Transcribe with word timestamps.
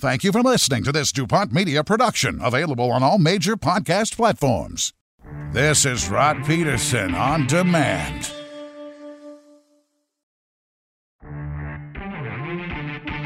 Thank 0.00 0.22
you 0.22 0.30
for 0.30 0.42
listening 0.42 0.84
to 0.84 0.92
this 0.92 1.10
DuPont 1.10 1.52
Media 1.52 1.82
production, 1.82 2.38
available 2.40 2.92
on 2.92 3.02
all 3.02 3.18
major 3.18 3.56
podcast 3.56 4.14
platforms. 4.14 4.92
This 5.50 5.84
is 5.84 6.08
Rod 6.08 6.44
Pedersen 6.44 7.16
on 7.16 7.48
demand. 7.48 8.30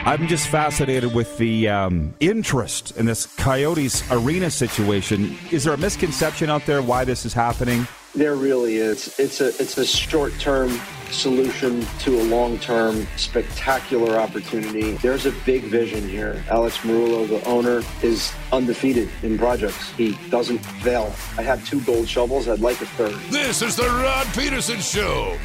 I'm 0.06 0.26
just 0.26 0.48
fascinated 0.48 1.14
with 1.14 1.36
the 1.36 1.68
um, 1.68 2.14
interest 2.20 2.96
in 2.96 3.04
this 3.04 3.26
Coyotes 3.36 4.02
arena 4.10 4.50
situation. 4.50 5.36
Is 5.50 5.64
there 5.64 5.74
a 5.74 5.78
misconception 5.78 6.48
out 6.48 6.64
there 6.64 6.80
why 6.80 7.04
this 7.04 7.26
is 7.26 7.34
happening? 7.34 7.86
There 8.14 8.34
really 8.34 8.76
is. 8.76 9.14
It's 9.18 9.42
a 9.42 9.48
it's 9.48 9.76
a 9.76 9.84
short 9.84 10.32
term 10.40 10.80
solution 11.12 11.86
to 12.00 12.20
a 12.20 12.24
long 12.24 12.58
term 12.58 13.06
spectacular 13.16 14.16
opportunity. 14.16 14.92
There's 14.92 15.26
a 15.26 15.32
big 15.44 15.62
vision 15.64 16.08
here. 16.08 16.42
Alex 16.50 16.78
Meruelo, 16.78 17.28
the 17.28 17.44
owner, 17.44 17.82
is 18.02 18.32
undefeated 18.52 19.08
in 19.22 19.38
projects. 19.38 19.92
He 19.92 20.16
doesn't 20.30 20.58
fail. 20.58 21.14
I 21.38 21.42
have 21.42 21.66
two 21.68 21.80
gold 21.82 22.08
shovels. 22.08 22.48
I'd 22.48 22.60
like 22.60 22.80
a 22.80 22.86
third. 22.86 23.14
This 23.30 23.62
is 23.62 23.76
the 23.76 23.84
Rod 23.84 24.26
Pedersen 24.28 24.80
Show. 24.80 25.38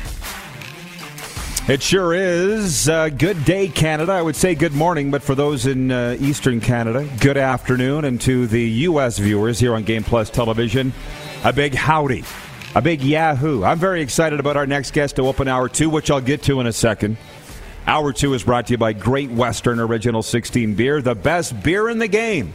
It 1.67 1.83
sure 1.83 2.13
is. 2.13 2.87
Uh, 2.87 3.09
good 3.09 3.43
day, 3.43 3.67
Canada. 3.67 4.13
I 4.13 4.21
would 4.21 4.37
say 4.37 4.55
good 4.55 4.71
morning, 4.71 5.11
but 5.11 5.21
for 5.21 5.35
those 5.35 5.65
in 5.65 5.91
uh, 5.91 6.15
Eastern 6.17 6.61
Canada, 6.61 7.05
good 7.19 7.35
afternoon. 7.35 8.05
And 8.05 8.21
to 8.21 8.47
the 8.47 8.61
U.S. 8.61 9.17
viewers 9.17 9.59
here 9.59 9.75
on 9.75 9.83
Game 9.83 10.05
Plus 10.05 10.29
Television, 10.29 10.93
a 11.43 11.51
big 11.51 11.75
howdy, 11.75 12.23
a 12.75 12.81
big 12.81 13.01
yahoo. 13.01 13.63
I'm 13.63 13.79
very 13.79 14.01
excited 14.01 14.39
about 14.39 14.57
our 14.57 14.67
next 14.67 14.91
guest 14.91 15.15
to 15.15 15.27
open 15.27 15.47
hour 15.47 15.69
two, 15.69 15.89
which 15.89 16.11
I'll 16.11 16.21
get 16.21 16.43
to 16.43 16.59
in 16.59 16.67
a 16.67 16.73
second. 16.73 17.17
Hour 17.85 18.11
two 18.13 18.33
is 18.33 18.43
brought 18.43 18.67
to 18.67 18.73
you 18.73 18.77
by 18.77 18.93
Great 18.93 19.31
Western 19.31 19.79
Original 19.79 20.21
16 20.21 20.75
Beer, 20.75 21.01
the 21.01 21.15
best 21.15 21.61
beer 21.63 21.89
in 21.89 21.99
the 21.99 22.07
game. 22.07 22.53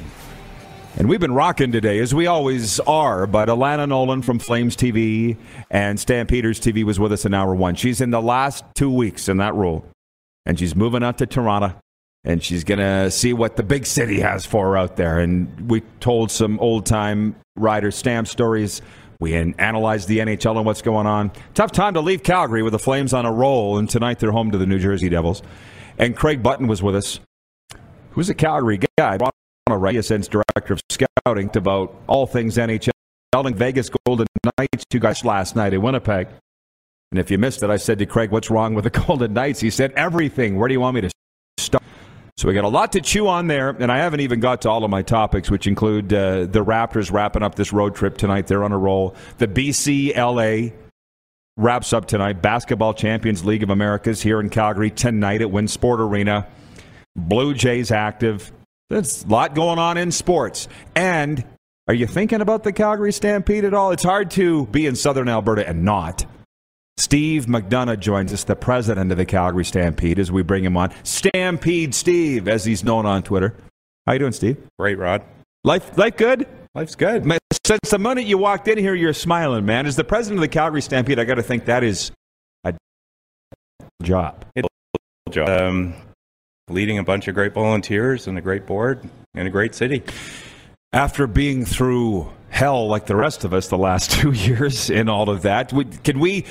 And 0.98 1.08
we've 1.08 1.20
been 1.20 1.32
rocking 1.32 1.72
today, 1.72 2.00
as 2.00 2.14
we 2.14 2.27
always 2.27 2.78
are. 2.80 3.27
But 3.27 3.48
Alana 3.48 3.88
Nolan 3.88 4.20
from 4.20 4.38
Flames 4.38 4.77
TV 4.77 5.38
and 5.70 5.98
Stampeders 5.98 6.60
TV 6.60 6.84
was 6.84 7.00
with 7.00 7.12
us 7.12 7.25
in 7.25 7.32
hour 7.32 7.54
one. 7.54 7.76
She's 7.76 8.03
in 8.03 8.10
the 8.10 8.20
last 8.20 8.62
two 8.75 8.91
weeks 8.91 9.28
in 9.28 9.38
that 9.38 9.54
role. 9.54 9.87
And 10.44 10.58
she's 10.58 10.76
moving 10.76 11.03
out 11.03 11.19
to 11.19 11.26
Toronto. 11.26 11.75
And 12.25 12.42
she's 12.42 12.62
to 12.62 13.10
see 13.10 13.32
what 13.32 13.56
the 13.56 13.62
big 13.62 13.87
city 13.87 14.20
has 14.20 14.44
for 14.44 14.66
her 14.66 14.76
out 14.76 14.97
there. 14.97 15.19
And 15.19 15.70
we 15.70 15.81
told 16.00 16.31
some 16.31 16.60
old 16.60 16.84
time 16.84 17.37
rider 17.56 17.91
stamp 17.91 18.28
stories. 18.28 18.82
We 19.22 19.34
analyzed 19.34 20.09
the 20.09 20.19
NHL 20.19 20.56
and 20.56 20.66
what's 20.66 20.83
going 20.83 21.06
on. 21.06 21.31
Tough 21.55 21.71
time 21.71 21.94
to 21.94 22.00
leave 22.00 22.25
Calgary 22.25 22.65
with 22.65 22.72
the 22.72 22.78
Flames 22.81 23.15
on 23.15 23.25
a 23.25 23.33
roll. 23.33 23.78
And 23.78 23.88
tonight 23.88 24.19
they're 24.19 24.33
home 24.33 24.50
to 24.50 24.59
the 24.59 24.66
New 24.66 24.81
Jersey 24.81 25.09
Devils. 25.09 25.43
And 25.97 26.16
Craig 26.16 26.43
Button 26.43 26.66
was 26.66 26.83
with 26.83 26.97
us, 26.97 27.21
who's 28.11 28.28
a 28.28 28.34
Calgary 28.34 28.81
guy. 28.99 29.19
Reyes, 29.71 30.09
director 30.09 30.75
of 30.75 30.81
scouting, 30.91 31.50
about 31.55 31.94
all 32.09 32.27
things 32.27 32.56
NHL. 32.56 32.91
And 33.32 33.55
Vegas 33.55 33.91
Golden 34.05 34.27
Knights, 34.59 34.84
two 34.91 34.99
guys 34.99 35.25
last 35.25 35.55
night 35.55 35.72
in 35.72 35.81
Winnipeg. 35.82 36.27
And 37.12 37.21
if 37.21 37.31
you 37.31 37.38
missed 37.38 37.62
it, 37.62 37.71
I 37.71 37.77
said 37.77 38.00
to 38.00 38.06
Craig, 38.06 38.32
What's 38.32 38.50
wrong 38.50 38.75
with 38.75 38.84
the 38.84 38.91
Golden 39.06 39.32
Knights? 39.32 39.61
He 39.61 39.71
said, 39.71 39.93
Everything. 39.93 40.59
Where 40.59 40.66
do 40.66 40.75
you 40.75 40.81
want 40.81 40.97
me 40.97 41.03
to 41.03 41.11
start? 41.59 41.84
So 42.37 42.48
we 42.48 42.54
got 42.54 42.65
a 42.65 42.69
lot 42.69 42.93
to 42.93 43.00
chew 43.00 43.28
on 43.28 43.47
there, 43.47 43.70
and 43.70 43.93
I 43.93 43.98
haven't 43.98 44.20
even 44.20 44.41
got 44.41 44.62
to 44.62 44.70
all 44.70 44.84
of 44.84 44.91
my 44.91 45.03
topics, 45.03 45.50
which 45.50 45.66
include 45.66 46.12
uh, 46.12 46.47
the 46.47 46.65
Raptors 46.65 47.12
wrapping 47.12 47.43
up 47.43 47.54
this 47.54 47.72
road 47.72 47.94
trip 47.94 48.16
tonight. 48.16 48.47
They're 48.47 48.65
on 48.65 48.72
a 48.72 48.78
roll. 48.78 49.15
The 49.38 49.47
BCLA 49.47 50.72
wraps 51.56 51.93
up 51.93 52.06
tonight. 52.06 52.41
Basketball 52.43 52.94
Champions 52.94 53.44
League 53.44 53.62
of 53.62 53.70
Americas 53.70 54.22
here 54.22 54.41
in 54.41 54.48
Calgary 54.48 54.91
tonight 54.91 55.43
at 55.43 55.48
Winsport 55.48 55.98
Arena. 55.98 56.47
Blue 57.15 57.54
Jays 57.54 57.91
active. 57.91 58.50
There's 58.88 59.25
a 59.25 59.28
lot 59.28 59.54
going 59.54 59.78
on 59.78 59.99
in 59.99 60.10
sports. 60.10 60.69
And 60.94 61.44
are 61.88 61.94
you 61.94 62.06
thinking 62.06 62.41
about 62.41 62.62
the 62.62 62.72
Calgary 62.72 63.12
Stampede 63.12 63.64
at 63.64 63.75
all? 63.75 63.91
It's 63.91 64.03
hard 64.03 64.31
to 64.32 64.66
be 64.66 64.87
in 64.87 64.97
southern 64.97 65.28
Alberta 65.28 65.69
and 65.69 65.84
not. 65.84 66.25
Steve 66.97 67.47
McDonagh 67.47 68.00
joins 68.00 68.32
us, 68.32 68.44
the 68.44 68.56
president 68.56 69.10
of 69.10 69.19
the 69.19 69.25
Calgary 69.25 69.64
Stampede, 69.64 70.19
as 70.19 70.30
we 70.30 70.42
bring 70.42 70.64
him 70.64 70.76
on. 70.76 70.92
Stampede 71.04 71.94
Steve, 71.94 72.48
as 72.48 72.64
he's 72.64 72.84
known 72.84 73.06
on 73.06 73.22
Twitter. 73.22 73.56
How 74.06 74.12
you 74.12 74.19
doing, 74.19 74.32
Steve? 74.32 74.56
Great, 74.78 74.98
Rod. 74.98 75.22
Life, 75.64 75.97
life 75.97 76.16
good? 76.16 76.47
Life's 76.75 76.94
good. 76.94 77.31
Since 77.64 77.91
the 77.91 77.98
minute 77.98 78.25
you 78.25 78.38
walked 78.38 78.66
in 78.66 78.78
here, 78.78 78.94
you're 78.94 79.12
smiling, 79.12 79.64
man. 79.64 79.86
As 79.86 79.97
the 79.97 80.04
president 80.04 80.38
of 80.38 80.42
the 80.42 80.48
Calgary 80.48 80.82
Stampede, 80.82 81.19
I 81.19 81.25
got 81.25 81.34
to 81.34 81.42
think 81.42 81.66
that 81.66 81.84
is 81.84 82.10
a 82.64 82.75
job. 84.02 84.44
It's 84.56 84.69
a 85.26 85.31
job. 85.31 85.48
Um, 85.48 85.94
leading 86.69 86.98
a 86.98 87.04
bunch 87.04 87.28
of 87.28 87.34
great 87.34 87.52
volunteers 87.52 88.26
and 88.26 88.38
a 88.38 88.41
great 88.41 88.66
board 88.66 89.08
and 89.34 89.47
a 89.47 89.50
great 89.50 89.75
city. 89.75 90.02
After 90.92 91.26
being 91.26 91.64
through 91.64 92.31
hell 92.48 92.86
like 92.88 93.06
the 93.06 93.16
rest 93.16 93.44
of 93.44 93.54
us 93.54 93.69
the 93.69 93.78
last 93.78 94.10
two 94.20 94.32
years 94.32 94.91
and 94.91 95.08
all 95.08 95.31
of 95.31 95.42
that, 95.42 95.72
can 96.04 96.19
we? 96.19 96.44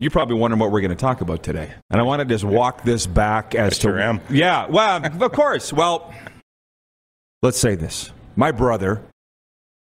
You're 0.00 0.12
probably 0.12 0.36
wondering 0.36 0.60
what 0.60 0.70
we're 0.70 0.80
going 0.80 0.90
to 0.90 0.96
talk 0.96 1.22
about 1.22 1.42
today, 1.42 1.72
and 1.90 2.00
I 2.00 2.04
want 2.04 2.20
to 2.20 2.24
just 2.24 2.44
walk 2.44 2.84
this 2.84 3.04
back 3.06 3.56
as 3.56 3.74
I 3.74 3.82
sure 3.82 3.96
to 3.96 4.04
am. 4.04 4.20
yeah, 4.30 4.66
well, 4.66 5.04
of 5.04 5.32
course. 5.32 5.72
Well, 5.72 6.14
let's 7.42 7.58
say 7.58 7.74
this: 7.74 8.12
my 8.36 8.52
brother 8.52 9.02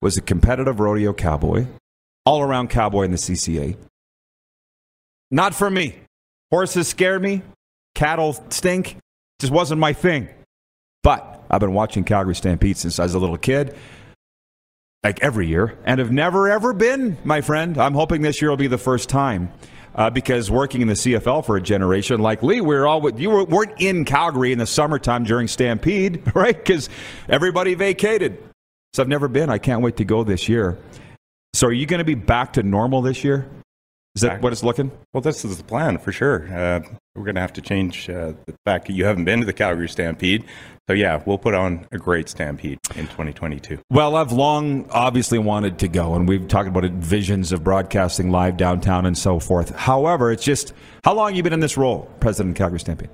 was 0.01 0.15
a 0.15 0.21
competitive 0.21 0.79
rodeo 0.79 1.11
cowboy, 1.11 1.65
all 2.25 2.41
around 2.41 2.69
cowboy 2.69 3.03
in 3.03 3.11
the 3.11 3.17
CCA. 3.17 3.75
Not 5.29 5.53
for 5.53 5.69
me. 5.69 5.95
Horses 6.51 6.87
scare 6.87 7.19
me. 7.19 7.41
Cattle 7.93 8.31
stink 8.49 8.97
just 9.41 9.51
wasn't 9.51 9.81
my 9.81 9.91
thing. 9.91 10.29
But 11.03 11.43
I've 11.49 11.59
been 11.59 11.73
watching 11.73 12.05
Calgary 12.05 12.35
Stampede 12.35 12.77
since 12.77 12.97
I 12.97 13.03
was 13.03 13.13
a 13.13 13.19
little 13.19 13.37
kid, 13.37 13.75
like 15.03 15.21
every 15.21 15.47
year, 15.47 15.77
and 15.83 15.99
have 15.99 16.13
never 16.13 16.49
ever 16.49 16.71
been, 16.71 17.17
my 17.25 17.41
friend. 17.41 17.77
I'm 17.77 17.93
hoping 17.93 18.21
this 18.21 18.41
year 18.41 18.49
will 18.49 18.55
be 18.55 18.67
the 18.67 18.77
first 18.77 19.09
time. 19.09 19.51
Uh, 19.97 20.11
because 20.11 20.51
working 20.51 20.81
in 20.81 20.87
the 20.87 20.93
CFL 20.93 21.43
for 21.43 21.57
a 21.57 21.61
generation, 21.61 22.21
like 22.21 22.43
Lee, 22.43 22.61
we 22.61 22.75
are 22.75 22.85
all 22.85 23.01
with, 23.01 23.19
you 23.19 23.31
weren't 23.31 23.81
in 23.81 24.05
Calgary 24.05 24.51
in 24.51 24.59
the 24.59 24.67
summertime 24.67 25.23
during 25.23 25.47
Stampede, 25.47 26.21
right? 26.35 26.55
Because 26.55 26.87
everybody 27.27 27.73
vacated. 27.73 28.37
So 28.93 29.01
I've 29.01 29.09
never 29.09 29.27
been. 29.27 29.49
I 29.49 29.57
can't 29.57 29.81
wait 29.81 29.97
to 29.97 30.05
go 30.05 30.23
this 30.23 30.47
year. 30.47 30.77
So 31.53 31.67
are 31.67 31.73
you 31.73 31.87
going 31.87 31.99
to 31.99 32.05
be 32.05 32.15
back 32.15 32.53
to 32.53 32.63
normal 32.63 33.01
this 33.01 33.23
year? 33.23 33.49
Is 34.17 34.21
that 34.21 34.41
what 34.41 34.51
it's 34.51 34.63
looking? 34.63 34.91
Well, 35.13 35.21
this 35.21 35.45
is 35.45 35.57
the 35.57 35.63
plan 35.63 35.99
for 35.99 36.11
sure. 36.11 36.47
Uh, 36.51 36.79
we're 37.15 37.23
going 37.23 37.35
to 37.35 37.41
have 37.41 37.53
to 37.53 37.61
change 37.61 38.09
uh, 38.09 38.33
the 38.45 38.55
fact 38.65 38.87
that 38.87 38.93
you 38.93 39.05
haven't 39.05 39.25
been 39.25 39.39
to 39.41 39.45
the 39.45 39.53
Calgary 39.53 39.87
Stampede. 39.87 40.43
So, 40.87 40.93
yeah, 40.93 41.21
we'll 41.25 41.37
put 41.37 41.53
on 41.53 41.85
a 41.91 41.97
great 41.97 42.27
Stampede 42.29 42.79
in 42.95 43.05
2022. 43.07 43.79
Well, 43.91 44.15
I've 44.15 44.31
long 44.31 44.87
obviously 44.89 45.37
wanted 45.37 45.77
to 45.79 45.87
go, 45.87 46.15
and 46.15 46.27
we've 46.27 46.47
talked 46.47 46.67
about 46.67 46.83
it, 46.85 46.93
visions 46.93 47.51
of 47.51 47.63
broadcasting 47.63 48.31
live 48.31 48.57
downtown 48.57 49.05
and 49.05 49.17
so 49.17 49.39
forth. 49.39 49.75
However, 49.75 50.31
it's 50.31 50.43
just 50.43 50.73
how 51.03 51.13
long 51.13 51.29
have 51.29 51.37
you 51.37 51.43
been 51.43 51.53
in 51.53 51.59
this 51.59 51.77
role, 51.77 52.09
President 52.19 52.55
of 52.55 52.57
Calgary 52.57 52.79
Stampede? 52.79 53.09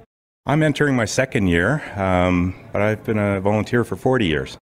I'm 0.45 0.63
entering 0.63 0.95
my 0.95 1.05
second 1.05 1.47
year, 1.47 1.81
um, 2.00 2.55
but 2.71 2.81
I've 2.81 3.03
been 3.03 3.17
a 3.17 3.41
volunteer 3.41 3.83
for 3.83 3.95
40 3.95 4.25
years. 4.25 4.57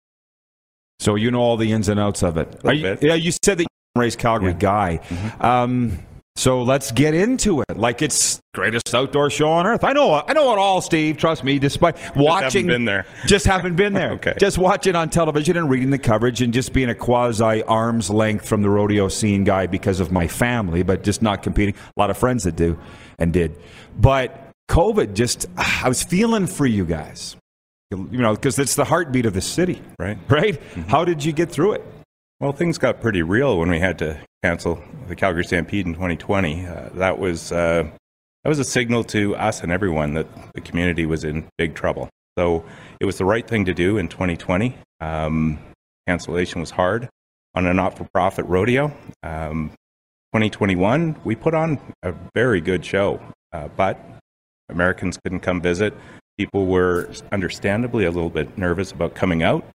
So 0.99 1.15
you 1.15 1.31
know 1.31 1.39
all 1.39 1.57
the 1.57 1.71
ins 1.71 1.87
and 1.89 1.99
outs 1.99 2.23
of 2.23 2.37
it. 2.37 2.59
You, 2.65 2.97
yeah, 3.01 3.13
you 3.13 3.31
said 3.31 3.57
that 3.57 3.61
you're 3.63 3.67
a 3.95 3.99
race 4.01 4.17
Calgary 4.17 4.51
Yeah. 4.51 4.57
guy. 4.59 4.99
Mm-hmm. 5.07 5.41
Um, 5.45 5.99
So 6.39 6.61
let's 6.63 6.93
get 6.93 7.13
into 7.13 7.59
it. 7.59 7.75
Like 7.75 8.01
it's 8.01 8.39
greatest 8.53 8.95
outdoor 8.95 9.29
show 9.29 9.49
on 9.49 9.67
earth. 9.67 9.83
I 9.83 9.91
know. 9.91 10.13
I 10.25 10.31
know 10.31 10.53
it 10.53 10.57
all, 10.57 10.79
Steve. 10.79 11.17
Trust 11.17 11.43
me. 11.43 11.59
Despite 11.59 11.97
watching, 12.15 12.65
been 12.65 12.85
there. 12.85 13.05
just 13.25 13.45
haven't 13.45 13.75
been 13.75 13.91
there. 13.91 14.11
Okay. 14.19 14.33
Just 14.39 14.57
watching 14.57 14.95
on 14.95 15.09
television 15.09 15.57
and 15.57 15.69
reading 15.69 15.89
the 15.89 15.97
coverage 15.97 16.41
and 16.41 16.53
just 16.53 16.71
being 16.73 16.89
a 16.89 16.95
quasi 16.95 17.61
arm's 17.63 18.09
length 18.09 18.47
from 18.47 18.61
the 18.61 18.69
rodeo 18.69 19.07
scene 19.09 19.43
guy 19.43 19.67
because 19.67 19.99
of 19.99 20.11
my 20.11 20.27
family, 20.27 20.81
but 20.81 21.03
just 21.03 21.21
not 21.21 21.43
competing. 21.43 21.75
A 21.75 21.99
lot 21.99 22.09
of 22.09 22.17
friends 22.17 22.45
that 22.45 22.55
do 22.55 22.79
and 23.17 23.33
did, 23.33 23.57
but 23.97 24.49
COVID 24.69 25.15
just. 25.15 25.45
I 25.57 25.89
was 25.89 26.03
feeling 26.03 26.47
for 26.47 26.65
you 26.65 26.85
guys. 26.85 27.35
You 27.91 28.07
know, 28.11 28.33
because 28.33 28.57
it's 28.59 28.75
the 28.75 28.85
heartbeat 28.85 29.25
of 29.25 29.33
the 29.33 29.41
city, 29.41 29.81
Right. 29.99 30.17
Right. 30.29 30.61
Mm-hmm. 30.61 30.89
How 30.89 31.03
did 31.03 31.23
you 31.25 31.33
get 31.33 31.51
through 31.51 31.73
it? 31.73 31.85
Well, 32.39 32.53
things 32.53 32.77
got 32.77 33.01
pretty 33.01 33.23
real 33.23 33.59
when 33.59 33.69
we 33.69 33.79
had 33.79 33.99
to 33.99 34.17
cancel 34.43 34.81
the 35.07 35.15
Calgary 35.15 35.43
Stampede 35.43 35.85
in 35.85 35.93
2020. 35.93 36.65
Uh, 36.65 36.89
that 36.93 37.19
was 37.19 37.51
uh, 37.51 37.89
that 38.43 38.49
was 38.49 38.59
a 38.59 38.63
signal 38.63 39.03
to 39.05 39.35
us 39.35 39.61
and 39.61 39.71
everyone 39.71 40.13
that 40.13 40.27
the 40.53 40.61
community 40.61 41.05
was 41.05 41.23
in 41.23 41.47
big 41.57 41.75
trouble. 41.75 42.09
So 42.37 42.63
it 43.01 43.05
was 43.05 43.17
the 43.17 43.25
right 43.25 43.45
thing 43.45 43.65
to 43.65 43.73
do 43.73 43.97
in 43.97 44.07
2020. 44.07 44.77
Um, 45.01 45.59
cancellation 46.07 46.61
was 46.61 46.71
hard 46.71 47.09
on 47.53 47.65
a 47.65 47.73
not-for-profit 47.73 48.45
rodeo. 48.45 48.93
Um, 49.23 49.71
2021, 50.33 51.17
we 51.23 51.35
put 51.35 51.53
on 51.53 51.79
a 52.03 52.13
very 52.33 52.61
good 52.61 52.85
show, 52.85 53.19
uh, 53.51 53.67
but 53.75 53.99
Americans 54.69 55.17
couldn't 55.23 55.41
come 55.41 55.59
visit. 55.59 55.93
People 56.37 56.67
were 56.67 57.11
understandably 57.31 58.05
a 58.05 58.11
little 58.11 58.29
bit 58.29 58.57
nervous 58.57 58.91
about 58.91 59.15
coming 59.15 59.43
out, 59.43 59.65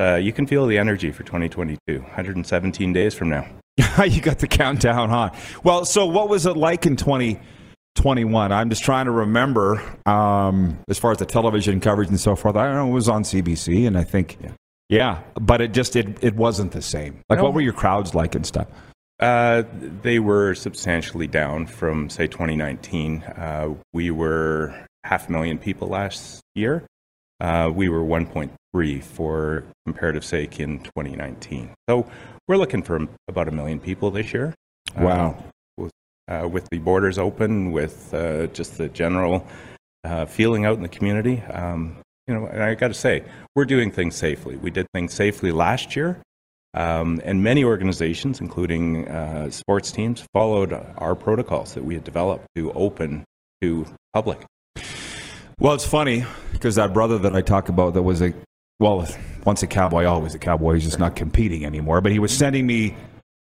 uh, 0.00 0.16
you 0.16 0.32
can 0.32 0.46
feel 0.46 0.66
the 0.66 0.78
energy 0.78 1.10
for 1.12 1.22
2022, 1.22 2.00
117 2.00 2.92
days 2.92 3.14
from 3.14 3.28
now. 3.30 3.46
you 4.04 4.20
got 4.20 4.38
the 4.38 4.46
countdown, 4.48 5.08
huh? 5.08 5.30
Well, 5.62 5.84
so 5.84 6.06
what 6.06 6.28
was 6.28 6.46
it 6.46 6.56
like 6.56 6.86
in 6.86 6.96
2021? 6.96 8.52
I'm 8.52 8.70
just 8.70 8.82
trying 8.84 9.06
to 9.06 9.10
remember 9.12 9.82
um, 10.06 10.78
as 10.88 10.98
far 10.98 11.12
as 11.12 11.18
the 11.18 11.26
television 11.26 11.80
coverage 11.80 12.08
and 12.08 12.20
so 12.20 12.36
forth. 12.36 12.56
I 12.56 12.66
don't 12.66 12.74
know, 12.76 12.88
it 12.88 12.92
was 12.92 13.08
on 13.08 13.22
CBC, 13.22 13.86
and 13.86 13.96
I 13.98 14.04
think, 14.04 14.38
yeah, 14.42 14.50
Yeah. 14.88 15.22
but 15.40 15.60
it 15.60 15.72
just 15.72 15.96
it, 15.96 16.22
it 16.22 16.36
wasn't 16.36 16.72
the 16.72 16.82
same. 16.82 17.20
Like, 17.28 17.38
No. 17.38 17.44
what 17.44 17.54
were 17.54 17.60
your 17.60 17.72
crowds 17.72 18.14
like 18.14 18.34
and 18.34 18.46
stuff? 18.46 18.68
Uh, 19.20 19.62
they 20.02 20.18
were 20.18 20.54
substantially 20.54 21.26
down 21.28 21.66
from, 21.66 22.10
say, 22.10 22.26
2019. 22.26 23.22
Uh, 23.22 23.74
we 23.92 24.10
were 24.10 24.74
half 25.04 25.28
a 25.28 25.32
million 25.32 25.56
people 25.58 25.88
last 25.88 26.40
year. 26.54 26.84
Uh, 27.44 27.68
we 27.68 27.90
were 27.90 28.00
1.3 28.00 29.04
for 29.04 29.64
comparative 29.84 30.24
sake 30.24 30.60
in 30.60 30.78
2019. 30.80 31.74
So 31.90 32.08
we're 32.48 32.56
looking 32.56 32.82
for 32.82 33.06
about 33.28 33.48
a 33.48 33.50
million 33.50 33.78
people 33.78 34.10
this 34.10 34.32
year. 34.32 34.54
Wow. 34.98 35.44
with, 35.76 35.92
uh, 36.26 36.48
with 36.50 36.66
the 36.70 36.78
borders 36.78 37.18
open, 37.18 37.70
with 37.70 38.14
uh, 38.14 38.46
just 38.46 38.78
the 38.78 38.88
general 38.88 39.46
uh, 40.04 40.24
feeling 40.24 40.64
out 40.64 40.76
in 40.76 40.82
the 40.82 40.88
community. 40.88 41.42
Um, 41.42 41.98
you 42.26 42.32
know, 42.32 42.46
and 42.46 42.62
I 42.62 42.74
got 42.76 42.88
to 42.88 42.94
say, 42.94 43.24
we're 43.54 43.66
doing 43.66 43.90
things 43.90 44.14
safely. 44.16 44.56
We 44.56 44.70
did 44.70 44.86
things 44.94 45.12
safely 45.12 45.52
last 45.52 45.94
year, 45.94 46.22
um, 46.72 47.20
and 47.26 47.42
many 47.42 47.62
organizations, 47.62 48.40
including 48.40 49.06
uh, 49.06 49.50
sports 49.50 49.92
teams, 49.92 50.24
followed 50.32 50.72
our 50.96 51.14
protocols 51.14 51.74
that 51.74 51.84
we 51.84 51.92
had 51.92 52.04
developed 52.04 52.46
to 52.56 52.72
open 52.72 53.22
to 53.60 53.84
public. 54.14 54.46
Well, 55.58 55.74
it's 55.74 55.86
funny 55.86 56.24
because 56.52 56.74
that 56.74 56.92
brother 56.92 57.18
that 57.18 57.34
I 57.34 57.40
talk 57.40 57.68
about 57.68 57.94
that 57.94 58.02
was 58.02 58.20
a, 58.22 58.34
well, 58.80 59.06
once 59.44 59.62
a 59.62 59.66
cowboy, 59.66 60.04
always 60.04 60.34
a 60.34 60.38
cowboy. 60.38 60.74
He's 60.74 60.84
just 60.84 60.98
not 60.98 61.16
competing 61.16 61.64
anymore. 61.64 62.00
But 62.00 62.12
he 62.12 62.18
was 62.18 62.36
sending 62.36 62.66
me 62.66 62.96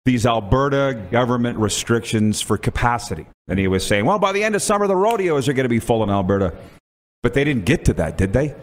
these 0.04 0.26
Alberta 0.26 1.00
government 1.10 1.58
restrictions 1.58 2.42
for 2.42 2.58
capacity. 2.58 3.26
And 3.48 3.58
he 3.58 3.68
was 3.68 3.86
saying, 3.86 4.04
well, 4.04 4.18
by 4.18 4.32
the 4.32 4.44
end 4.44 4.54
of 4.54 4.62
summer, 4.62 4.86
the 4.86 4.96
rodeos 4.96 5.48
are 5.48 5.54
going 5.54 5.64
to 5.64 5.70
be 5.70 5.80
full 5.80 6.02
in 6.02 6.10
Alberta. 6.10 6.54
But 7.22 7.32
they 7.32 7.44
didn't 7.44 7.64
get 7.64 7.86
to 7.86 7.94
that, 7.94 8.18
did 8.18 8.34
they? 8.34 8.54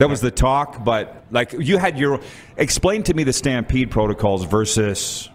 That 0.00 0.08
was 0.08 0.20
the 0.20 0.32
talk. 0.32 0.84
But 0.84 1.26
like 1.30 1.52
you 1.52 1.78
had 1.78 1.96
your, 1.96 2.20
explain 2.56 3.04
to 3.04 3.14
me 3.14 3.22
the 3.22 3.32
Stampede 3.32 3.90
protocols 3.90 4.44
versus 4.44 5.28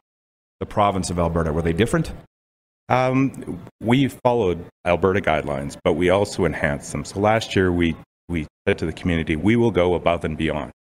the 0.60 0.66
province 0.66 1.10
of 1.10 1.20
Alberta. 1.20 1.54
Were 1.54 1.62
they 1.62 1.74
different? 1.74 2.12
Um, 2.90 3.62
we 3.82 4.08
followed 4.08 4.66
Alberta 4.86 5.22
guidelines, 5.22 5.78
but 5.84 5.94
we 5.94 6.10
also 6.10 6.46
enhanced 6.46 6.92
them. 6.92 7.06
So 7.06 7.20
last 7.20 7.56
year 7.56 7.72
we, 7.72 7.96
we 8.28 8.48
said 8.68 8.78
to 8.80 8.86
the 8.86 8.94
community, 8.94 9.36
we 9.36 9.56
will 9.56 9.72
go 9.72 9.94
above 9.94 10.26
and 10.26 10.38
beyond. 10.38 10.72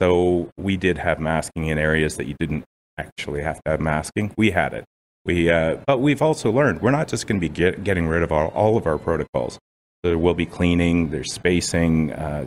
So 0.00 0.50
we 0.56 0.76
did 0.76 0.98
have 0.98 1.20
masking 1.20 1.66
in 1.66 1.78
areas 1.78 2.16
that 2.16 2.26
you 2.26 2.34
didn't 2.40 2.64
actually 2.98 3.42
have 3.42 3.62
to 3.64 3.70
have 3.70 3.80
masking. 3.80 4.32
We 4.36 4.50
had 4.50 4.74
it. 4.74 4.84
We, 5.24 5.50
uh, 5.50 5.76
but 5.86 5.98
we've 5.98 6.22
also 6.22 6.50
learned 6.50 6.82
we're 6.82 6.90
not 6.90 7.06
just 7.08 7.26
going 7.26 7.40
to 7.40 7.48
be 7.48 7.52
get, 7.52 7.84
getting 7.84 8.08
rid 8.08 8.22
of 8.22 8.32
all, 8.32 8.48
all 8.48 8.76
of 8.76 8.86
our 8.86 8.98
protocols. 8.98 9.58
There 10.02 10.18
will 10.18 10.34
be 10.34 10.46
cleaning, 10.46 11.10
there's 11.10 11.32
spacing. 11.32 12.12
Uh, 12.12 12.46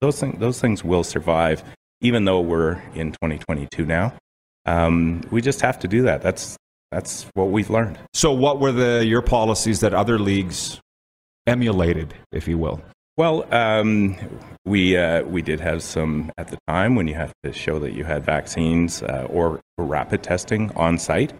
those, 0.00 0.18
thing, 0.18 0.38
those 0.38 0.60
things 0.60 0.82
will 0.82 1.04
survive, 1.04 1.62
even 2.00 2.24
though 2.24 2.40
we're 2.40 2.82
in 2.94 3.12
2022 3.12 3.84
now. 3.84 4.14
Um, 4.64 5.20
we 5.30 5.42
just 5.42 5.60
have 5.60 5.78
to 5.80 5.88
do 5.88 6.02
that. 6.02 6.22
That's, 6.22 6.56
that's 6.94 7.26
what 7.34 7.50
we've 7.50 7.70
learned. 7.70 7.98
So, 8.14 8.32
what 8.32 8.60
were 8.60 8.70
the 8.70 9.04
your 9.04 9.20
policies 9.20 9.80
that 9.80 9.92
other 9.92 10.18
leagues 10.18 10.80
emulated, 11.46 12.14
if 12.30 12.46
you 12.46 12.56
will? 12.56 12.80
Well, 13.16 13.52
um, 13.52 14.16
we 14.64 14.96
uh, 14.96 15.24
we 15.24 15.42
did 15.42 15.60
have 15.60 15.82
some 15.82 16.30
at 16.38 16.48
the 16.48 16.58
time 16.68 16.94
when 16.94 17.08
you 17.08 17.14
have 17.14 17.32
to 17.42 17.52
show 17.52 17.80
that 17.80 17.92
you 17.92 18.04
had 18.04 18.24
vaccines 18.24 19.02
uh, 19.02 19.26
or, 19.28 19.60
rapid 19.76 20.22
testing 20.22 20.70
on 20.76 20.98
site. 20.98 21.32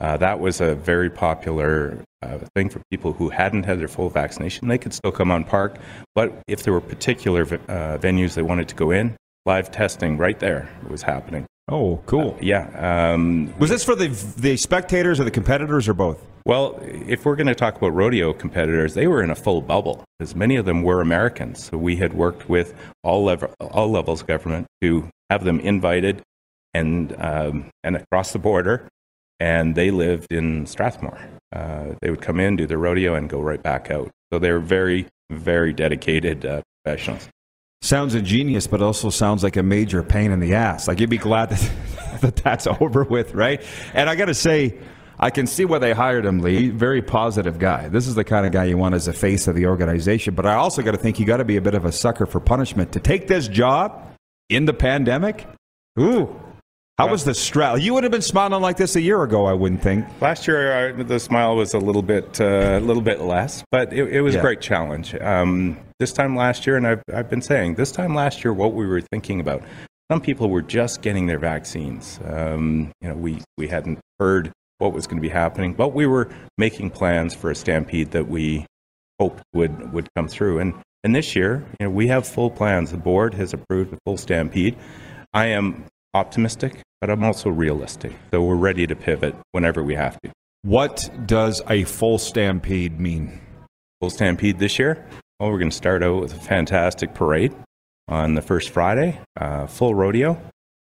Uh, 0.00 0.16
that 0.16 0.40
was 0.40 0.60
a 0.60 0.74
very 0.74 1.08
popular 1.08 2.02
uh, 2.22 2.38
thing 2.54 2.68
for 2.68 2.82
people 2.90 3.12
who 3.12 3.28
hadn't 3.30 3.62
had 3.62 3.78
their 3.78 3.88
full 3.88 4.10
vaccination. 4.10 4.66
They 4.66 4.76
could 4.76 4.92
still 4.92 5.12
come 5.12 5.30
on 5.30 5.44
park, 5.44 5.78
but 6.16 6.42
if 6.48 6.64
there 6.64 6.72
were 6.72 6.80
particular 6.80 7.42
uh, 7.42 7.96
venues 7.98 8.34
they 8.34 8.42
wanted 8.42 8.68
to 8.68 8.74
go 8.74 8.90
in, 8.90 9.16
live 9.46 9.70
testing 9.70 10.18
right 10.18 10.38
there 10.38 10.68
was 10.88 11.02
happening. 11.02 11.46
Oh, 11.68 12.00
cool. 12.06 12.38
Yeah. 12.40 13.12
Um, 13.12 13.52
Was 13.58 13.70
this 13.70 13.84
for 13.84 13.96
the 13.96 14.08
the 14.36 14.56
spectators 14.56 15.18
or 15.18 15.24
the 15.24 15.30
competitors 15.32 15.88
or 15.88 15.94
both? 15.94 16.24
Well, 16.44 16.78
if 16.82 17.24
we're 17.24 17.34
going 17.34 17.48
to 17.48 17.56
talk 17.56 17.76
about 17.76 17.88
rodeo 17.88 18.32
competitors, 18.32 18.94
they 18.94 19.08
were 19.08 19.20
in 19.20 19.30
a 19.30 19.34
full 19.34 19.60
bubble 19.60 20.04
because 20.16 20.36
many 20.36 20.54
of 20.54 20.64
them 20.64 20.82
were 20.82 21.00
Americans. 21.00 21.64
So 21.64 21.76
we 21.76 21.96
had 21.96 22.14
worked 22.14 22.48
with 22.48 22.72
all, 23.02 23.24
level, 23.24 23.52
all 23.60 23.90
levels 23.90 24.20
of 24.20 24.28
government 24.28 24.68
to 24.80 25.08
have 25.28 25.42
them 25.42 25.58
invited 25.58 26.22
and, 26.72 27.16
um, 27.18 27.70
and 27.82 27.96
across 27.96 28.32
the 28.32 28.38
border, 28.38 28.86
and 29.40 29.74
they 29.74 29.90
lived 29.90 30.32
in 30.32 30.66
Strathmore. 30.66 31.18
Uh, 31.52 31.94
they 32.00 32.10
would 32.10 32.22
come 32.22 32.38
in, 32.38 32.54
do 32.54 32.66
their 32.66 32.78
rodeo, 32.78 33.14
and 33.14 33.28
go 33.28 33.40
right 33.40 33.62
back 33.62 33.90
out. 33.90 34.12
So 34.32 34.38
they're 34.38 34.60
very, 34.60 35.08
very 35.30 35.72
dedicated 35.72 36.46
uh, 36.46 36.62
professionals. 36.84 37.28
Sounds 37.82 38.14
ingenious, 38.14 38.66
but 38.66 38.82
also 38.82 39.10
sounds 39.10 39.42
like 39.42 39.56
a 39.56 39.62
major 39.62 40.02
pain 40.02 40.32
in 40.32 40.40
the 40.40 40.54
ass. 40.54 40.88
Like 40.88 40.98
you'd 41.00 41.10
be 41.10 41.18
glad 41.18 41.50
that, 41.50 42.20
that 42.20 42.36
that's 42.36 42.66
over 42.66 43.04
with, 43.04 43.34
right? 43.34 43.62
And 43.94 44.10
I 44.10 44.16
got 44.16 44.26
to 44.26 44.34
say, 44.34 44.78
I 45.18 45.30
can 45.30 45.46
see 45.46 45.64
why 45.64 45.78
they 45.78 45.92
hired 45.92 46.26
him, 46.26 46.40
Lee. 46.40 46.68
Very 46.68 47.00
positive 47.00 47.58
guy. 47.58 47.88
This 47.88 48.06
is 48.06 48.14
the 48.14 48.24
kind 48.24 48.44
of 48.44 48.52
guy 48.52 48.64
you 48.64 48.76
want 48.76 48.94
as 48.94 49.08
a 49.08 49.12
face 49.12 49.46
of 49.46 49.54
the 49.54 49.66
organization. 49.66 50.34
But 50.34 50.46
I 50.46 50.54
also 50.54 50.82
got 50.82 50.92
to 50.92 50.98
think 50.98 51.18
you 51.18 51.26
got 51.26 51.38
to 51.38 51.44
be 51.44 51.56
a 51.56 51.62
bit 51.62 51.74
of 51.74 51.84
a 51.84 51.92
sucker 51.92 52.26
for 52.26 52.40
punishment 52.40 52.92
to 52.92 53.00
take 53.00 53.26
this 53.26 53.48
job 53.48 54.14
in 54.50 54.66
the 54.66 54.74
pandemic. 54.74 55.46
Ooh, 55.98 56.38
how 56.98 57.08
was 57.08 57.24
the 57.24 57.34
stress? 57.34 57.82
You 57.82 57.92
would 57.94 58.04
have 58.04 58.12
been 58.12 58.22
smiling 58.22 58.62
like 58.62 58.76
this 58.76 58.96
a 58.96 59.00
year 59.00 59.22
ago, 59.22 59.44
I 59.46 59.52
wouldn't 59.52 59.82
think. 59.82 60.06
Last 60.20 60.46
year, 60.46 60.90
uh, 60.98 61.02
the 61.02 61.20
smile 61.20 61.54
was 61.56 61.74
a 61.74 61.78
little 61.78 62.02
bit, 62.02 62.40
uh, 62.40 62.78
a 62.78 62.80
little 62.80 63.02
bit 63.02 63.20
less, 63.20 63.62
but 63.70 63.92
it, 63.92 64.08
it 64.12 64.20
was 64.22 64.34
Yeah. 64.34 64.40
a 64.40 64.42
great 64.42 64.60
challenge. 64.60 65.14
Um, 65.16 65.76
this 65.98 66.12
time 66.12 66.34
last 66.36 66.66
year, 66.66 66.76
and 66.76 66.86
I've, 66.86 67.02
I've 67.12 67.28
been 67.28 67.42
saying 67.42 67.74
this 67.74 67.92
time 67.92 68.14
last 68.14 68.44
year, 68.44 68.52
what 68.52 68.72
we 68.74 68.86
were 68.86 69.00
thinking 69.00 69.40
about. 69.40 69.62
Some 70.10 70.20
people 70.20 70.48
were 70.50 70.62
just 70.62 71.02
getting 71.02 71.26
their 71.26 71.38
vaccines. 71.40 72.20
Um, 72.24 72.92
you 73.00 73.08
know, 73.08 73.16
we 73.16 73.38
we 73.58 73.66
hadn't 73.66 73.98
heard 74.20 74.52
what 74.78 74.92
was 74.92 75.06
going 75.08 75.16
to 75.16 75.22
be 75.22 75.28
happening, 75.28 75.74
but 75.74 75.88
we 75.94 76.06
were 76.06 76.28
making 76.58 76.90
plans 76.90 77.34
for 77.34 77.50
a 77.50 77.54
stampede 77.56 78.12
that 78.12 78.28
we 78.28 78.66
hoped 79.18 79.42
would 79.52 79.92
would 79.92 80.06
come 80.14 80.28
through. 80.28 80.60
And 80.60 80.74
and 81.02 81.12
this 81.14 81.34
year, 81.34 81.64
you 81.80 81.86
know, 81.86 81.90
we 81.90 82.06
have 82.06 82.24
full 82.26 82.50
plans. 82.50 82.92
The 82.92 82.98
board 82.98 83.34
has 83.34 83.52
approved 83.52 83.94
a 83.94 83.98
full 84.04 84.16
stampede. 84.16 84.76
I 85.34 85.46
am 85.46 85.86
optimistic, 86.16 86.80
but 87.00 87.10
I'm 87.10 87.22
also 87.22 87.50
realistic. 87.50 88.12
So 88.32 88.42
we're 88.42 88.56
ready 88.56 88.86
to 88.86 88.96
pivot 88.96 89.34
whenever 89.52 89.82
we 89.82 89.94
have 89.94 90.20
to. 90.22 90.30
What 90.62 91.08
does 91.26 91.62
a 91.68 91.84
full 91.84 92.18
stampede 92.18 92.98
mean? 92.98 93.40
Full 94.00 94.10
Stampede 94.10 94.58
this 94.58 94.78
year. 94.78 95.06
Well, 95.38 95.50
we're 95.50 95.58
going 95.58 95.70
to 95.70 95.76
start 95.76 96.02
out 96.02 96.20
with 96.20 96.34
a 96.34 96.38
fantastic 96.38 97.14
parade 97.14 97.54
on 98.08 98.34
the 98.34 98.42
first 98.42 98.70
Friday, 98.70 99.18
uh, 99.40 99.66
full 99.66 99.94
rodeo. 99.94 100.40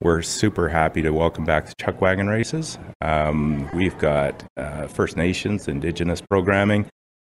We're 0.01 0.21
super 0.21 0.69
happy 0.69 1.01
to 1.01 1.11
welcome 1.11 1.45
back 1.45 1.67
the 1.67 1.73
chuck 1.79 2.01
wagon 2.01 2.27
races. 2.27 2.77
Um, 3.01 3.69
we've 3.73 3.97
got 3.97 4.43
uh, 4.57 4.87
First 4.87 5.17
Nations, 5.17 5.67
Indigenous 5.67 6.21
programming. 6.21 6.87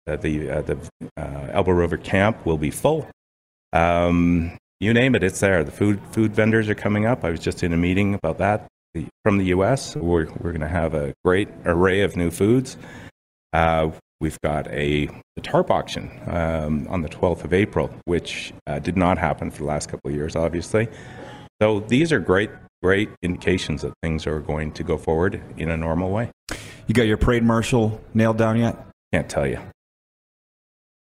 Uh, 0.07 0.15
the 0.15 0.49
uh, 0.49 0.61
the 0.61 0.77
uh, 1.17 1.47
Elbow 1.51 1.71
River 1.71 1.97
camp 1.97 2.45
will 2.45 2.57
be 2.57 2.71
full. 2.71 3.07
Um, 3.73 4.57
you 4.81 4.93
name 4.93 5.13
it, 5.15 5.23
it's 5.23 5.39
there. 5.39 5.63
The 5.63 5.71
food 5.71 6.01
food 6.11 6.35
vendors 6.35 6.67
are 6.67 6.75
coming 6.75 7.05
up. 7.05 7.23
I 7.23 7.29
was 7.29 7.39
just 7.39 7.63
in 7.63 7.71
a 7.71 7.77
meeting 7.77 8.15
about 8.15 8.39
that 8.39 8.67
the, 8.93 9.05
from 9.23 9.37
the 9.37 9.45
U.S. 9.45 9.95
We're 9.95 10.25
we're 10.39 10.51
going 10.51 10.61
to 10.61 10.67
have 10.67 10.93
a 10.95 11.13
great 11.23 11.47
array 11.65 12.01
of 12.01 12.15
new 12.17 12.31
foods. 12.31 12.77
Uh, 13.53 13.91
we've 14.19 14.39
got 14.41 14.67
a, 14.67 15.07
a 15.37 15.41
tarp 15.41 15.69
auction 15.69 16.11
um, 16.27 16.87
on 16.89 17.01
the 17.01 17.09
12th 17.09 17.43
of 17.43 17.53
April, 17.53 17.93
which 18.05 18.53
uh, 18.67 18.79
did 18.79 18.97
not 18.97 19.17
happen 19.17 19.51
for 19.51 19.59
the 19.59 19.65
last 19.65 19.87
couple 19.87 20.09
of 20.09 20.15
years, 20.15 20.35
obviously. 20.35 20.87
So 21.61 21.81
these 21.81 22.11
are 22.11 22.19
great 22.19 22.49
great 22.81 23.09
indications 23.21 23.83
that 23.83 23.93
things 24.01 24.25
are 24.25 24.39
going 24.39 24.71
to 24.71 24.83
go 24.83 24.97
forward 24.97 25.39
in 25.57 25.69
a 25.69 25.77
normal 25.77 26.09
way. 26.09 26.31
You 26.87 26.95
got 26.95 27.03
your 27.03 27.17
parade 27.17 27.43
marshal 27.43 28.01
nailed 28.15 28.39
down 28.39 28.57
yet? 28.57 28.75
Can't 29.13 29.29
tell 29.29 29.45
you. 29.45 29.59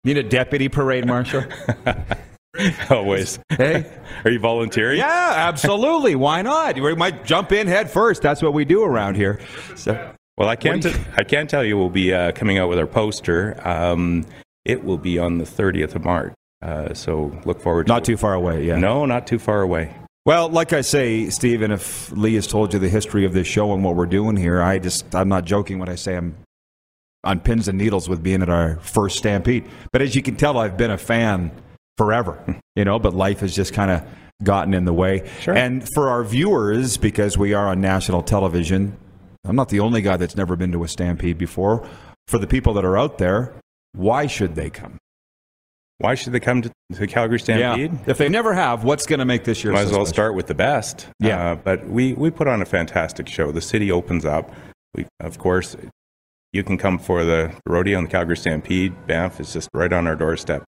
Need 0.05 0.19
a 0.19 0.23
deputy 0.23 0.69
parade 0.69 1.05
marshal? 1.05 1.43
Always. 2.91 3.39
hey, 3.51 3.91
are 4.25 4.31
you 4.31 4.39
volunteering? 4.39 4.99
Yeah, 4.99 5.33
absolutely. 5.37 6.15
Why 6.15 6.43
not? 6.43 6.79
We 6.79 6.95
might 6.95 7.25
jump 7.25 7.53
in 7.53 7.67
head 7.67 7.91
first. 7.91 8.23
That's 8.23 8.43
what 8.43 8.55
we 8.55 8.65
do 8.65 8.83
around 8.83 9.17
here. 9.17 9.41
So, 9.75 10.13
well, 10.37 10.49
I 10.49 10.57
can't. 10.57 10.85
I 11.17 11.25
can't 11.25 11.49
tell 11.49 11.65
you. 11.65 11.77
We'll 11.77 11.91
be 11.91 12.13
uh, 12.13 12.33
coming 12.33 12.59
out 12.59 12.69
with 12.69 12.79
our 12.79 12.87
poster. 12.87 13.57
Um, 13.67 14.25
it 14.65 14.85
will 14.85 14.99
be 14.99 15.19
on 15.19 15.39
the 15.39 15.45
30th 15.45 15.95
of 15.95 16.05
March. 16.05 16.35
Uh, 16.63 16.93
so 16.95 17.39
look 17.45 17.61
forward. 17.61 17.87
Not 17.89 18.05
to 18.05 18.13
too 18.13 18.17
far 18.17 18.35
away. 18.35 18.65
Yeah. 18.65 18.79
No, 18.79 19.07
not 19.07 19.27
too 19.27 19.39
far 19.39 19.61
away. 19.61 19.95
Well, 20.25 20.49
like 20.49 20.73
I 20.73 20.81
say, 20.81 21.31
Stephen, 21.31 21.71
if 21.71 22.11
Lee 22.11 22.35
has 22.35 22.49
told 22.49 22.73
you 22.73 22.81
the 22.81 22.89
history 22.89 23.25
of 23.25 23.33
this 23.33 23.47
show 23.47 23.73
and 23.73 23.85
what 23.85 23.95
we're 23.95 24.07
doing 24.07 24.37
here, 24.37 24.61
I 24.61 24.79
just 24.81 25.15
I'm 25.15 25.29
not 25.29 25.45
joking 25.45 25.79
when 25.79 25.89
I 25.89 25.95
say 25.95 26.17
I'm 26.17 26.37
on 27.23 27.41
pins 27.41 27.69
and 27.69 27.79
needles 27.79 28.09
with 28.09 28.23
being 28.23 28.43
at 28.43 28.49
our 28.49 28.77
first 28.81 29.19
Stampede. 29.19 29.65
But 29.93 30.03
as 30.03 30.17
you 30.17 30.23
can 30.23 30.35
tell, 30.35 30.59
I've 30.59 30.77
been 30.77 30.91
a 30.91 30.99
fan 30.99 31.53
forever, 31.97 32.61
you 32.75 32.85
know, 32.85 32.99
but 32.99 33.15
life 33.15 33.41
has 33.41 33.55
just 33.55 33.73
kind 33.73 33.91
of 33.91 34.03
gotten 34.43 34.75
in 34.75 34.85
the 34.85 34.93
way. 34.93 35.29
Sure. 35.41 35.57
And 35.57 35.87
for 35.95 36.09
our 36.09 36.25
viewers, 36.25 36.97
because 36.97 37.39
we 37.39 37.55
are 37.55 37.69
on 37.69 37.81
national 37.81 38.23
television, 38.23 38.97
I'm 39.45 39.57
not 39.57 39.69
the 39.69 39.81
only 39.81 40.03
guy 40.03 40.17
that's 40.17 40.37
never 40.37 40.57
been 40.57 40.73
to 40.73 40.85
a 40.85 40.89
Stampede 40.89 41.39
before. 41.39 41.89
For 42.27 42.39
the 42.39 42.47
people 42.47 42.75
that 42.75 42.85
are 42.85 42.99
out 42.99 43.19
there, 43.19 43.55
why 43.93 44.27
should 44.27 44.57
they 44.57 44.71
come? 44.71 44.99
Why 45.99 46.15
should 46.15 46.33
they 46.35 46.41
come 46.41 46.63
to, 46.63 46.71
to 46.95 47.07
Calgary 47.07 47.41
Stampede? 47.41 47.93
Yeah. 47.93 47.99
If 48.07 48.19
they 48.19 48.29
never 48.29 48.53
have, 48.53 48.85
what's 48.85 49.07
going 49.07 49.21
to 49.21 49.25
make 49.25 49.45
this 49.45 49.65
year? 49.65 49.73
Might 49.73 49.83
so 49.83 49.87
as 49.87 49.93
well 49.93 50.05
special? 50.05 50.15
start 50.15 50.35
with 50.35 50.47
the 50.47 50.55
best. 50.55 51.09
Yeah. 51.21 51.53
Uh, 51.53 51.55
but 51.55 51.87
we, 51.89 52.13
we 52.13 52.31
put 52.31 52.49
on 52.49 52.61
a 52.61 52.67
fantastic 52.67 53.29
show. 53.29 53.53
The 53.53 53.63
city 53.63 53.91
opens 53.91 54.25
up. 54.27 54.53
We, 54.95 55.07
of 55.21 55.39
course, 55.39 55.77
you 56.53 56.63
can 56.65 56.77
come 56.77 56.99
for 56.99 57.25
the 57.25 57.55
rodeo 57.67 57.99
and 57.99 58.09
the 58.09 58.11
Calgary 58.11 58.37
Stampede. 58.37 59.07
Banff 59.07 59.41
is 59.41 59.53
just 59.53 59.71
right 59.73 59.93
on 59.93 60.07
our 60.07 60.17
doorstep. 60.17 60.65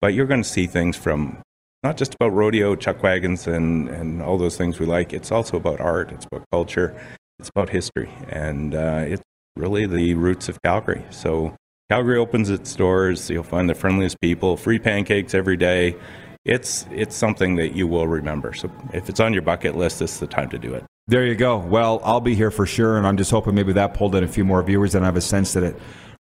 But 0.00 0.14
you're 0.14 0.26
going 0.26 0.42
to 0.42 0.48
see 0.48 0.66
things 0.66 0.96
from 0.96 1.38
not 1.82 1.96
just 1.96 2.14
about 2.14 2.32
rodeo, 2.32 2.74
chuck 2.74 3.02
wagons, 3.02 3.46
and, 3.46 3.88
and 3.88 4.22
all 4.22 4.38
those 4.38 4.56
things 4.56 4.78
we 4.78 4.86
like. 4.86 5.12
It's 5.12 5.30
also 5.30 5.56
about 5.56 5.80
art, 5.80 6.12
it's 6.12 6.26
about 6.26 6.44
culture, 6.50 6.98
it's 7.38 7.48
about 7.48 7.70
history, 7.70 8.10
and 8.28 8.74
uh, 8.74 9.04
it's 9.06 9.22
really 9.56 9.86
the 9.86 10.14
roots 10.14 10.48
of 10.48 10.60
Calgary. 10.62 11.04
So 11.10 11.56
Calgary 11.90 12.18
opens 12.18 12.50
its 12.50 12.74
doors. 12.74 13.28
You'll 13.28 13.42
find 13.42 13.68
the 13.68 13.74
friendliest 13.74 14.20
people, 14.20 14.56
free 14.56 14.78
pancakes 14.78 15.34
every 15.34 15.56
day. 15.56 15.96
It's, 16.44 16.86
it's 16.90 17.16
something 17.16 17.56
that 17.56 17.74
you 17.74 17.86
will 17.86 18.08
remember. 18.08 18.54
So 18.54 18.70
if 18.94 19.08
it's 19.08 19.20
on 19.20 19.32
your 19.32 19.42
bucket 19.42 19.76
list, 19.76 19.98
this 19.98 20.14
is 20.14 20.20
the 20.20 20.26
time 20.26 20.48
to 20.50 20.58
do 20.58 20.72
it. 20.72 20.84
There 21.08 21.26
you 21.26 21.34
go. 21.34 21.58
Well, 21.58 22.00
I'll 22.04 22.20
be 22.20 22.34
here 22.34 22.50
for 22.50 22.64
sure, 22.64 22.96
and 22.96 23.06
I'm 23.06 23.16
just 23.16 23.30
hoping 23.30 23.54
maybe 23.54 23.72
that 23.74 23.94
pulled 23.94 24.14
in 24.14 24.22
a 24.22 24.28
few 24.28 24.44
more 24.44 24.62
viewers, 24.62 24.94
and 24.94 25.04
I 25.04 25.08
have 25.08 25.16
a 25.16 25.20
sense 25.20 25.52
that 25.54 25.64
it 25.64 25.76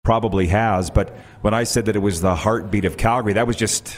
probably 0.10 0.48
has. 0.48 0.89
But 0.89 1.16
when 1.42 1.54
I 1.54 1.63
said 1.63 1.86
that 1.86 1.96
it 1.96 2.00
was 2.00 2.20
the 2.20 2.34
heartbeat 2.34 2.84
of 2.84 2.98
Calgary, 2.98 3.34
that 3.34 3.46
was 3.46 3.56
just 3.56 3.96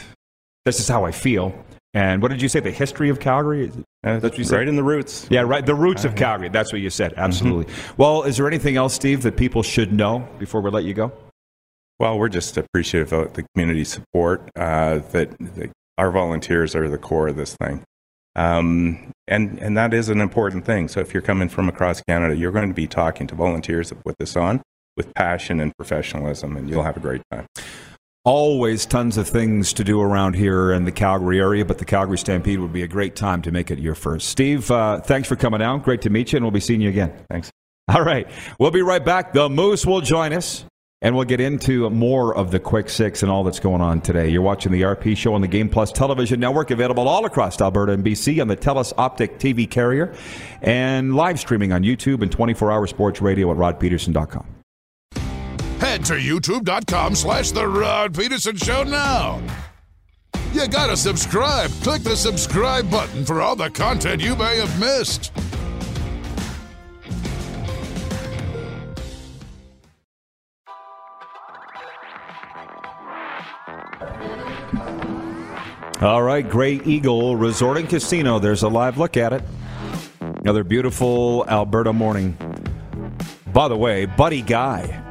this 0.66 0.78
is 0.78 0.86
how 0.86 1.06
I 1.06 1.10
feel. 1.10 1.54
And 1.94 2.20
what 2.20 2.30
did 2.30 2.42
you 2.42 2.50
say? 2.50 2.60
The 2.60 2.70
history 2.70 3.08
of 3.08 3.18
Calgary? 3.18 3.70
Uh, 4.04 4.18
that's 4.18 4.24
what 4.24 4.36
you 4.36 4.44
said. 4.44 4.56
Right 4.56 4.68
in 4.68 4.76
the 4.76 4.82
roots. 4.82 5.26
Yeah, 5.30 5.40
right. 5.40 5.64
The 5.64 5.74
roots 5.74 6.04
of 6.04 6.14
Calgary. 6.14 6.50
That's 6.50 6.70
what 6.70 6.82
you 6.82 6.90
said. 6.90 7.14
Absolutely. 7.16 7.64
Mm-hmm. 7.64 7.94
Well, 7.96 8.24
is 8.24 8.36
there 8.36 8.46
anything 8.46 8.76
else, 8.76 8.92
Steve, 8.92 9.22
that 9.22 9.38
people 9.38 9.62
should 9.62 9.90
know 9.90 10.28
before 10.38 10.60
we 10.60 10.68
let 10.68 10.84
you 10.84 10.92
go? 10.92 11.12
Well, 11.98 12.18
we're 12.18 12.28
just 12.28 12.58
appreciative 12.58 13.14
of 13.14 13.32
the 13.32 13.46
community 13.54 13.84
support. 13.84 14.50
Uh, 14.54 14.98
that, 15.12 15.34
that 15.56 15.70
our 15.96 16.10
volunteers 16.10 16.74
are 16.74 16.90
the 16.90 16.98
core 16.98 17.28
of 17.28 17.36
this 17.36 17.56
thing. 17.56 17.84
Um, 18.36 19.12
and, 19.26 19.58
and 19.60 19.78
that 19.78 19.94
is 19.94 20.10
an 20.10 20.20
important 20.20 20.66
thing. 20.66 20.88
So 20.88 21.00
if 21.00 21.14
you're 21.14 21.22
coming 21.22 21.48
from 21.48 21.70
across 21.70 22.02
Canada, 22.02 22.36
you're 22.36 22.52
going 22.52 22.68
to 22.68 22.74
be 22.74 22.86
talking 22.86 23.26
to 23.28 23.34
volunteers 23.34 23.88
that 23.88 24.04
put 24.04 24.18
this 24.18 24.36
on 24.36 24.60
with 24.96 25.12
passion 25.14 25.60
and 25.60 25.76
professionalism, 25.76 26.56
and 26.56 26.68
you'll 26.68 26.82
have 26.82 26.96
a 26.96 27.00
great 27.00 27.22
time. 27.30 27.46
Always 28.24 28.86
tons 28.86 29.16
of 29.16 29.28
things 29.28 29.72
to 29.72 29.82
do 29.82 30.00
around 30.00 30.34
here 30.34 30.72
in 30.72 30.84
the 30.84 30.92
Calgary 30.92 31.40
area, 31.40 31.64
but 31.64 31.78
the 31.78 31.84
Calgary 31.84 32.18
Stampede 32.18 32.60
would 32.60 32.72
be 32.72 32.84
a 32.84 32.88
great 32.88 33.16
time 33.16 33.42
to 33.42 33.50
make 33.50 33.70
it 33.70 33.80
your 33.80 33.96
first. 33.96 34.28
Steve, 34.28 34.70
uh, 34.70 35.00
thanks 35.00 35.26
for 35.26 35.34
coming 35.34 35.60
out. 35.60 35.82
Great 35.82 36.02
to 36.02 36.10
meet 36.10 36.32
you, 36.32 36.36
and 36.36 36.44
we'll 36.44 36.52
be 36.52 36.60
seeing 36.60 36.80
you 36.80 36.88
again. 36.88 37.12
Thanks. 37.28 37.50
All 37.88 38.02
right. 38.02 38.28
We'll 38.60 38.70
be 38.70 38.82
right 38.82 39.04
back. 39.04 39.32
The 39.32 39.48
Moose 39.48 39.84
will 39.84 40.00
join 40.00 40.32
us. 40.32 40.64
And 41.02 41.16
we'll 41.16 41.24
get 41.24 41.40
into 41.40 41.90
more 41.90 42.32
of 42.32 42.52
the 42.52 42.60
Quick 42.60 42.88
Six 42.88 43.24
and 43.24 43.32
all 43.32 43.42
that's 43.42 43.58
going 43.58 43.80
on 43.80 44.00
today. 44.02 44.28
You're 44.28 44.40
watching 44.40 44.70
the 44.70 44.82
RP 44.82 45.16
Show 45.16 45.34
on 45.34 45.40
the 45.40 45.48
Game 45.48 45.68
Plus 45.68 45.90
television 45.90 46.38
network, 46.38 46.70
available 46.70 47.08
all 47.08 47.24
across 47.24 47.60
Alberta 47.60 47.90
and 47.90 48.04
BC 48.04 48.40
on 48.40 48.46
the 48.46 48.56
TELUS 48.56 48.94
Optik 48.94 49.40
TV 49.40 49.68
carrier, 49.68 50.14
and 50.62 51.16
live 51.16 51.40
streaming 51.40 51.72
on 51.72 51.82
YouTube 51.82 52.22
and 52.22 52.30
24-hour 52.30 52.86
sports 52.86 53.20
radio 53.20 53.50
at 53.50 53.56
rodpedersen.com. 53.56 54.51
To 56.06 56.14
youtube.com 56.14 57.14
slash 57.14 57.52
The 57.52 57.66
Rod 57.66 58.12
Pedersen 58.12 58.56
Show 58.56 58.82
now. 58.82 59.40
You 60.52 60.66
gotta 60.66 60.96
subscribe. 60.96 61.70
Click 61.82 62.02
the 62.02 62.16
subscribe 62.16 62.90
button 62.90 63.24
for 63.24 63.40
all 63.40 63.54
the 63.54 63.70
content 63.70 64.20
you 64.20 64.34
may 64.34 64.56
have 64.58 64.80
missed. 64.80 65.30
All 76.02 76.22
right, 76.24 76.46
Grey 76.46 76.80
Eagle 76.84 77.36
Resort 77.36 77.78
and 77.78 77.88
Casino. 77.88 78.40
There's 78.40 78.64
a 78.64 78.68
live 78.68 78.98
look 78.98 79.16
at 79.16 79.32
it. 79.32 79.42
Another 80.20 80.64
beautiful 80.64 81.44
Alberta 81.46 81.92
morning. 81.92 82.36
By 83.52 83.68
the 83.68 83.76
way, 83.76 84.06
Buddy 84.06 84.42
Guy. 84.42 85.01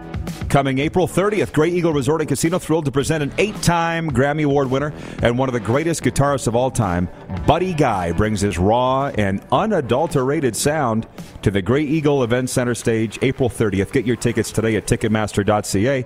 Coming 0.51 0.79
April 0.79 1.07
30th, 1.07 1.53
Grey 1.53 1.69
Eagle 1.69 1.93
Resort 1.93 2.19
and 2.19 2.27
Casino 2.27 2.59
thrilled 2.59 2.83
to 2.83 2.91
present 2.91 3.23
an 3.23 3.31
eight 3.37 3.55
time 3.61 4.11
Grammy 4.11 4.43
Award 4.43 4.69
winner 4.69 4.91
and 5.23 5.37
one 5.37 5.47
of 5.47 5.53
the 5.53 5.61
greatest 5.61 6.03
guitarists 6.03 6.45
of 6.45 6.57
all 6.57 6.69
time. 6.69 7.07
Buddy 7.47 7.73
Guy 7.73 8.11
brings 8.11 8.41
his 8.41 8.57
raw 8.57 9.07
and 9.17 9.41
unadulterated 9.53 10.53
sound 10.57 11.07
to 11.43 11.51
the 11.51 11.61
Grey 11.61 11.83
Eagle 11.83 12.21
Event 12.21 12.49
Center 12.49 12.75
stage 12.75 13.17
April 13.21 13.49
30th. 13.49 13.93
Get 13.93 14.05
your 14.05 14.17
tickets 14.17 14.51
today 14.51 14.75
at 14.75 14.87
Ticketmaster.ca. 14.87 16.05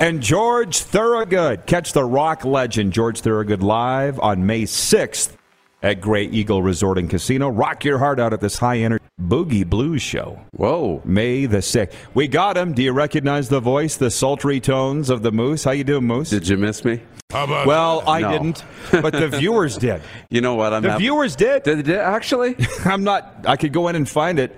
And 0.00 0.20
George 0.20 0.80
Thorogood. 0.80 1.64
Catch 1.66 1.92
the 1.92 2.02
rock 2.02 2.44
legend 2.44 2.92
George 2.92 3.20
Thorogood 3.20 3.62
live 3.62 4.18
on 4.18 4.44
May 4.44 4.64
6th 4.64 5.36
at 5.84 6.00
Grey 6.00 6.24
Eagle 6.24 6.64
Resort 6.64 6.98
and 6.98 7.08
Casino. 7.08 7.48
Rock 7.48 7.84
your 7.84 7.98
heart 7.98 8.18
out 8.18 8.32
at 8.32 8.40
this 8.40 8.58
high 8.58 8.78
energy 8.78 9.03
Boogie 9.20 9.64
Blues 9.68 10.02
show. 10.02 10.40
Whoa. 10.52 11.00
May 11.04 11.46
the 11.46 11.58
6th. 11.58 11.94
We 12.14 12.26
got 12.26 12.56
him. 12.56 12.72
Do 12.72 12.82
you 12.82 12.92
recognize 12.92 13.48
the 13.48 13.60
voice, 13.60 13.96
the 13.96 14.10
sultry 14.10 14.60
tones 14.60 15.08
of 15.08 15.22
the 15.22 15.30
Moose? 15.30 15.64
How 15.64 15.70
you 15.70 15.84
doing, 15.84 16.04
Moose? 16.04 16.30
Did 16.30 16.48
you 16.48 16.56
miss 16.56 16.84
me? 16.84 17.00
well, 17.32 18.02
I 18.08 18.20
no. 18.20 18.32
didn't, 18.32 18.64
but 18.92 19.12
the 19.12 19.28
viewers 19.28 19.76
did. 19.76 20.02
You 20.30 20.40
know 20.40 20.54
what? 20.54 20.72
I'm 20.72 20.82
the 20.82 20.90
hav- 20.92 21.00
viewers 21.00 21.34
did. 21.36 21.62
Did 21.62 21.84
they 21.84 21.98
actually? 21.98 22.56
I'm 22.84 23.02
not. 23.02 23.44
I 23.46 23.56
could 23.56 23.72
go 23.72 23.88
in 23.88 23.96
and 23.96 24.08
find 24.08 24.38
it, 24.38 24.54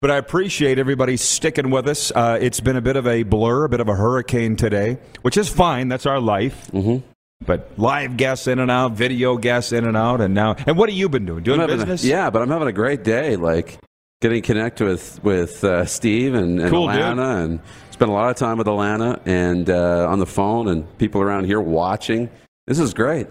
but 0.00 0.10
I 0.10 0.16
appreciate 0.16 0.78
everybody 0.78 1.16
sticking 1.16 1.70
with 1.70 1.86
us. 1.88 2.10
Uh, 2.14 2.38
it's 2.40 2.60
been 2.60 2.76
a 2.76 2.80
bit 2.80 2.96
of 2.96 3.06
a 3.06 3.24
blur, 3.24 3.64
a 3.64 3.68
bit 3.68 3.80
of 3.80 3.88
a 3.88 3.94
hurricane 3.94 4.56
today, 4.56 4.98
which 5.22 5.36
is 5.36 5.48
fine. 5.48 5.88
That's 5.88 6.06
our 6.06 6.20
life. 6.20 6.70
Mm-hmm. 6.72 7.06
But 7.44 7.78
live 7.78 8.16
guests 8.16 8.46
in 8.46 8.58
and 8.58 8.70
out, 8.70 8.92
video 8.92 9.36
guests 9.36 9.72
in 9.72 9.86
and 9.86 9.96
out, 9.96 10.20
and 10.20 10.34
now. 10.34 10.56
And 10.66 10.76
what 10.76 10.88
have 10.88 10.98
you 10.98 11.08
been 11.08 11.24
doing? 11.24 11.44
Doing 11.44 11.66
business? 11.66 12.04
A, 12.04 12.06
yeah, 12.06 12.30
but 12.30 12.42
I'm 12.42 12.50
having 12.50 12.68
a 12.68 12.72
great 12.72 13.04
day. 13.04 13.36
Like 13.36 13.78
getting 14.20 14.42
connected 14.42 14.86
with 14.86 15.22
with 15.22 15.62
uh, 15.62 15.84
Steve 15.84 16.34
and, 16.34 16.60
and 16.60 16.70
cool, 16.70 16.88
Alana, 16.88 17.10
dude. 17.10 17.50
and 17.50 17.60
spent 17.90 18.10
a 18.10 18.14
lot 18.14 18.30
of 18.30 18.36
time 18.36 18.58
with 18.58 18.66
Alana 18.66 19.20
and 19.24 19.70
uh, 19.70 20.08
on 20.08 20.18
the 20.18 20.26
phone, 20.26 20.68
and 20.68 20.98
people 20.98 21.20
around 21.20 21.44
here 21.44 21.60
watching. 21.60 22.28
This 22.66 22.78
is 22.78 22.92
great. 22.92 23.28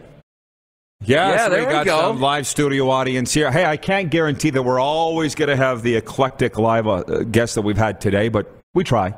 Yeah, 1.01 1.29
yeah 1.29 1.43
so 1.45 1.49
there 1.51 1.59
we 1.59 1.65
we 1.67 1.71
got 1.73 1.85
go. 1.85 1.99
some 1.99 2.21
live 2.21 2.47
studio 2.47 2.89
audience 2.89 3.33
here. 3.33 3.51
Hey, 3.51 3.65
I 3.65 3.77
can't 3.77 4.09
guarantee 4.09 4.49
that 4.49 4.63
we're 4.63 4.79
always 4.79 5.35
going 5.35 5.49
to 5.49 5.55
have 5.55 5.83
the 5.83 5.95
eclectic 5.95 6.57
live 6.57 6.87
uh, 6.87 7.01
guests 7.23 7.55
that 7.55 7.61
we've 7.61 7.77
had 7.77 8.01
today, 8.01 8.29
but 8.29 8.51
we 8.73 8.83
try. 8.83 9.13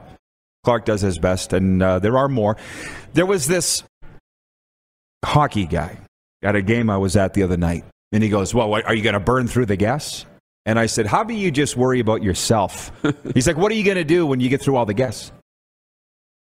Clark 0.66 0.84
does 0.84 1.00
his 1.02 1.18
best, 1.20 1.54
and 1.54 1.82
uh, 1.82 2.00
there 2.00 2.18
are 2.18 2.28
more. 2.28 2.58
There 3.14 3.26
was 3.26 3.48
this 3.48 3.84
hockey 5.24 5.66
guy 5.66 5.98
at 6.42 6.56
a 6.56 6.62
game 6.62 6.90
I 6.90 6.98
was 6.98 7.16
at 7.16 7.34
the 7.34 7.44
other 7.44 7.58
night, 7.58 7.86
and 8.12 8.24
he 8.24 8.30
goes, 8.30 8.54
"Well, 8.54 8.70
what, 8.70 8.86
are 8.86 8.96
you 8.96 9.04
going 9.04 9.14
to 9.14 9.20
burn 9.20 9.48
through 9.48 9.68
the 9.68 9.76
guests?" 9.76 10.26
And 10.66 10.78
I 10.80 10.86
said, 10.86 11.06
"How 11.06 11.22
about 11.22 11.36
you 11.36 11.52
just 11.52 11.76
worry 11.78 12.00
about 12.00 12.24
yourself?" 12.24 12.92
He's 13.34 13.48
like, 13.48 13.58
"What 13.58 13.72
are 13.72 13.76
you 13.76 13.84
going 13.84 13.98
to 13.98 14.04
do 14.04 14.26
when 14.26 14.40
you 14.40 14.50
get 14.50 14.62
through 14.62 14.76
all 14.76 14.86
the 14.86 14.94
guests?" 14.94 15.32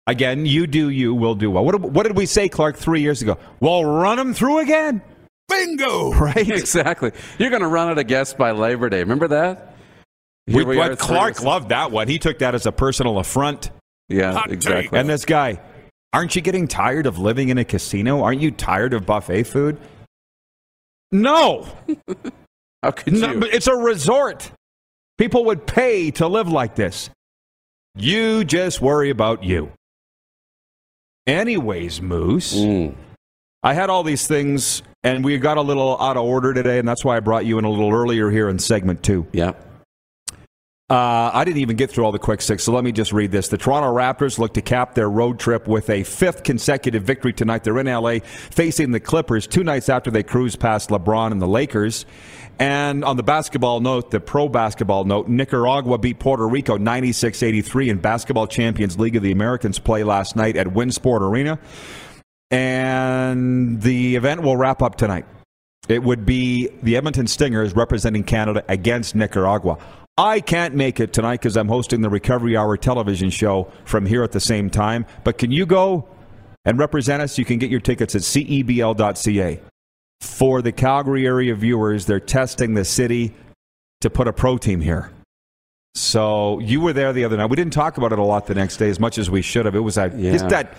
Again, 0.07 0.47
you 0.47 0.67
do 0.67 0.89
you, 0.89 1.15
we'll 1.15 1.37
do 1.37 1.51
well. 1.51 1.65
What, 1.65 1.81
what 1.81 2.03
did 2.03 2.17
we 2.17 2.27
say, 2.27 2.49
Clark, 2.49 2.77
three 2.77 3.03
years 3.03 3.23
ago? 3.23 3.39
Well, 3.61 3.85
run 3.85 4.17
them 4.17 4.35
through 4.35 4.59
again. 4.59 5.01
Bingo! 5.49 6.13
Right? 6.23 6.37
exactly. 6.51 7.13
You're 7.39 7.51
going 7.51 7.63
to 7.63 7.69
run 7.69 7.89
out 7.89 7.99
of 7.99 8.07
guests 8.07 8.35
by 8.35 8.51
Labor 8.51 8.89
Day. 8.89 8.99
Remember 8.99 9.29
that? 9.29 9.77
We, 10.49 10.65
we 10.65 10.97
Clark 10.97 11.43
loved 11.43 11.69
that 11.69 11.93
one. 11.93 12.09
He 12.09 12.19
took 12.19 12.41
that 12.41 12.55
as 12.55 12.67
a 12.67 12.73
personal 12.73 13.19
affront. 13.19 13.71
Yeah, 14.09 14.33
Hot 14.33 14.51
exactly. 14.51 14.83
take. 14.83 14.93
And 14.93 15.09
this 15.09 15.25
guy, 15.25 15.61
aren't 16.13 16.37
you 16.37 16.43
getting 16.43 16.69
tired 16.69 17.07
of 17.07 17.19
living 17.19 17.49
in 17.49 17.59
a 17.59 17.65
casino? 17.65 18.23
Aren't 18.23 18.41
you 18.41 18.51
tired 18.51 18.93
of 18.95 19.07
buffet 19.07 19.45
food? 19.45 19.79
No, 21.11 21.67
How 22.83 22.91
could 22.91 23.13
no 23.15 23.33
you? 23.33 23.41
but 23.41 23.55
it's 23.55 23.67
a 23.67 23.75
resort. 23.77 24.51
People 25.19 25.45
would 25.47 25.67
pay 25.67 26.11
to 26.13 26.27
live 26.27 26.49
like 26.49 26.75
this. 26.75 27.11
You 27.95 28.45
just 28.45 28.81
worry 28.81 29.11
about 29.11 29.45
you. 29.45 29.71
Anyways, 31.27 32.01
Moose, 32.01 32.55
Mm. 32.57 32.95
I 33.63 33.75
had 33.75 33.91
all 33.91 34.03
these 34.03 34.27
things, 34.27 34.83
and 35.05 35.25
we 35.25 35.39
got 35.39 35.57
a 35.57 35.61
little 35.63 35.97
out 36.01 36.17
of 36.17 36.25
order 36.25 36.53
today, 36.53 36.81
and 36.81 36.89
that's 36.89 37.05
why 37.05 37.17
I 37.17 37.21
brought 37.21 37.45
you 37.47 37.59
in 37.59 37.65
a 37.65 37.71
little 37.71 37.93
earlier 37.93 38.29
here 38.29 38.49
in 38.49 38.59
segment 38.59 39.05
two. 39.05 39.25
Yeah. 39.33 39.53
Uh, 40.93 41.31
I 41.33 41.45
didn't 41.47 41.63
even 41.63 41.77
get 41.77 41.91
through 41.91 42.05
all 42.05 42.13
the 42.13 42.19
quick 42.19 42.43
six, 42.43 42.65
so 42.65 42.73
let 42.73 42.85
me 42.85 42.93
just 42.93 43.15
read 43.15 43.33
this. 43.33 43.49
The 43.49 43.57
Toronto 43.57 43.89
Raptors 43.89 44.39
look 44.39 44.53
to 44.53 44.61
cap 44.61 44.95
their 44.95 45.09
road 45.09 45.39
trip 45.39 45.67
with 45.67 45.89
a 45.89 46.03
fifth 46.03 46.43
consecutive 46.43 47.03
victory 47.03 47.33
tonight. 47.33 47.65
They're 47.65 47.79
in 47.79 47.87
LA 47.87 48.19
facing 48.51 48.91
the 48.91 49.01
Clippers 49.01 49.47
two 49.47 49.65
nights 49.65 49.89
after 49.89 50.11
they 50.11 50.23
cruised 50.23 50.61
past 50.61 50.91
LeBron 50.91 51.33
and 51.33 51.41
the 51.41 51.47
Lakers. 51.47 52.05
And 52.59 53.07
on 53.07 53.17
the 53.17 53.23
basketball 53.23 53.81
note, 53.81 54.11
the 54.11 54.21
pro 54.21 54.51
basketball 54.51 55.05
note, 55.05 55.29
Nicaragua 55.29 55.97
beat 55.97 56.19
Puerto 56.19 56.47
Rico 56.47 56.77
96 56.77 57.43
83 57.43 57.89
in 57.89 57.99
Basketball 57.99 58.47
Champions 58.47 58.99
League 58.99 59.17
of 59.17 59.23
the 59.23 59.33
Americans 59.33 59.79
play 59.79 60.05
last 60.05 60.37
night 60.37 60.59
at 60.59 60.67
Winsport 60.67 61.23
Arena. 61.23 61.59
And 62.51 63.81
the 63.81 64.17
event 64.17 64.43
will 64.43 64.59
wrap 64.59 64.83
up 64.83 64.97
tonight. 64.97 65.25
It 65.89 66.03
would 66.03 66.27
be 66.27 66.69
the 66.83 66.99
Edmonton 66.99 67.27
Stingers 67.27 67.75
representing 67.75 68.25
Canada 68.25 68.63
against 68.69 69.15
Nicaragua. 69.15 69.79
I 70.19 70.41
can't 70.41 70.75
make 70.75 71.01
it 71.01 71.13
tonight 71.13 71.41
because 71.41 71.57
I'm 71.57 71.69
hosting 71.69 72.03
the 72.03 72.11
Recovery 72.11 72.57
Hour 72.57 72.77
television 72.77 73.31
show 73.31 73.71
from 73.85 74.05
here 74.05 74.23
at 74.23 74.33
the 74.33 74.41
same 74.41 74.69
time. 74.69 75.07
But 75.25 75.39
can 75.39 75.51
you 75.51 75.65
go 75.65 76.07
and 76.65 76.79
represent 76.79 77.23
us? 77.23 77.39
You 77.39 77.45
can 77.45 77.59
get 77.59 77.71
your 77.71 77.81
tickets 77.81 78.15
at 78.15 78.21
cebl.ca. 78.23 79.61
For 80.21 80.63
the 80.63 80.71
Calgary 80.73 81.27
area 81.27 81.55
viewers, 81.55 82.07
they're 82.07 82.21
testing 82.21 82.75
the 82.75 82.85
city 82.85 83.35
to 84.03 84.11
put 84.11 84.29
a 84.29 84.33
pro 84.33 84.59
team 84.59 84.81
here. 84.81 85.11
So 85.95 86.59
you 86.61 86.81
were 86.81 86.93
there 86.93 87.13
the 87.13 87.25
other 87.25 87.37
night. 87.37 87.47
We 87.51 87.57
didn't 87.57 87.73
talk 87.73 87.97
about 87.97 88.13
it 88.13 88.19
a 88.19 88.23
lot 88.23 88.47
the 88.47 88.55
next 88.55 88.77
day 88.77 88.89
as 88.91 89.01
much 89.01 89.19
as 89.19 89.31
we 89.31 89.43
should 89.43 89.65
have. 89.67 89.75
It 89.75 89.81
was 89.81 89.97
a, 89.99 90.13
Yeah. 90.15 90.33
just 90.33 90.49
that. 90.51 90.75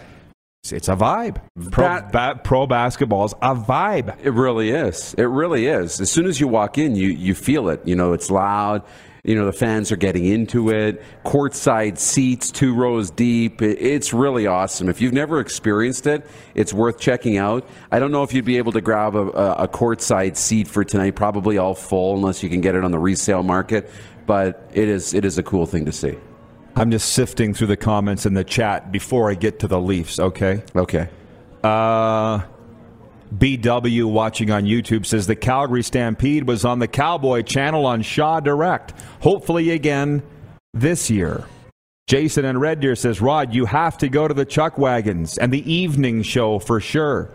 It's 0.71 0.87
a 0.87 0.95
vibe. 0.95 1.37
Pro, 1.71 1.83
That- 1.85 2.11
ba- 2.13 2.39
pro 2.41 2.65
basketball 2.67 3.25
is 3.25 3.33
a 3.41 3.53
vibe. 3.53 4.15
It 4.23 4.31
really 4.31 4.69
is. 4.69 5.13
It 5.17 5.23
really 5.23 5.67
is. 5.67 5.99
As 5.99 6.09
soon 6.09 6.25
as 6.25 6.39
you 6.39 6.47
walk 6.47 6.77
in, 6.77 6.95
you 6.95 7.09
you 7.09 7.35
feel 7.35 7.67
it. 7.69 7.81
You 7.83 7.95
know, 7.97 8.13
it's 8.13 8.31
loud. 8.31 8.81
You 9.25 9.35
know, 9.35 9.45
the 9.45 9.53
fans 9.53 9.89
are 9.89 9.95
getting 9.95 10.25
into 10.25 10.69
it. 10.69 11.01
Courtside 11.23 11.97
seats, 11.97 12.51
two 12.51 12.75
rows 12.75 13.09
deep. 13.09 13.61
It's 13.61 14.11
really 14.11 14.47
awesome. 14.47 14.89
If 14.89 14.99
you've 14.99 15.13
never 15.13 15.39
experienced 15.39 16.07
it, 16.07 16.27
it's 16.55 16.73
worth 16.73 16.99
checking 16.99 17.37
out. 17.37 17.65
I 17.89 17.99
don't 17.99 18.11
know 18.11 18.23
if 18.23 18.33
you'd 18.33 18.43
be 18.43 18.57
able 18.57 18.73
to 18.73 18.81
grab 18.81 19.15
a, 19.15 19.27
a, 19.27 19.67
courtside 19.69 20.35
seat 20.35 20.67
for 20.67 20.83
tonight. 20.83 21.15
Probably 21.15 21.57
all 21.57 21.73
full, 21.73 22.17
unless 22.17 22.43
you 22.43 22.49
can 22.49 22.59
get 22.59 22.75
it 22.75 22.83
on 22.83 22.91
the 22.91 22.99
resale 22.99 23.43
market. 23.43 23.89
But 24.25 24.69
it 24.73 24.89
is 24.89 25.13
it 25.13 25.23
is 25.23 25.37
a 25.37 25.43
cool 25.43 25.65
thing 25.67 25.85
to 25.85 25.93
see. 25.93 26.17
I'm 26.75 26.91
just 26.91 27.13
sifting 27.13 27.53
through 27.53 27.67
the 27.67 27.77
comments 27.77 28.25
in 28.25 28.33
the 28.33 28.43
chat 28.43 28.91
before 28.91 29.31
I 29.31 29.35
get 29.35 29.59
to 29.59 29.67
the 29.67 29.79
Leafs, 29.79 30.19
okay? 30.19 30.63
Okay. 30.75 31.07
Uh, 31.63 32.41
BW 33.37 34.05
watching 34.11 34.51
on 34.51 34.63
YouTube 34.65 35.05
says 35.05 35.25
the 35.27 35.35
Calgary 35.35 35.81
Stampede 35.83 36.47
was 36.47 36.65
on 36.65 36.79
the 36.79 36.87
Cowboy 36.87 37.41
channel 37.41 37.85
on 37.85 38.01
Shaw 38.01 38.39
Direct. 38.39 38.93
Hopefully 39.21 39.71
again 39.71 40.21
this 40.73 41.09
year. 41.09 41.45
Jason 42.07 42.45
and 42.45 42.59
Red 42.59 42.81
Deer 42.81 42.95
says, 42.95 43.21
Rod, 43.21 43.53
you 43.53 43.65
have 43.65 43.97
to 43.99 44.09
go 44.09 44.27
to 44.27 44.33
the 44.33 44.45
Chuck 44.45 44.77
Wagons 44.77 45.37
and 45.37 45.51
the 45.53 45.71
evening 45.71 46.21
show 46.21 46.59
for 46.59 46.79
sure. 46.79 47.31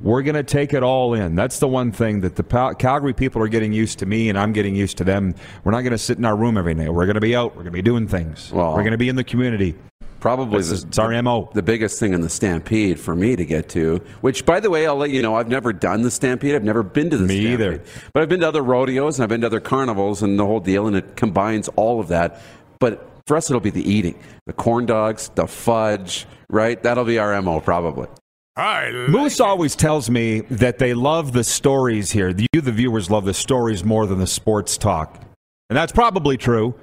We're 0.00 0.22
going 0.22 0.36
to 0.36 0.42
take 0.42 0.72
it 0.72 0.82
all 0.82 1.12
in. 1.12 1.34
That's 1.34 1.58
the 1.58 1.68
one 1.68 1.92
thing 1.92 2.20
that 2.22 2.34
the 2.34 2.42
Pal- 2.42 2.74
Calgary 2.74 3.12
people 3.12 3.42
are 3.42 3.48
getting 3.48 3.74
used 3.74 3.98
to 3.98 4.06
me, 4.06 4.30
and 4.30 4.38
I'm 4.38 4.54
getting 4.54 4.74
used 4.74 4.96
to 4.98 5.04
them. 5.04 5.34
We're 5.62 5.72
not 5.72 5.82
going 5.82 5.90
to 5.92 5.98
sit 5.98 6.16
in 6.16 6.24
our 6.24 6.34
room 6.34 6.56
every 6.56 6.72
night. 6.72 6.88
We're 6.92 7.04
going 7.04 7.16
to 7.16 7.20
be 7.20 7.36
out. 7.36 7.50
We're 7.50 7.62
going 7.64 7.66
to 7.66 7.70
be 7.72 7.82
doing 7.82 8.08
things. 8.08 8.50
Well- 8.50 8.70
We're 8.72 8.80
going 8.82 8.92
to 8.92 8.98
be 8.98 9.10
in 9.10 9.16
the 9.16 9.24
community. 9.24 9.74
Probably 10.20 10.58
It's, 10.60 10.82
the, 10.82 10.88
it's 10.88 10.98
our 10.98 11.22
MO. 11.22 11.50
the 11.54 11.62
biggest 11.62 11.98
thing 11.98 12.12
in 12.12 12.20
the 12.20 12.28
Stampede 12.28 13.00
for 13.00 13.16
me 13.16 13.36
to 13.36 13.44
get 13.44 13.68
to, 13.70 14.00
which, 14.20 14.44
by 14.44 14.60
the 14.60 14.68
way, 14.70 14.86
I'll 14.86 14.96
let 14.96 15.10
you 15.10 15.22
know, 15.22 15.34
I've 15.34 15.48
never 15.48 15.72
done 15.72 16.02
the 16.02 16.10
Stampede. 16.10 16.54
I've 16.54 16.62
never 16.64 16.82
been 16.82 17.08
to 17.10 17.16
the 17.16 17.26
Me 17.26 17.40
Stampede. 17.40 17.52
either. 17.52 17.82
But 18.12 18.22
I've 18.22 18.28
been 18.28 18.40
to 18.40 18.48
other 18.48 18.62
rodeos 18.62 19.18
and 19.18 19.22
I've 19.24 19.28
been 19.30 19.40
to 19.40 19.46
other 19.46 19.60
carnivals 19.60 20.22
and 20.22 20.38
the 20.38 20.44
whole 20.46 20.60
deal, 20.60 20.86
and 20.86 20.94
it 20.96 21.16
combines 21.16 21.68
all 21.76 22.00
of 22.00 22.08
that. 22.08 22.40
But 22.78 23.08
for 23.26 23.36
us, 23.36 23.48
it'll 23.50 23.60
be 23.60 23.70
the 23.70 23.88
eating 23.90 24.18
the 24.46 24.52
corn 24.52 24.86
dogs, 24.86 25.30
the 25.34 25.46
fudge, 25.46 26.26
right? 26.48 26.82
That'll 26.82 27.04
be 27.04 27.18
our 27.18 27.40
MO, 27.40 27.60
probably. 27.60 28.08
I 28.56 28.90
like 28.90 29.08
Moose 29.10 29.40
always 29.40 29.74
tells 29.76 30.10
me 30.10 30.40
that 30.50 30.78
they 30.78 30.92
love 30.92 31.32
the 31.32 31.44
stories 31.44 32.10
here. 32.10 32.28
You, 32.52 32.60
the 32.60 32.72
viewers, 32.72 33.08
love 33.10 33.24
the 33.24 33.32
stories 33.32 33.84
more 33.84 34.06
than 34.06 34.18
the 34.18 34.26
sports 34.26 34.76
talk. 34.76 35.22
And 35.70 35.76
that's 35.76 35.92
probably 35.92 36.36
true. 36.36 36.74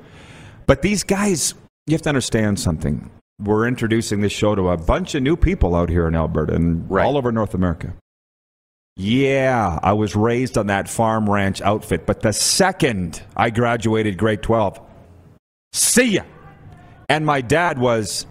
But 0.66 0.82
these 0.82 1.04
guys, 1.04 1.54
you 1.86 1.94
have 1.94 2.02
to 2.04 2.10
understand 2.10 2.60
something. 2.60 3.12
We're 3.40 3.68
introducing 3.68 4.22
this 4.22 4.32
show 4.32 4.56
to 4.56 4.70
a 4.70 4.78
bunch 4.78 5.14
of 5.16 5.22
new 5.22 5.38
people 5.38 5.76
out 5.76 5.90
here 5.90 6.08
in 6.08 6.16
Alberta 6.16 6.56
and 6.56 6.90
Right. 6.90 7.06
all 7.06 7.18
over 7.18 7.32
North 7.32 7.54
America. 7.54 7.94
Yeah, 8.96 9.78
I 9.84 9.94
was 9.94 10.16
raised 10.16 10.58
on 10.58 10.68
that 10.68 10.90
farm 10.90 11.30
ranch 11.30 11.62
outfit, 11.62 12.08
but 12.08 12.22
the 12.22 12.34
second 12.34 13.22
I 13.36 13.52
graduated 13.52 14.18
grade 14.18 14.42
12, 14.42 14.80
see 15.72 16.14
ya. 16.14 16.24
And 17.08 17.24
my 17.24 17.42
dad 17.42 17.78
was, 17.78 18.26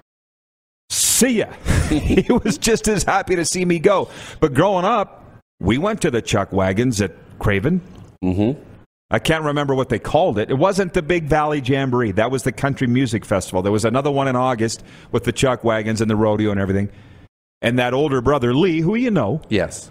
see 0.90 1.38
ya. 1.38 1.52
he 1.88 2.26
was 2.32 2.58
just 2.58 2.88
as 2.88 3.04
happy 3.04 3.36
to 3.36 3.44
see 3.44 3.64
me 3.64 3.78
go. 3.78 4.08
But 4.40 4.54
growing 4.54 4.84
up, 4.84 5.24
we 5.60 5.78
went 5.78 6.02
to 6.02 6.10
the 6.10 6.20
Chuck 6.20 6.52
Wagons 6.52 7.00
at 7.00 7.12
Craven. 7.38 7.80
Mm-hmm. 8.24 8.60
I 9.10 9.18
can't 9.20 9.44
remember 9.44 9.74
what 9.74 9.88
they 9.88 9.98
called 10.00 10.38
it. 10.38 10.50
It 10.50 10.58
wasn't 10.58 10.92
the 10.92 11.02
Big 11.02 11.24
Valley 11.24 11.60
Jamboree. 11.60 12.12
That 12.12 12.30
was 12.30 12.42
the 12.42 12.50
Country 12.52 12.86
Music 12.88 13.24
Festival. 13.24 13.62
There 13.62 13.70
was 13.72 13.84
another 13.84 14.10
one 14.10 14.26
in 14.26 14.34
August 14.34 14.82
with 15.12 15.24
the 15.24 15.32
Chuck 15.32 15.62
Wagons 15.62 16.00
and 16.00 16.10
the 16.10 16.16
rodeo 16.16 16.50
and 16.50 16.58
everything. 16.60 16.88
And 17.62 17.78
that 17.78 17.94
older 17.94 18.20
brother, 18.20 18.52
Lee, 18.52 18.80
who 18.80 18.96
you 18.96 19.10
know, 19.12 19.40
Yes. 19.48 19.90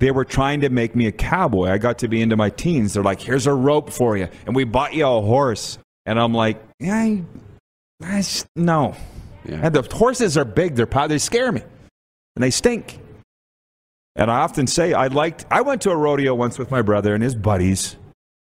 they 0.00 0.10
were 0.10 0.24
trying 0.24 0.62
to 0.62 0.68
make 0.68 0.96
me 0.96 1.06
a 1.06 1.12
cowboy. 1.12 1.68
I 1.68 1.78
got 1.78 1.98
to 1.98 2.08
be 2.08 2.20
into 2.20 2.36
my 2.36 2.50
teens. 2.50 2.94
They're 2.94 3.02
like, 3.04 3.20
here's 3.20 3.46
a 3.46 3.54
rope 3.54 3.90
for 3.90 4.16
you. 4.16 4.28
And 4.46 4.56
we 4.56 4.64
bought 4.64 4.94
you 4.94 5.06
a 5.06 5.20
horse. 5.20 5.78
And 6.04 6.18
I'm 6.18 6.34
like, 6.34 6.60
I, 6.82 7.22
I 8.02 8.18
s- 8.18 8.44
no. 8.56 8.96
Yeah. 9.44 9.60
And 9.62 9.74
the 9.74 9.82
horses 9.96 10.36
are 10.36 10.44
big. 10.44 10.74
They're 10.74 10.86
pow- 10.86 11.06
they 11.06 11.18
scare 11.18 11.52
me, 11.52 11.62
and 12.36 12.42
they 12.42 12.50
stink. 12.50 12.98
And 14.16 14.30
I 14.30 14.40
often 14.40 14.66
say 14.66 14.92
I 14.92 15.06
liked. 15.06 15.46
I 15.50 15.60
went 15.62 15.82
to 15.82 15.90
a 15.90 15.96
rodeo 15.96 16.34
once 16.34 16.58
with 16.58 16.70
my 16.70 16.82
brother 16.82 17.14
and 17.14 17.22
his 17.22 17.34
buddies, 17.34 17.96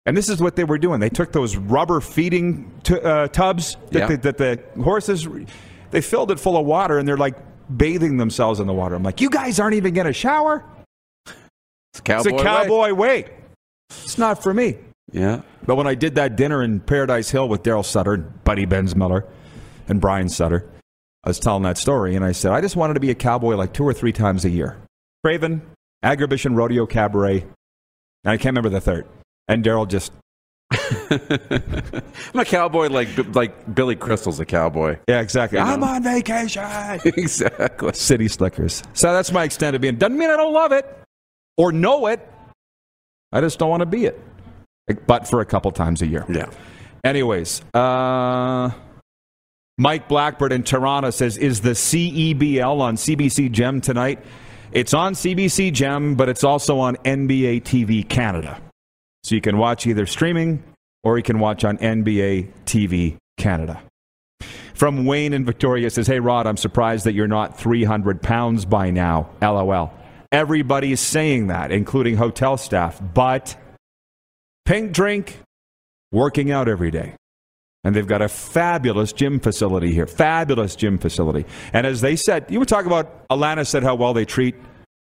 and 0.07 0.17
this 0.17 0.29
is 0.29 0.41
what 0.41 0.57
they 0.57 0.65
were 0.65 0.79
doing. 0.79 1.01
They 1.01 1.09
took 1.11 1.33
those 1.33 1.57
rubber 1.57 2.01
feeding 2.01 2.71
t- 2.83 2.99
uh, 3.01 3.29
tubs 3.29 3.77
that, 3.91 3.99
Yeah. 4.11 4.17
the, 4.17 4.33
that 4.33 4.39
the 4.39 4.83
horses, 4.83 5.27
they 5.91 6.01
filled 6.01 6.31
it 6.31 6.39
full 6.41 6.57
of 6.57 6.67
water, 6.67 6.99
and 6.99 7.07
they're 7.09 7.17
like 7.17 7.37
bathing 7.75 8.17
themselves 8.19 8.61
in 8.61 8.67
the 8.67 8.75
water. 8.75 8.95
I'm 8.95 9.03
like, 9.03 9.21
you 9.21 9.31
guys 9.31 9.59
aren't 9.61 9.75
even 9.77 9.95
going 9.95 10.07
to 10.07 10.13
shower. 10.13 10.65
It's 11.27 12.01
cowboy. 12.03 12.31
It's 12.33 12.41
a 12.41 12.45
cowboy 12.45 12.93
way. 12.93 13.27
It's 13.91 14.19
not 14.19 14.43
for 14.43 14.53
me. 14.53 14.77
Yeah. 15.13 15.43
But 15.65 15.77
when 15.77 15.87
I 15.87 15.95
did 15.95 16.17
that 16.17 16.37
dinner 16.37 16.63
in 16.63 16.81
Paradise 16.81 17.31
Hill 17.31 17.49
with 17.49 17.63
Darryl 17.63 17.85
Sutter, 17.85 18.17
Buddy 18.17 18.65
Benz 18.65 18.97
Miller, 18.97 19.25
and 19.89 20.01
Brian 20.01 20.29
Sutter, 20.29 20.69
I 21.23 21.29
was 21.31 21.39
telling 21.39 21.63
that 21.63 21.79
story, 21.79 22.17
and 22.17 22.25
I 22.25 22.33
said, 22.33 22.53
I 22.53 22.61
just 22.61 22.77
wanted 22.77 22.95
to 22.95 23.01
be 23.01 23.11
a 23.11 23.15
cowboy 23.15 23.55
like 23.55 23.73
two 23.73 23.85
or 23.85 23.95
three 23.95 24.13
times 24.13 24.45
a 24.45 24.51
year. 24.51 24.77
Craven, 25.23 25.63
Agribition 26.05 26.55
Rodeo 26.57 26.85
Cabaret, 26.85 27.41
and 27.43 27.51
I 28.27 28.37
can't 28.37 28.47
remember 28.57 28.69
the 28.69 28.81
third. 28.81 29.07
And 29.49 29.65
Darryl 29.65 29.87
just, 29.87 30.13
I'm 30.73 32.41
a 32.41 32.45
cowboy 32.45 32.89
like 32.89 33.09
like 33.35 33.75
Billy 33.75 33.95
Crystal's 33.97 34.41
a 34.41 34.45
cowboy. 34.45 34.99
yeah, 35.09 35.21
exactly. 35.21 35.59
You 35.59 35.65
know? 35.65 35.73
I'm 35.73 35.85
on 35.85 36.03
vacation. 36.03 36.65
exactly. 37.05 37.93
City 37.93 38.29
Slickers. 38.29 38.83
So 38.93 39.13
that's 39.13 39.31
my 39.31 39.45
extent 39.45 39.77
of 39.77 39.83
being. 39.83 39.97
Doesn't 39.97 40.19
mean 40.19 40.31
I 40.31 40.37
don't 40.37 40.53
love 40.53 40.73
it 40.73 40.87
or 41.57 41.73
know 41.73 42.07
it. 42.07 42.27
I 43.33 43.41
just 43.41 43.59
don't 43.59 43.69
want 43.69 43.81
to 43.81 43.87
be 43.87 44.07
it. 44.07 44.21
But 45.07 45.29
for 45.29 45.41
a 45.41 45.47
couple 45.47 45.71
times 45.73 46.03
a 46.03 46.07
year. 46.07 46.25
Yeah. 46.29 46.51
Anyways, 47.05 47.63
uh, 47.75 48.71
Mike 49.79 50.09
Blackbird 50.09 50.53
in 50.53 50.63
Toronto 50.63 51.11
says, 51.11 51.37
"Is 51.37 51.61
the 51.61 51.71
CEBL 51.71 52.81
on 52.81 52.97
CBC 52.97 53.51
Gem 53.51 53.81
tonight?" 53.81 54.25
It's 54.73 54.93
on 54.93 55.15
CBC 55.15 55.73
Gem, 55.73 56.17
but 56.17 56.29
it's 56.29 56.43
also 56.43 56.79
on 56.79 56.97
NBA 57.05 57.63
TV 57.63 58.07
Canada, 58.09 58.61
so 59.25 59.35
you 59.35 59.41
can 59.41 59.59
watch 59.59 59.87
either 59.87 60.07
streaming 60.07 60.63
or 61.03 61.17
you 61.17 61.25
can 61.25 61.41
watch 61.41 61.65
on 61.65 61.79
NBA 61.79 62.51
TV 62.67 63.17
Canada. 63.37 63.83
From 64.75 65.07
Wayne 65.07 65.33
in 65.33 65.45
Victoria 65.45 65.91
says, 65.91 66.07
"Hey 66.07 66.21
Rod, 66.21 66.47
I'm 66.47 66.57
surprised 66.57 67.07
that 67.07 67.15
you're 67.15 67.27
not 67.27 67.59
300 67.59 68.23
pounds 68.23 68.65
by 68.65 68.91
now." 68.91 69.31
LOL. 69.41 69.93
Everybody's 70.31 71.01
saying 71.01 71.47
that, 71.47 71.71
including 71.73 72.17
hotel 72.17 72.57
staff, 72.57 73.01
but 73.15 73.57
pink 74.65 74.93
drink, 74.93 75.39
working 76.13 76.51
out 76.51 76.69
every 76.69 76.91
day. 76.91 77.15
And 77.85 77.95
they've 77.95 78.07
got 78.07 78.23
a 78.23 78.29
fabulous 78.29 79.13
gym 79.13 79.39
facility 79.39 79.93
here. 79.93 80.07
Fabulous 80.07 80.75
gym 80.75 80.99
facility. 80.99 81.45
And 81.73 81.87
as 81.87 82.01
they 82.01 82.17
said, 82.17 82.47
you 82.49 82.59
were 82.59 82.65
talking 82.65 82.87
about, 82.87 83.29
Alana 83.29 83.67
said 83.67 83.83
how 83.83 83.95
well 83.95 84.15
they 84.15 84.25
treat 84.25 84.55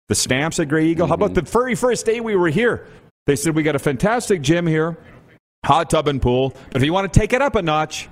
the 0.09 0.15
stamps 0.15 0.59
at 0.59 0.67
Grey 0.67 0.87
Eagle. 0.87 1.07
How 1.07 1.13
about 1.13 1.31
mm-hmm. 1.31 1.45
the 1.45 1.51
very 1.51 1.75
first 1.75 2.05
day 2.05 2.19
we 2.19 2.35
were 2.35 2.49
here? 2.49 2.85
They 3.25 3.35
said, 3.35 3.55
we 3.55 3.63
got 3.63 3.75
a 3.75 3.79
fantastic 3.79 4.41
gym 4.41 4.67
here, 4.67 4.97
hot 5.65 5.89
tub 5.89 6.07
and 6.07 6.21
pool. 6.21 6.53
But 6.71 6.81
if 6.81 6.85
you 6.85 6.93
want 6.93 7.11
to 7.11 7.19
take 7.19 7.33
it 7.33 7.41
up 7.41 7.55
a 7.55 7.61
notch, 7.61 8.09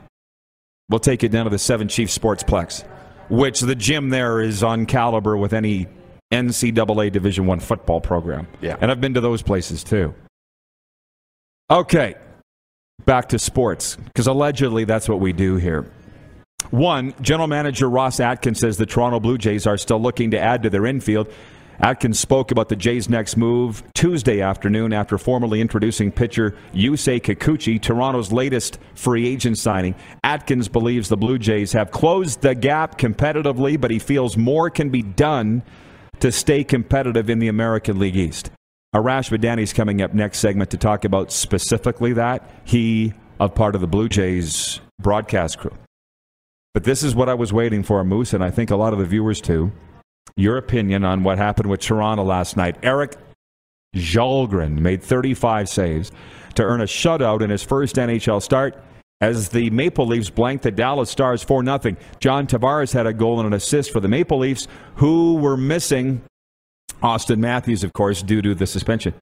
we'll 0.89 0.99
take 0.99 1.23
it 1.23 1.29
down 1.29 1.45
to 1.45 1.49
the 1.49 1.59
Seven 1.59 1.87
Chiefs 1.87 2.17
Sportsplex, 2.17 2.85
which 3.29 3.59
the 3.59 3.75
gym 3.75 4.09
there 4.09 4.41
is 4.41 4.63
on 4.63 4.85
caliber 4.85 5.35
with 5.35 5.53
any 5.53 5.87
NCAA 6.31 7.11
Division 7.11 7.45
One 7.45 7.59
football 7.59 7.99
program. 7.99 8.47
Yeah. 8.61 8.77
And 8.79 8.89
I've 8.89 9.01
been 9.01 9.15
to 9.15 9.21
those 9.21 9.41
places 9.41 9.83
too. 9.83 10.13
Okay, 11.69 12.15
back 13.05 13.29
to 13.29 13.39
sports, 13.39 13.95
because 13.95 14.27
allegedly 14.27 14.83
that's 14.83 15.07
what 15.07 15.19
we 15.19 15.33
do 15.33 15.55
here. 15.55 15.89
One, 16.69 17.13
general 17.21 17.47
manager 17.47 17.89
Ross 17.89 18.19
Atkins 18.19 18.59
says 18.59 18.77
the 18.77 18.85
Toronto 18.85 19.19
Blue 19.19 19.37
Jays 19.37 19.65
are 19.67 19.77
still 19.77 20.01
looking 20.01 20.31
to 20.31 20.39
add 20.39 20.63
to 20.63 20.69
their 20.69 20.85
infield. 20.85 21.27
Atkins 21.83 22.19
spoke 22.19 22.51
about 22.51 22.69
the 22.69 22.75
Jays' 22.75 23.09
next 23.09 23.35
move 23.35 23.81
Tuesday 23.95 24.39
afternoon 24.39 24.93
after 24.93 25.17
formally 25.17 25.61
introducing 25.61 26.11
pitcher 26.11 26.55
Yusei 26.75 27.19
Kikuchi, 27.19 27.81
Toronto's 27.81 28.31
latest 28.31 28.77
free 28.93 29.27
agent 29.27 29.57
signing. 29.57 29.95
Atkins 30.23 30.67
believes 30.67 31.09
the 31.09 31.17
Blue 31.17 31.39
Jays 31.39 31.73
have 31.73 31.89
closed 31.89 32.41
the 32.41 32.53
gap 32.53 32.99
competitively, 32.99 33.81
but 33.81 33.89
he 33.89 33.97
feels 33.97 34.37
more 34.37 34.69
can 34.69 34.89
be 34.89 35.01
done 35.01 35.63
to 36.19 36.31
stay 36.31 36.63
competitive 36.63 37.31
in 37.31 37.39
the 37.39 37.47
American 37.47 37.97
League 37.97 38.15
East. 38.15 38.51
Arash 38.95 39.35
Madani 39.35 39.63
is 39.63 39.73
coming 39.73 40.03
up 40.03 40.13
next 40.13 40.37
segment 40.37 40.69
to 40.69 40.77
talk 40.77 41.03
about 41.03 41.31
specifically 41.31 42.13
that. 42.13 42.47
He, 42.63 43.13
a 43.39 43.49
part 43.49 43.73
of 43.73 43.81
the 43.81 43.87
Blue 43.87 44.07
Jays 44.07 44.81
broadcast 45.01 45.57
crew. 45.57 45.75
But 46.75 46.83
this 46.83 47.01
is 47.01 47.15
what 47.15 47.27
I 47.27 47.33
was 47.33 47.51
waiting 47.51 47.81
for, 47.81 48.03
Moose, 48.03 48.33
and 48.33 48.43
I 48.43 48.51
think 48.51 48.69
a 48.69 48.75
lot 48.75 48.93
of 48.93 48.99
the 48.99 49.05
viewers 49.05 49.41
too. 49.41 49.71
Your 50.35 50.57
opinion 50.57 51.03
on 51.03 51.23
what 51.23 51.37
happened 51.37 51.69
with 51.69 51.81
Toronto 51.81 52.23
last 52.23 52.57
night. 52.57 52.77
Erik 52.83 53.15
Kallgren 53.95 54.79
made 54.79 55.03
35 55.03 55.67
saves 55.67 56.11
to 56.55 56.63
earn 56.63 56.81
a 56.81 56.85
shutout 56.85 57.41
in 57.41 57.49
his 57.49 57.63
first 57.63 57.95
NHL 57.95 58.41
start 58.41 58.81
as 59.21 59.49
the 59.49 59.69
Maple 59.69 60.07
Leafs 60.07 60.29
blanked 60.29 60.63
the 60.63 60.71
Dallas 60.71 61.09
Stars 61.09 61.43
4 61.43 61.63
0. 61.63 61.95
John 62.19 62.47
Tavares 62.47 62.93
had 62.93 63.05
a 63.05 63.13
goal 63.13 63.39
and 63.39 63.47
an 63.47 63.53
assist 63.53 63.91
for 63.91 63.99
the 63.99 64.07
Maple 64.07 64.39
Leafs, 64.39 64.67
who 64.95 65.35
were 65.35 65.57
missing 65.57 66.21
Auston 67.03 67.37
Matthews, 67.37 67.83
of 67.83 67.93
course, 67.93 68.23
due 68.23 68.41
to 68.41 68.55
the 68.55 68.67
suspension. 68.67 69.13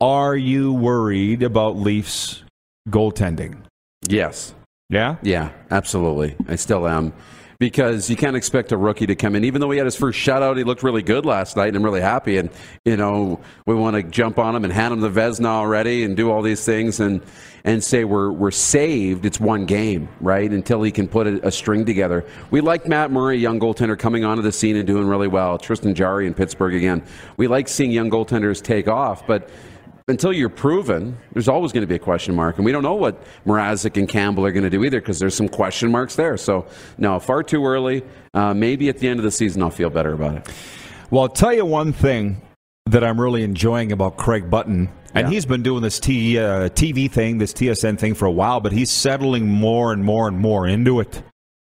Are 0.00 0.36
you 0.36 0.72
worried 0.72 1.42
about 1.42 1.76
Leafs 1.76 2.42
goaltending? 2.88 3.62
Yes. 4.08 4.54
Yeah? 4.88 5.16
Yeah, 5.22 5.50
absolutely. 5.70 6.36
I 6.48 6.56
still 6.56 6.88
am. 6.88 7.12
Because 7.60 8.08
you 8.08 8.16
can't 8.16 8.36
expect 8.36 8.72
a 8.72 8.76
rookie 8.78 9.04
to 9.04 9.14
come 9.14 9.36
in, 9.36 9.44
even 9.44 9.60
though 9.60 9.70
he 9.70 9.76
had 9.76 9.84
his 9.84 9.94
first 9.94 10.18
shutout, 10.18 10.56
he 10.56 10.64
looked 10.64 10.82
really 10.82 11.02
good 11.02 11.26
last 11.26 11.58
night, 11.58 11.68
and 11.68 11.76
I'm 11.76 11.84
really 11.84 12.00
happy. 12.00 12.38
And 12.38 12.48
you 12.86 12.96
know, 12.96 13.38
we 13.66 13.74
want 13.74 13.96
to 13.96 14.02
jump 14.02 14.38
on 14.38 14.56
him 14.56 14.64
and 14.64 14.72
hand 14.72 14.94
him 14.94 15.00
the 15.00 15.10
Vezina 15.10 15.44
already, 15.44 16.02
and 16.02 16.16
do 16.16 16.30
all 16.30 16.40
these 16.40 16.64
things, 16.64 17.00
and 17.00 17.20
and 17.62 17.84
say 17.84 18.04
we're 18.04 18.32
we're 18.32 18.50
saved. 18.50 19.26
It's 19.26 19.38
one 19.38 19.66
game, 19.66 20.08
right? 20.22 20.50
Until 20.50 20.82
he 20.82 20.90
can 20.90 21.06
put 21.06 21.26
a, 21.26 21.48
a 21.48 21.50
string 21.50 21.84
together. 21.84 22.24
We 22.50 22.62
like 22.62 22.88
Matt 22.88 23.10
Murray, 23.10 23.36
young 23.36 23.60
goaltender, 23.60 23.98
coming 23.98 24.24
onto 24.24 24.42
the 24.42 24.52
scene 24.52 24.76
and 24.76 24.86
doing 24.86 25.06
really 25.06 25.28
well. 25.28 25.58
Tristan 25.58 25.94
Jarry 25.94 26.26
in 26.26 26.32
Pittsburgh 26.32 26.74
again. 26.74 27.02
We 27.36 27.46
like 27.46 27.68
seeing 27.68 27.90
young 27.90 28.10
goaltenders 28.10 28.62
take 28.62 28.88
off, 28.88 29.26
but 29.26 29.50
until 30.10 30.32
you're 30.32 30.48
proven, 30.50 31.16
there's 31.32 31.48
always 31.48 31.72
going 31.72 31.82
to 31.82 31.86
be 31.86 31.94
a 31.94 31.98
question 31.98 32.34
mark. 32.34 32.56
And 32.56 32.64
we 32.64 32.72
don't 32.72 32.82
know 32.82 32.94
what 32.94 33.22
Mrazek 33.46 33.96
and 33.96 34.08
Campbell 34.08 34.44
are 34.44 34.52
going 34.52 34.64
to 34.64 34.70
do 34.70 34.84
either 34.84 35.00
because 35.00 35.18
there's 35.18 35.34
some 35.34 35.48
question 35.48 35.90
marks 35.90 36.16
there. 36.16 36.36
So, 36.36 36.66
no, 36.98 37.18
far 37.18 37.42
too 37.42 37.64
early. 37.64 38.02
Uh, 38.34 38.52
maybe 38.54 38.88
at 38.88 38.98
the 38.98 39.08
end 39.08 39.18
of 39.20 39.24
the 39.24 39.30
season, 39.30 39.62
I'll 39.62 39.70
feel 39.70 39.90
better 39.90 40.12
about 40.12 40.36
it. 40.36 40.48
Well, 41.10 41.22
I'll 41.22 41.28
tell 41.28 41.52
you 41.52 41.64
one 41.64 41.92
thing 41.92 42.40
that 42.86 43.02
I'm 43.04 43.20
really 43.20 43.42
enjoying 43.42 43.92
about 43.92 44.16
Craig 44.16 44.50
Button. 44.50 44.88
And 45.14 45.26
Yeah. 45.26 45.30
he's 45.34 45.46
been 45.46 45.62
doing 45.62 45.82
this 45.82 45.98
T, 45.98 46.38
uh, 46.38 46.68
TV 46.70 47.08
thing, 47.10 47.38
this 47.38 47.52
TSN 47.52 47.96
thing 47.98 48.14
for 48.14 48.26
a 48.26 48.30
while, 48.30 48.60
but 48.60 48.72
he's 48.72 48.90
settling 48.90 49.48
more 49.48 49.92
and 49.92 50.04
more 50.04 50.28
and 50.28 50.38
more 50.38 50.66
into 50.66 51.00
it. 51.00 51.22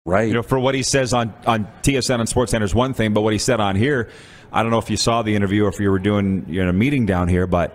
Right. 0.07 0.29
You 0.29 0.35
know, 0.35 0.43
for 0.43 0.59
what 0.59 0.75
he 0.75 0.83
says 0.83 1.15
on, 1.15 1.33
on 1.47 1.67
TSN 1.83 2.21
and 2.21 2.29
Sports 2.29 2.51
Center 2.53 2.65
is 2.65 2.75
one 2.75 2.93
thing, 2.95 3.13
but 3.15 3.23
what 3.23 3.33
he 3.33 3.39
said 3.39 3.61
on 3.61 3.75
here, 3.77 4.09
I 4.53 4.63
don't 4.63 4.71
know 4.71 4.79
if 4.79 4.91
you 4.91 4.97
saw 4.97 5.23
the 5.23 5.35
interview 5.35 5.65
or 5.65 5.69
if 5.69 5.81
you 5.81 5.91
were 5.91 5.99
doing 5.99 6.45
you 6.49 6.63
know, 6.63 6.71
a 6.71 6.73
meeting 6.75 7.07
down 7.07 7.29
here, 7.29 7.47
but 7.47 7.75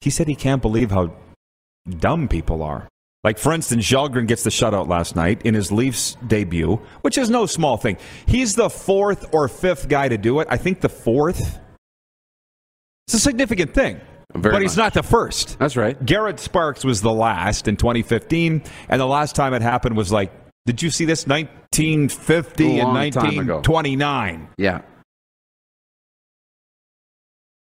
he 0.00 0.10
said 0.10 0.28
he 0.28 0.34
can't 0.34 0.62
believe 0.62 0.90
how 0.90 1.12
dumb 1.88 2.28
people 2.28 2.62
are. 2.62 2.88
Like, 3.24 3.38
for 3.38 3.52
instance, 3.52 3.84
Kallgren 3.90 4.28
gets 4.28 4.44
the 4.44 4.50
shutout 4.50 4.88
last 4.88 5.16
night 5.16 5.42
in 5.42 5.54
his 5.54 5.72
Leafs 5.72 6.16
debut, 6.26 6.80
which 7.00 7.18
is 7.18 7.28
no 7.28 7.46
small 7.46 7.76
thing. 7.76 7.98
He's 8.26 8.54
the 8.54 8.70
fourth 8.70 9.34
or 9.34 9.48
fifth 9.48 9.88
guy 9.88 10.08
to 10.08 10.16
do 10.16 10.40
it. 10.40 10.48
I 10.50 10.56
think 10.56 10.80
the 10.80 10.88
fourth. 10.88 11.58
It's 13.06 13.14
a 13.14 13.18
significant 13.18 13.74
thing. 13.74 14.00
Very 14.34 14.52
but 14.54 14.62
he's 14.62 14.76
much. 14.76 14.84
not 14.84 14.94
the 14.94 15.02
first. 15.02 15.58
That's 15.58 15.76
right. 15.76 16.02
Garrett 16.04 16.38
Sparks 16.38 16.84
was 16.84 17.00
the 17.00 17.12
last 17.12 17.66
in 17.66 17.76
2015, 17.76 18.62
and 18.88 19.00
the 19.00 19.06
last 19.06 19.34
time 19.34 19.54
it 19.54 19.62
happened 19.62 19.96
was 19.96 20.12
like, 20.12 20.30
did 20.66 20.82
you 20.82 20.90
see 20.90 21.06
this? 21.06 21.26
1950 21.26 22.64
A 22.64 22.68
and 22.68 22.78
long 22.78 23.10
time 23.10 23.24
1929. 23.36 24.48
Yeah. 24.58 24.82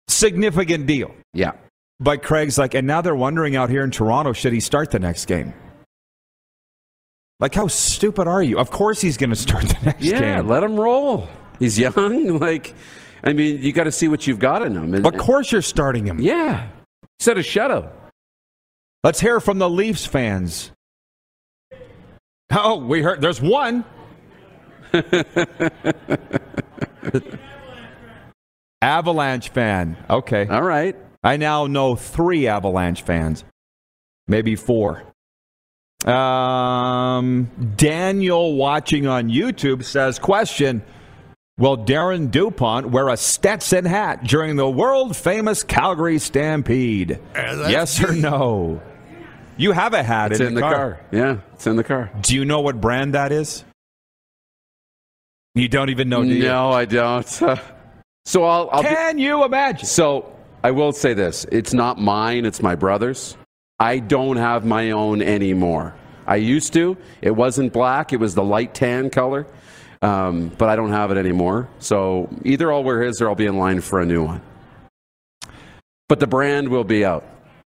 Significant 0.08 0.86
deal. 0.86 1.14
Yeah. 1.34 1.52
But 2.00 2.22
Craig's 2.22 2.58
like, 2.58 2.74
and 2.74 2.86
now 2.86 3.00
they're 3.00 3.14
wondering 3.14 3.56
out 3.56 3.70
here 3.70 3.82
in 3.84 3.90
Toronto, 3.90 4.32
should 4.32 4.52
he 4.52 4.60
start 4.60 4.90
the 4.90 4.98
next 4.98 5.26
game? 5.26 5.54
Like, 7.40 7.54
how 7.54 7.66
stupid 7.68 8.26
are 8.28 8.42
you? 8.42 8.58
Of 8.58 8.70
course 8.70 9.00
he's 9.00 9.16
going 9.16 9.30
to 9.30 9.36
start 9.36 9.64
the 9.64 9.78
next 9.84 10.02
Yeah, 10.04 10.36
game. 10.38 10.48
let 10.48 10.62
him 10.62 10.78
roll. 10.78 11.28
He's 11.58 11.78
young. 11.78 12.38
Like, 12.40 12.74
I 13.22 13.32
mean, 13.32 13.62
you 13.62 13.72
got 13.72 13.84
to 13.84 13.92
see 13.92 14.08
what 14.08 14.26
you've 14.26 14.38
got 14.38 14.62
in 14.62 14.76
him. 14.76 14.92
And, 14.94 15.06
of 15.06 15.16
course 15.16 15.50
you're 15.52 15.62
starting 15.62 16.06
him. 16.06 16.20
Yeah. 16.20 16.68
Set 17.20 17.38
a 17.38 17.42
shadow. 17.42 17.90
Let's 19.02 19.20
hear 19.20 19.40
from 19.40 19.58
the 19.58 19.68
Leafs 19.70 20.04
fans. 20.04 20.72
Oh, 22.50 22.76
we 22.78 23.02
heard 23.02 23.20
there's 23.20 23.40
one. 23.40 23.84
Avalanche 28.82 29.48
fan. 29.50 29.96
Okay. 30.10 30.46
All 30.46 30.62
right. 30.62 30.96
I 31.24 31.38
now 31.38 31.66
know 31.66 31.96
three 31.96 32.46
Avalanche 32.46 33.02
fans, 33.02 33.44
maybe 34.28 34.54
four. 34.56 35.02
Um, 36.04 37.50
Daniel 37.76 38.54
watching 38.56 39.06
on 39.06 39.30
YouTube 39.30 39.84
says, 39.84 40.18
question, 40.18 40.82
will 41.56 41.78
Darren 41.78 42.30
DuPont 42.30 42.90
wear 42.90 43.08
a 43.08 43.16
Stetson 43.16 43.86
hat 43.86 44.24
during 44.24 44.56
the 44.56 44.68
world 44.68 45.16
famous 45.16 45.62
Calgary 45.62 46.18
Stampede? 46.18 47.18
that's 47.32 47.70
yes 47.70 48.04
or 48.04 48.12
no? 48.14 48.82
You 49.56 49.72
have 49.72 49.94
a 49.94 50.02
hat 50.02 50.32
It's 50.32 50.40
in, 50.40 50.48
in 50.48 50.54
the 50.54 50.60
car. 50.60 51.00
Yeah, 51.10 51.38
it's 51.54 51.66
in 51.66 51.76
the 51.76 51.84
car. 51.84 52.10
Do 52.20 52.34
you 52.34 52.44
know 52.44 52.60
what 52.60 52.80
brand 52.82 53.14
that 53.14 53.32
is? 53.32 53.64
You 55.54 55.68
don't 55.68 55.88
even 55.88 56.08
know, 56.08 56.22
do 56.22 56.28
you? 56.34 56.42
No, 56.42 56.70
I 56.70 56.84
don't. 56.84 57.26
so 58.26 58.44
I'll. 58.44 58.68
I'll 58.70 58.82
be- 58.82 58.88
Can 58.88 59.18
you 59.18 59.44
imagine? 59.44 59.86
so 59.86 60.33
I 60.64 60.70
will 60.70 60.92
say 60.92 61.12
this: 61.12 61.44
it's 61.52 61.74
not 61.74 62.00
mine; 62.00 62.46
it's 62.46 62.62
my 62.62 62.74
brother's. 62.74 63.36
I 63.78 63.98
don't 63.98 64.38
have 64.38 64.64
my 64.64 64.92
own 64.92 65.20
anymore. 65.20 65.94
I 66.26 66.36
used 66.36 66.72
to. 66.72 66.96
It 67.20 67.32
wasn't 67.32 67.74
black; 67.74 68.14
it 68.14 68.16
was 68.16 68.34
the 68.34 68.42
light 68.42 68.74
tan 68.74 69.10
color. 69.10 69.46
Um, 70.00 70.48
but 70.48 70.70
I 70.70 70.76
don't 70.76 70.90
have 70.90 71.10
it 71.10 71.18
anymore. 71.18 71.68
So 71.80 72.30
either 72.44 72.72
I'll 72.72 72.82
wear 72.82 73.02
his 73.02 73.20
or 73.20 73.28
I'll 73.28 73.34
be 73.34 73.46
in 73.46 73.58
line 73.58 73.82
for 73.82 74.00
a 74.00 74.06
new 74.06 74.24
one. 74.24 74.40
But 76.08 76.20
the 76.20 76.26
brand 76.26 76.68
will 76.68 76.84
be 76.84 77.04
out. 77.04 77.26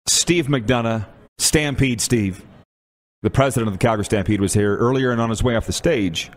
Steve 0.07 0.47
McDonagh, 0.47 1.07
Stampede 1.37 2.01
Steve, 2.01 2.43
the 3.21 3.29
president 3.29 3.67
of 3.67 3.73
the 3.73 3.79
Calgary 3.79 4.05
Stampede, 4.05 4.41
was 4.41 4.53
here 4.53 4.77
earlier 4.77 5.11
and 5.11 5.19
on 5.19 5.29
his 5.29 5.43
way 5.43 5.55
off 5.55 5.65
the 5.65 5.73
stage. 5.73 6.29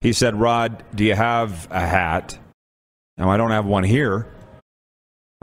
He 0.00 0.12
said, 0.12 0.34
Rod, 0.34 0.84
do 0.94 1.04
you 1.04 1.14
have 1.14 1.68
a 1.70 1.80
hat? 1.80 2.38
Now, 3.16 3.30
I 3.30 3.36
don't 3.36 3.50
have 3.50 3.64
one 3.64 3.84
here. 3.84 4.28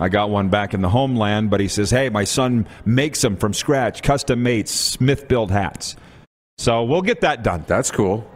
I 0.02 0.10
got 0.10 0.32
one 0.32 0.50
back 0.50 0.74
in 0.74 0.82
the 0.82 0.90
homeland, 0.90 1.52
but 1.52 1.60
he 1.60 1.68
says, 1.68 1.92
hey, 1.92 2.10
my 2.10 2.24
son 2.24 2.66
makes 2.86 3.22
them 3.22 3.38
from 3.38 3.54
scratch, 3.54 4.02
custom 4.02 4.42
made, 4.42 4.66
Smithbilt 4.66 5.52
hats. 5.52 5.96
So 6.58 6.84
we'll 6.84 7.04
get 7.04 7.22
that 7.22 7.44
done. 7.44 7.66
That's 7.68 7.92
cool. 7.92 8.28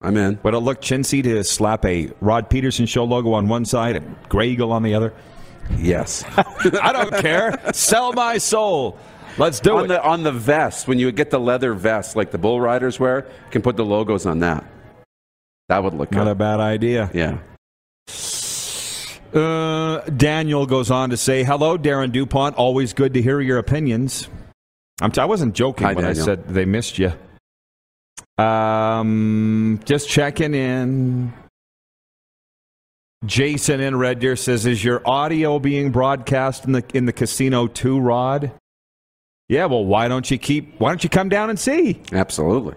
I'm 0.00 0.16
in. 0.16 0.40
Would 0.42 0.54
it 0.54 0.58
look 0.58 0.80
chintzy 0.80 1.22
to 1.22 1.44
slap 1.44 1.84
a 1.84 2.10
Rod 2.20 2.50
Pedersen 2.50 2.86
show 2.86 3.04
logo 3.04 3.34
on 3.34 3.46
one 3.46 3.64
side 3.64 3.94
and 3.94 4.16
Grey 4.28 4.48
Eagle 4.48 4.72
on 4.72 4.82
the 4.82 4.94
other? 4.94 5.14
Yes. 5.78 6.24
I 6.36 6.92
don't 6.92 7.14
care. 7.22 7.56
Sell 7.72 8.12
my 8.12 8.38
soul. 8.38 8.98
Let's 9.38 9.60
do 9.60 9.76
on 9.76 9.84
it. 9.84 9.88
the 9.88 10.02
on 10.04 10.24
the 10.24 10.32
vest, 10.32 10.88
when 10.88 10.98
you 10.98 11.10
get 11.12 11.30
the 11.30 11.38
leather 11.38 11.72
vest 11.72 12.16
like 12.16 12.32
the 12.32 12.38
bull 12.38 12.60
riders 12.60 12.98
wear, 12.98 13.26
you 13.44 13.50
can 13.52 13.62
put 13.62 13.76
the 13.76 13.84
logos 13.84 14.26
on 14.26 14.40
that. 14.40 14.64
That 15.68 15.84
would 15.84 15.94
look 15.94 16.10
Not 16.10 16.26
a 16.26 16.34
bad 16.34 16.58
idea. 16.58 17.10
Yeah. 17.14 17.38
Uh, 19.34 20.00
Daniel 20.10 20.66
goes 20.66 20.90
on 20.90 21.10
to 21.10 21.16
say, 21.16 21.42
"Hello, 21.42 21.78
Darren 21.78 22.12
Dupont. 22.12 22.56
Always 22.56 22.92
good 22.92 23.14
to 23.14 23.22
hear 23.22 23.40
your 23.40 23.58
opinions." 23.58 24.28
I'm 25.00 25.10
t- 25.10 25.20
I 25.20 25.24
wasn't 25.24 25.54
joking 25.54 25.86
Hi, 25.86 25.94
when 25.94 26.04
I 26.04 26.12
said 26.12 26.48
they 26.48 26.64
missed 26.64 26.98
you. 26.98 27.12
Um, 28.38 29.80
just 29.84 30.08
checking 30.08 30.54
in. 30.54 31.32
Jason 33.24 33.80
in 33.80 33.96
Red 33.96 34.18
Deer 34.18 34.36
says, 34.36 34.66
"Is 34.66 34.84
your 34.84 35.00
audio 35.08 35.58
being 35.58 35.92
broadcast 35.92 36.64
in 36.64 36.72
the 36.72 36.84
in 36.92 37.06
the 37.06 37.12
casino 37.12 37.68
too, 37.68 38.00
Rod?" 38.00 38.52
Yeah. 39.48 39.66
Well, 39.66 39.84
why 39.84 40.08
don't 40.08 40.30
you 40.30 40.38
keep? 40.38 40.78
Why 40.78 40.90
don't 40.90 41.02
you 41.02 41.10
come 41.10 41.28
down 41.28 41.48
and 41.48 41.58
see? 41.58 42.02
Absolutely. 42.12 42.74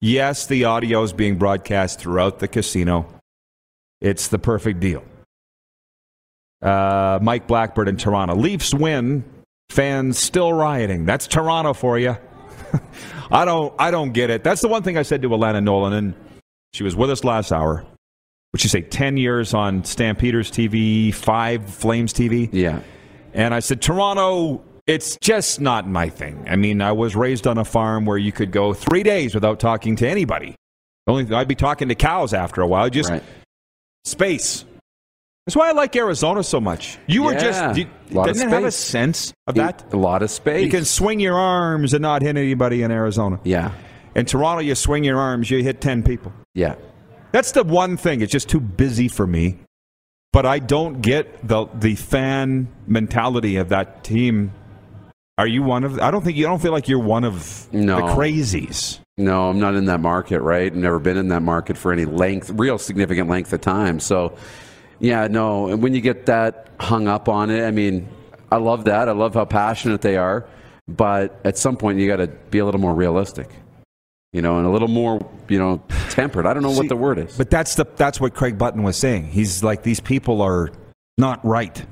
Yes, 0.00 0.46
the 0.46 0.64
audio 0.64 1.02
is 1.02 1.12
being 1.12 1.36
broadcast 1.36 1.98
throughout 1.98 2.38
the 2.38 2.48
casino. 2.48 3.06
It's 4.00 4.28
the 4.28 4.38
perfect 4.38 4.78
deal. 4.80 5.02
Uh, 6.66 7.18
Mike 7.22 7.46
Blackbird 7.46 7.88
in 7.88 7.96
Toronto. 7.96 8.34
Leafs 8.34 8.74
win. 8.74 9.24
Fans 9.70 10.18
still 10.18 10.52
rioting. 10.52 11.04
That's 11.06 11.26
Toronto 11.26 11.72
for 11.72 11.98
you. 11.98 12.16
I 13.30 13.44
don't. 13.44 13.72
I 13.78 13.90
don't 13.90 14.12
get 14.12 14.30
it. 14.30 14.42
That's 14.44 14.60
the 14.60 14.68
one 14.68 14.82
thing 14.82 14.96
I 14.98 15.02
said 15.02 15.22
to 15.22 15.28
Alana 15.28 15.62
Nolan, 15.62 15.92
and 15.92 16.14
she 16.72 16.82
was 16.82 16.94
with 16.96 17.10
us 17.10 17.24
last 17.24 17.52
hour. 17.52 17.84
Would 18.52 18.62
you 18.62 18.68
say 18.70 18.80
ten 18.82 19.16
years 19.16 19.54
on 19.54 19.84
Stampeders 19.84 20.50
TV, 20.50 21.12
five 21.12 21.68
Flames 21.68 22.12
TV? 22.12 22.48
Yeah. 22.52 22.80
And 23.34 23.52
I 23.52 23.60
said, 23.60 23.82
Toronto, 23.82 24.62
it's 24.86 25.16
just 25.20 25.60
not 25.60 25.86
my 25.88 26.08
thing. 26.08 26.46
I 26.48 26.56
mean, 26.56 26.80
I 26.80 26.92
was 26.92 27.14
raised 27.14 27.46
on 27.46 27.58
a 27.58 27.64
farm 27.64 28.06
where 28.06 28.16
you 28.18 28.32
could 28.32 28.50
go 28.50 28.72
three 28.72 29.02
days 29.02 29.34
without 29.34 29.60
talking 29.60 29.94
to 29.96 30.08
anybody. 30.08 30.54
Only 31.06 31.32
I'd 31.34 31.48
be 31.48 31.54
talking 31.54 31.88
to 31.88 31.94
cows 31.94 32.32
after 32.32 32.62
a 32.62 32.66
while. 32.66 32.88
Just 32.88 33.10
Right. 33.10 33.22
space. 34.04 34.64
That's 35.46 35.54
why 35.54 35.68
I 35.68 35.72
like 35.72 35.94
Arizona 35.94 36.42
so 36.42 36.60
much. 36.60 36.98
You 37.06 37.22
were 37.22 37.34
just 37.34 37.78
you, 37.78 37.86
doesn't 38.10 38.48
it 38.48 38.50
have 38.50 38.64
a 38.64 38.70
sense 38.72 39.32
of 39.46 39.54
that? 39.54 39.84
A 39.92 39.96
lot 39.96 40.22
of 40.22 40.30
space. 40.30 40.64
You 40.64 40.70
can 40.70 40.84
swing 40.84 41.20
your 41.20 41.38
arms 41.38 41.94
and 41.94 42.02
not 42.02 42.22
hit 42.22 42.36
anybody 42.36 42.82
in 42.82 42.90
Arizona. 42.90 43.38
yeah. 43.44 43.72
In 44.16 44.24
Toronto, 44.24 44.62
you 44.62 44.74
swing 44.74 45.04
your 45.04 45.18
arms, 45.18 45.50
you 45.50 45.62
hit 45.62 45.80
ten 45.82 46.02
people. 46.02 46.32
Yeah. 46.54 46.76
That's 47.32 47.52
the 47.52 47.62
one 47.64 47.98
thing. 47.98 48.22
It's 48.22 48.32
just 48.32 48.48
too 48.48 48.60
busy 48.60 49.08
for 49.08 49.26
me. 49.26 49.58
But 50.32 50.46
I 50.46 50.58
don't 50.58 51.00
get 51.02 51.46
the 51.46 51.66
the 51.74 51.94
fan 51.96 52.66
mentality 52.86 53.56
of 53.56 53.68
that 53.68 54.02
team. 54.04 54.52
Are 55.38 55.46
you 55.46 55.62
one 55.62 55.84
of? 55.84 56.00
I 56.00 56.10
don't 56.10 56.24
think 56.24 56.36
you 56.38 56.46
I 56.46 56.48
don't 56.50 56.62
feel 56.62 56.72
like 56.72 56.88
you're 56.88 56.98
one 56.98 57.24
of 57.24 57.68
No. 57.72 57.96
the 57.96 58.02
crazies. 58.14 59.00
No, 59.18 59.50
I'm 59.50 59.60
not 59.60 59.74
in 59.74 59.84
that 59.84 60.00
market, 60.00 60.40
right? 60.40 60.72
I've 60.72 60.76
never 60.78 60.98
been 60.98 61.18
in 61.18 61.28
that 61.28 61.42
market 61.42 61.76
for 61.76 61.92
any 61.92 62.04
length, 62.06 62.50
real 62.50 62.78
significant 62.78 63.28
length 63.30 63.52
of 63.52 63.60
time. 63.60 64.00
So, 64.00 64.36
yeah, 64.98 65.28
no. 65.28 65.68
And 65.68 65.82
when 65.82 65.94
you 65.94 66.00
get 66.00 66.26
that 66.26 66.70
hung 66.80 67.08
up 67.08 67.28
on 67.28 67.50
it, 67.50 67.64
I 67.64 67.70
mean, 67.70 68.08
I 68.50 68.56
love 68.56 68.84
that. 68.84 69.08
I 69.08 69.12
love 69.12 69.34
how 69.34 69.44
passionate 69.44 70.00
they 70.00 70.16
are. 70.16 70.46
But 70.88 71.40
at 71.44 71.58
some 71.58 71.76
point, 71.76 71.98
you 71.98 72.06
got 72.06 72.16
to 72.16 72.28
be 72.28 72.58
a 72.58 72.64
little 72.64 72.80
more 72.80 72.94
realistic, 72.94 73.50
you 74.32 74.40
know, 74.40 74.58
and 74.58 74.66
a 74.66 74.70
little 74.70 74.88
more, 74.88 75.20
you 75.48 75.58
know, 75.58 75.82
tempered. 76.10 76.46
I 76.46 76.54
don't 76.54 76.62
know 76.62 76.72
See, 76.72 76.78
what 76.78 76.88
the 76.88 76.96
word 76.96 77.18
is. 77.18 77.36
But 77.36 77.50
that's 77.50 77.74
the 77.74 77.84
that's 77.96 78.20
what 78.20 78.34
Craig 78.34 78.56
Button 78.56 78.82
was 78.82 78.96
saying. 78.96 79.26
He's 79.26 79.64
like 79.64 79.82
these 79.82 79.98
people 79.98 80.42
are 80.42 80.70
not 81.18 81.44
right. 81.44 81.84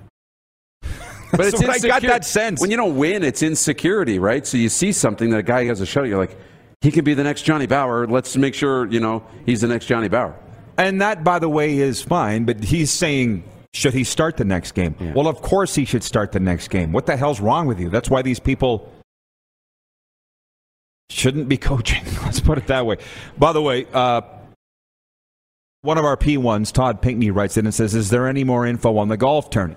But 1.33 1.47
it's 1.47 1.61
I 1.69 1.79
got 1.79 2.03
that 2.03 2.25
sense. 2.25 2.61
When 2.61 2.71
you 2.71 2.77
don't 2.77 2.97
win, 2.97 3.25
it's 3.25 3.43
insecurity, 3.43 4.21
right? 4.21 4.47
So 4.47 4.57
you 4.57 4.69
see 4.69 4.93
something 4.93 5.31
that 5.31 5.39
a 5.39 5.43
guy 5.43 5.65
has 5.65 5.81
a 5.81 5.87
shot, 5.87 6.03
you're 6.03 6.19
like, 6.19 6.37
he 6.81 6.93
could 6.93 7.05
be 7.05 7.15
the 7.15 7.25
next 7.25 7.43
Johnny 7.43 7.67
Bower. 7.67 8.07
Let's 8.07 8.37
make 8.37 8.55
sure, 8.55 8.87
you 8.87 9.01
know, 9.01 9.25
he's 9.47 9.63
the 9.63 9.69
next 9.69 9.87
Johnny 9.87 10.09
Bower. 10.09 10.39
And 10.77 11.01
that, 11.01 11.25
by 11.25 11.39
the 11.39 11.49
way, 11.49 11.79
is 11.79 12.03
fine. 12.03 12.45
But 12.45 12.65
he's 12.65 12.91
saying, 12.91 13.45
should 13.73 13.95
he 13.95 14.05
start 14.05 14.37
the 14.37 14.45
next 14.45 14.73
game? 14.73 14.95
Yeah. 14.99 15.13
Well, 15.15 15.27
of 15.27 15.43
course 15.43 15.75
he 15.75 15.85
should 15.85 16.03
start 16.03 16.33
the 16.33 16.41
next 16.41 16.69
game. 16.69 16.93
What 16.93 17.07
the 17.07 17.17
hell's 17.17 17.41
wrong 17.41 17.67
with 17.67 17.81
you? 17.81 17.91
That's 17.91 18.09
why 18.11 18.23
these 18.23 18.41
people 18.41 18.93
shouldn't 21.11 21.49
be 21.49 21.57
coaching. 21.71 22.05
Let's 22.23 22.41
put 22.41 22.59
it 22.59 22.67
that 22.69 22.87
way. 22.87 22.99
By 23.37 23.53
the 23.53 23.63
way, 23.63 23.87
uh, 23.93 24.23
one 25.83 25.99
of 25.99 26.05
our 26.05 26.17
P1s, 26.17 26.73
Todd 26.73 27.03
Pinkney, 27.03 27.31
writes 27.31 27.57
in 27.57 27.67
and 27.67 27.75
says, 27.75 27.95
Is 27.95 28.11
there 28.11 28.27
any 28.27 28.45
more 28.45 28.65
info 28.65 28.97
on 28.97 29.09
the 29.09 29.17
golf 29.17 29.51
tourney? 29.51 29.77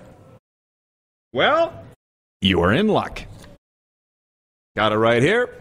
Well, 1.32 1.84
you 2.40 2.60
are 2.62 2.72
in 2.72 2.88
luck. 2.88 3.22
Got 4.76 4.92
it 4.92 4.96
right 4.96 5.22
here. 5.22 5.54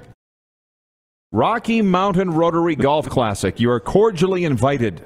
Rocky 1.31 1.81
Mountain 1.81 2.31
Rotary 2.31 2.75
Golf 2.75 3.09
Classic. 3.09 3.59
You 3.59 3.71
are 3.71 3.79
cordially 3.79 4.45
invited. 4.45 5.01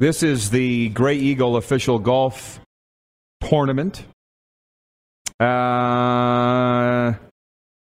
This 0.00 0.22
is 0.22 0.48
the 0.48 0.88
Grey 0.88 1.16
Eagle 1.16 1.56
official 1.56 1.98
golf 1.98 2.58
tournament. 3.46 4.02
Uh, 5.38 7.12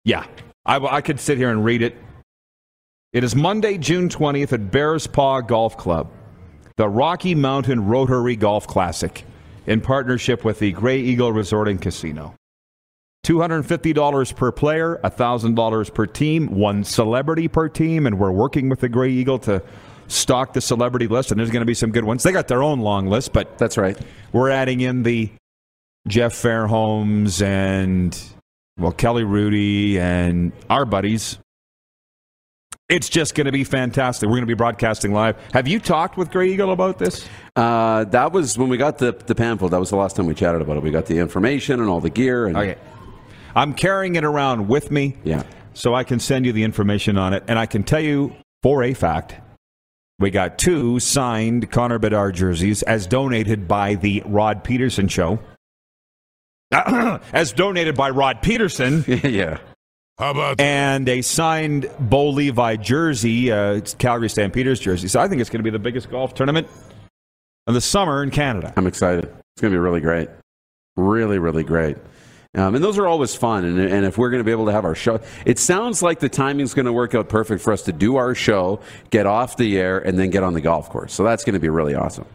yeah, 0.04 0.24
I, 0.64 0.76
I 0.76 1.00
could 1.00 1.18
sit 1.18 1.36
here 1.36 1.50
and 1.50 1.64
read 1.64 1.82
it. 1.82 1.96
It 3.12 3.24
is 3.24 3.34
Monday, 3.34 3.76
June 3.76 4.08
20th 4.08 4.52
at 4.52 4.70
Bearspaw 4.70 5.48
Golf 5.48 5.76
Club, 5.76 6.08
the 6.76 6.88
Rocky 6.88 7.34
Mountain 7.34 7.86
Rotary 7.86 8.36
Golf 8.36 8.68
Classic, 8.68 9.24
in 9.66 9.80
partnership 9.80 10.44
with 10.44 10.60
the 10.60 10.70
Grey 10.70 11.00
Eagle 11.00 11.32
Resort 11.32 11.66
and 11.66 11.82
Casino. 11.82 12.36
$250 13.24 14.36
per 14.36 14.52
player, 14.52 15.00
$1,000 15.02 15.92
per 15.92 16.06
team, 16.06 16.54
one 16.54 16.84
celebrity 16.84 17.48
per 17.48 17.68
team, 17.68 18.06
and 18.06 18.20
we're 18.20 18.30
working 18.30 18.68
with 18.68 18.78
the 18.78 18.88
Grey 18.88 19.10
Eagle 19.10 19.40
to 19.40 19.60
stock 20.08 20.52
the 20.52 20.60
celebrity 20.60 21.06
list, 21.06 21.30
and 21.30 21.38
there's 21.40 21.50
going 21.50 21.60
to 21.62 21.66
be 21.66 21.74
some 21.74 21.90
good 21.90 22.04
ones. 22.04 22.22
They 22.22 22.32
got 22.32 22.48
their 22.48 22.62
own 22.62 22.80
long 22.80 23.06
list, 23.08 23.32
but 23.32 23.58
That's 23.58 23.76
right. 23.76 23.98
we're 24.32 24.50
adding 24.50 24.80
in 24.80 25.02
the 25.02 25.30
Jeff 26.08 26.34
Fairholms 26.34 27.42
and, 27.42 28.18
well, 28.78 28.92
Kelly 28.92 29.24
Rudy 29.24 29.98
and 29.98 30.52
our 30.70 30.84
buddies. 30.84 31.38
It's 32.88 33.08
just 33.08 33.34
going 33.34 33.46
to 33.46 33.52
be 33.52 33.64
fantastic. 33.64 34.28
We're 34.28 34.36
going 34.36 34.42
to 34.42 34.46
be 34.46 34.54
broadcasting 34.54 35.12
live. 35.12 35.36
Have 35.52 35.66
you 35.66 35.80
talked 35.80 36.16
with 36.16 36.30
Grey 36.30 36.52
Eagle 36.52 36.70
about 36.70 36.98
this? 37.00 37.28
Uh, 37.56 38.04
that 38.04 38.30
was 38.30 38.56
when 38.56 38.68
we 38.68 38.76
got 38.76 38.98
the, 38.98 39.10
the 39.10 39.34
pamphlet. 39.34 39.72
That 39.72 39.80
was 39.80 39.90
the 39.90 39.96
last 39.96 40.14
time 40.14 40.26
we 40.26 40.34
chatted 40.36 40.62
about 40.62 40.76
it. 40.76 40.84
We 40.84 40.92
got 40.92 41.06
the 41.06 41.18
information 41.18 41.80
and 41.80 41.88
all 41.90 42.00
the 42.00 42.10
gear. 42.10 42.46
And, 42.46 42.56
Okay. 42.56 42.76
I'm 43.56 43.74
carrying 43.74 44.14
it 44.14 44.22
around 44.24 44.68
with 44.68 44.90
me. 44.92 45.16
Yeah. 45.24 45.42
so 45.74 45.94
I 45.94 46.04
can 46.04 46.20
send 46.20 46.46
you 46.46 46.52
the 46.52 46.62
information 46.62 47.18
on 47.18 47.32
it. 47.34 47.42
And 47.48 47.58
I 47.58 47.66
can 47.66 47.82
tell 47.82 48.00
you 48.00 48.36
for 48.62 48.84
a 48.84 48.94
fact, 48.94 49.34
we 50.18 50.30
got 50.30 50.58
two 50.58 50.98
signed 50.98 51.70
Connor 51.70 51.98
Bedard 51.98 52.34
jerseys 52.34 52.82
as 52.82 53.06
donated 53.06 53.68
by 53.68 53.94
the 53.94 54.22
Rod 54.24 54.64
Pedersen 54.64 55.08
Show. 55.08 55.38
as 56.72 57.52
donated 57.52 57.94
by 57.94 58.10
Rod 58.10 58.42
Pedersen, 58.42 59.04
yeah. 59.24 59.58
How 60.18 60.30
about 60.30 60.60
and 60.60 61.06
a 61.10 61.20
signed 61.20 61.90
Bo 62.00 62.30
Levi 62.30 62.76
jersey, 62.76 63.52
uh, 63.52 63.72
it's 63.72 63.92
Calgary 63.94 64.30
Stampeders 64.30 64.80
jersey. 64.80 65.08
So 65.08 65.20
I 65.20 65.28
think 65.28 65.42
it's 65.42 65.50
going 65.50 65.60
to 65.60 65.64
be 65.64 65.70
the 65.70 65.78
biggest 65.78 66.10
golf 66.10 66.32
tournament 66.32 66.66
of 67.66 67.74
the 67.74 67.82
summer 67.82 68.22
in 68.22 68.30
Canada. 68.30 68.72
I'm 68.76 68.86
excited. 68.86 69.24
It's 69.24 69.60
going 69.60 69.72
to 69.72 69.74
be 69.74 69.78
really 69.78 70.00
great. 70.00 70.30
Really, 70.96 71.38
really 71.38 71.64
great. 71.64 71.98
Um, 72.56 72.74
and 72.74 72.82
those 72.82 72.98
are 72.98 73.06
always 73.06 73.34
fun. 73.34 73.64
And, 73.64 73.78
and 73.78 74.06
if 74.06 74.16
we're 74.16 74.30
going 74.30 74.40
to 74.40 74.44
be 74.44 74.50
able 74.50 74.66
to 74.66 74.72
have 74.72 74.86
our 74.86 74.94
show, 74.94 75.20
it 75.44 75.58
sounds 75.58 76.02
like 76.02 76.20
the 76.20 76.28
timing's 76.28 76.72
going 76.72 76.86
to 76.86 76.92
work 76.92 77.14
out 77.14 77.28
perfect 77.28 77.62
for 77.62 77.72
us 77.72 77.82
to 77.82 77.92
do 77.92 78.16
our 78.16 78.34
show, 78.34 78.80
get 79.10 79.26
off 79.26 79.58
the 79.58 79.78
air, 79.78 79.98
and 79.98 80.18
then 80.18 80.30
get 80.30 80.42
on 80.42 80.54
the 80.54 80.62
golf 80.62 80.88
course. 80.88 81.12
So 81.12 81.22
that's 81.22 81.44
going 81.44 81.54
to 81.54 81.60
be 81.60 81.68
really 81.68 81.94
awesome. 81.94 82.26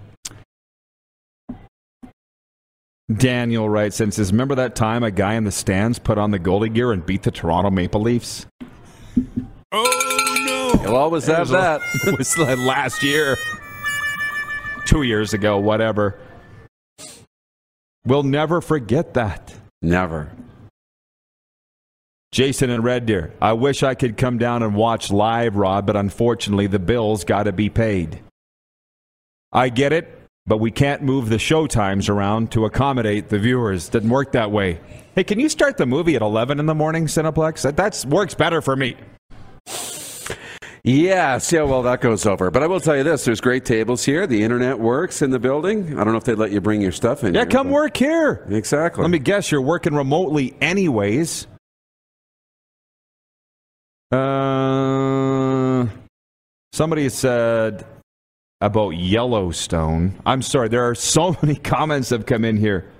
Daniel 3.11 3.67
writes 3.67 3.99
and 3.99 4.13
says, 4.13 4.31
Remember 4.31 4.55
that 4.55 4.75
time 4.75 5.03
a 5.03 5.11
guy 5.11 5.33
in 5.33 5.43
the 5.43 5.51
stands 5.51 5.99
put 5.99 6.17
on 6.17 6.31
the 6.31 6.39
goalie 6.39 6.73
gear 6.73 6.91
and 6.91 7.05
beat 7.05 7.23
the 7.23 7.31
Toronto 7.31 7.69
Maple 7.69 8.01
Leafs? 8.01 8.45
Oh 9.71 10.71
no! 10.75 10.81
We'll 10.83 10.95
always 10.95 11.25
have 11.25 11.49
that. 11.49 11.81
it 12.05 12.17
was 12.17 12.37
like 12.37 12.57
last 12.59 13.03
year, 13.03 13.37
two 14.85 15.01
years 15.01 15.33
ago, 15.33 15.57
whatever. 15.57 16.19
We'll 18.05 18.23
never 18.23 18.61
forget 18.61 19.13
that. 19.15 19.53
Never. 19.81 20.31
Jason 22.31 22.69
and 22.69 22.83
Red 22.83 23.05
Deer, 23.07 23.33
I 23.41 23.53
wish 23.53 23.83
I 23.83 23.93
could 23.93 24.15
come 24.15 24.37
down 24.37 24.63
and 24.63 24.73
watch 24.73 25.11
live, 25.11 25.57
Rob, 25.57 25.85
but 25.85 25.97
unfortunately 25.97 26.67
the 26.67 26.79
bills 26.79 27.25
got 27.25 27.43
to 27.43 27.51
be 27.51 27.69
paid. 27.69 28.21
I 29.51 29.67
get 29.67 29.91
it, 29.91 30.21
but 30.45 30.57
we 30.57 30.71
can't 30.71 31.01
move 31.01 31.27
the 31.27 31.39
show 31.39 31.67
times 31.67 32.07
around 32.07 32.51
to 32.53 32.63
accommodate 32.63 33.27
the 33.27 33.37
viewers. 33.37 33.89
Doesn't 33.89 34.09
work 34.09 34.31
that 34.31 34.49
way. 34.49 34.79
Hey, 35.13 35.25
can 35.25 35.41
you 35.41 35.49
start 35.49 35.75
the 35.75 35.85
movie 35.85 36.15
at 36.15 36.21
11 36.21 36.59
in 36.59 36.67
the 36.67 36.75
morning, 36.75 37.07
Cineplex? 37.07 37.63
That 37.63 37.75
that's, 37.75 38.05
works 38.05 38.33
better 38.33 38.61
for 38.61 38.77
me. 38.77 38.95
Yeah, 40.83 41.37
see 41.37 41.57
how 41.57 41.67
well 41.67 41.83
that 41.83 42.01
goes 42.01 42.25
over. 42.25 42.49
But 42.49 42.63
I 42.63 42.67
will 42.67 42.79
tell 42.79 42.97
you 42.97 43.03
this 43.03 43.23
there's 43.23 43.39
great 43.41 43.65
tables 43.65 44.03
here. 44.03 44.25
The 44.25 44.41
internet 44.43 44.79
works 44.79 45.21
in 45.21 45.29
the 45.29 45.37
building. 45.39 45.99
I 45.99 46.03
don't 46.03 46.13
know 46.13 46.17
if 46.17 46.23
they'd 46.23 46.35
let 46.35 46.51
you 46.51 46.59
bring 46.59 46.81
your 46.81 46.91
stuff 46.91 47.23
in. 47.23 47.33
Yeah, 47.35 47.41
here, 47.41 47.49
come 47.49 47.67
but- 47.67 47.73
work 47.73 47.97
here. 47.97 48.45
Exactly. 48.49 49.01
Let 49.03 49.11
me 49.11 49.19
guess, 49.19 49.51
you're 49.51 49.61
working 49.61 49.93
remotely 49.93 50.55
anyways. 50.59 51.45
Uh, 54.11 55.87
somebody 56.73 57.09
said 57.09 57.85
about 58.59 58.89
Yellowstone. 58.91 60.19
I'm 60.25 60.41
sorry, 60.41 60.67
there 60.67 60.89
are 60.89 60.95
so 60.95 61.35
many 61.43 61.55
comments 61.55 62.09
that 62.09 62.19
have 62.19 62.25
come 62.25 62.43
in 62.43 62.57
here 62.57 62.91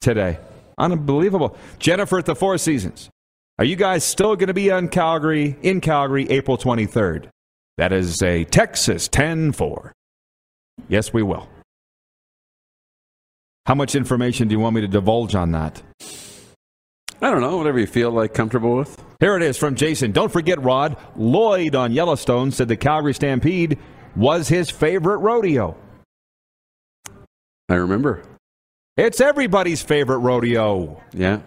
today. 0.00 0.38
Unbelievable. 0.78 1.56
Jennifer 1.78 2.18
at 2.18 2.26
the 2.26 2.34
Four 2.34 2.58
Seasons. 2.58 3.10
Are 3.58 3.64
you 3.64 3.76
guys 3.76 4.04
still 4.04 4.36
going 4.36 4.48
to 4.48 4.54
be 4.54 4.70
on 4.70 4.88
Calgary 4.88 5.56
in 5.62 5.80
Calgary 5.80 6.28
April 6.28 6.58
23rd? 6.58 7.30
That 7.78 7.90
is 7.90 8.22
a 8.22 8.44
Texas 8.44 9.08
10 9.08 9.52
4. 9.52 9.92
Yes, 10.88 11.14
we 11.14 11.22
will. 11.22 11.48
How 13.64 13.74
much 13.74 13.94
information 13.94 14.48
do 14.48 14.52
you 14.52 14.60
want 14.60 14.74
me 14.74 14.82
to 14.82 14.88
divulge 14.88 15.34
on 15.34 15.52
that? 15.52 15.82
I 17.22 17.30
don't 17.30 17.40
know, 17.40 17.56
whatever 17.56 17.78
you 17.78 17.86
feel 17.86 18.10
like 18.10 18.34
comfortable 18.34 18.76
with. 18.76 19.02
Here 19.20 19.36
it 19.36 19.42
is 19.42 19.56
from 19.56 19.74
Jason. 19.74 20.12
Don't 20.12 20.30
forget, 20.30 20.62
Rod. 20.62 20.98
Lloyd 21.16 21.74
on 21.74 21.92
Yellowstone 21.92 22.50
said 22.50 22.68
the 22.68 22.76
Calgary 22.76 23.14
Stampede 23.14 23.78
was 24.14 24.48
his 24.48 24.68
favorite 24.68 25.18
rodeo. 25.18 25.78
I 27.70 27.76
remember. 27.76 28.22
It's 28.98 29.20
everybody's 29.22 29.82
favorite 29.82 30.18
rodeo. 30.18 31.02
Yeah. 31.14 31.40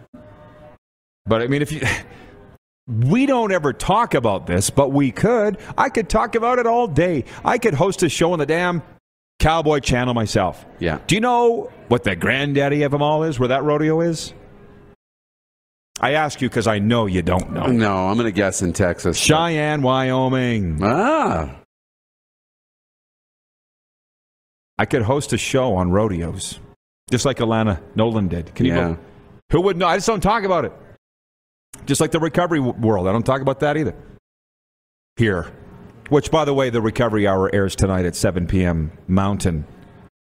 But 1.29 1.41
I 1.41 1.47
mean, 1.47 1.61
if 1.61 1.71
you. 1.71 1.81
We 2.89 3.27
don't 3.27 3.51
ever 3.51 3.71
talk 3.71 4.15
about 4.15 4.47
this, 4.47 4.71
but 4.71 4.91
we 4.91 5.11
could. 5.11 5.59
I 5.77 5.89
could 5.89 6.09
talk 6.09 6.33
about 6.33 6.57
it 6.57 6.65
all 6.65 6.87
day. 6.87 7.25
I 7.45 7.59
could 7.59 7.75
host 7.75 8.01
a 8.01 8.09
show 8.09 8.33
on 8.33 8.39
the 8.39 8.47
damn 8.47 8.81
Cowboy 9.37 9.77
Channel 9.79 10.15
myself. 10.15 10.65
Yeah. 10.79 10.99
Do 11.05 11.13
you 11.13 11.21
know 11.21 11.71
what 11.89 12.03
the 12.03 12.15
granddaddy 12.15 12.81
of 12.81 12.91
them 12.91 13.03
all 13.03 13.21
is, 13.21 13.37
where 13.37 13.49
that 13.49 13.63
rodeo 13.63 14.01
is? 14.01 14.33
I 16.01 16.13
ask 16.13 16.41
you 16.41 16.49
because 16.49 16.65
I 16.65 16.79
know 16.79 17.05
you 17.05 17.21
don't 17.21 17.51
know. 17.51 17.67
No, 17.67 18.07
I'm 18.07 18.15
going 18.15 18.25
to 18.25 18.31
guess 18.31 18.63
in 18.63 18.73
Texas. 18.73 19.17
Cheyenne, 19.17 19.83
Wyoming. 19.83 20.79
Ah. 20.81 21.57
I 24.79 24.85
could 24.85 25.03
host 25.03 25.31
a 25.31 25.37
show 25.37 25.75
on 25.75 25.91
rodeos, 25.91 26.59
just 27.11 27.23
like 27.23 27.37
Alana 27.37 27.81
Nolan 27.95 28.29
did. 28.29 28.55
Can 28.55 28.65
you? 28.65 28.73
Yeah. 28.73 28.95
Who 29.51 29.61
would 29.61 29.77
know? 29.77 29.87
I 29.87 29.97
just 29.97 30.07
don't 30.07 30.21
talk 30.21 30.43
about 30.43 30.65
it. 30.65 30.73
Just 31.85 32.01
like 32.01 32.11
the 32.11 32.19
recovery 32.19 32.59
world, 32.59 33.07
I 33.07 33.11
don't 33.11 33.25
talk 33.25 33.41
about 33.41 33.59
that 33.61 33.77
either. 33.77 33.95
Here, 35.15 35.51
which, 36.09 36.31
by 36.31 36.45
the 36.45 36.53
way, 36.53 36.69
the 36.69 36.81
recovery 36.81 37.27
hour 37.27 37.53
airs 37.53 37.75
tonight 37.75 38.05
at 38.05 38.15
7 38.15 38.47
p.m. 38.47 38.91
Mountain 39.07 39.65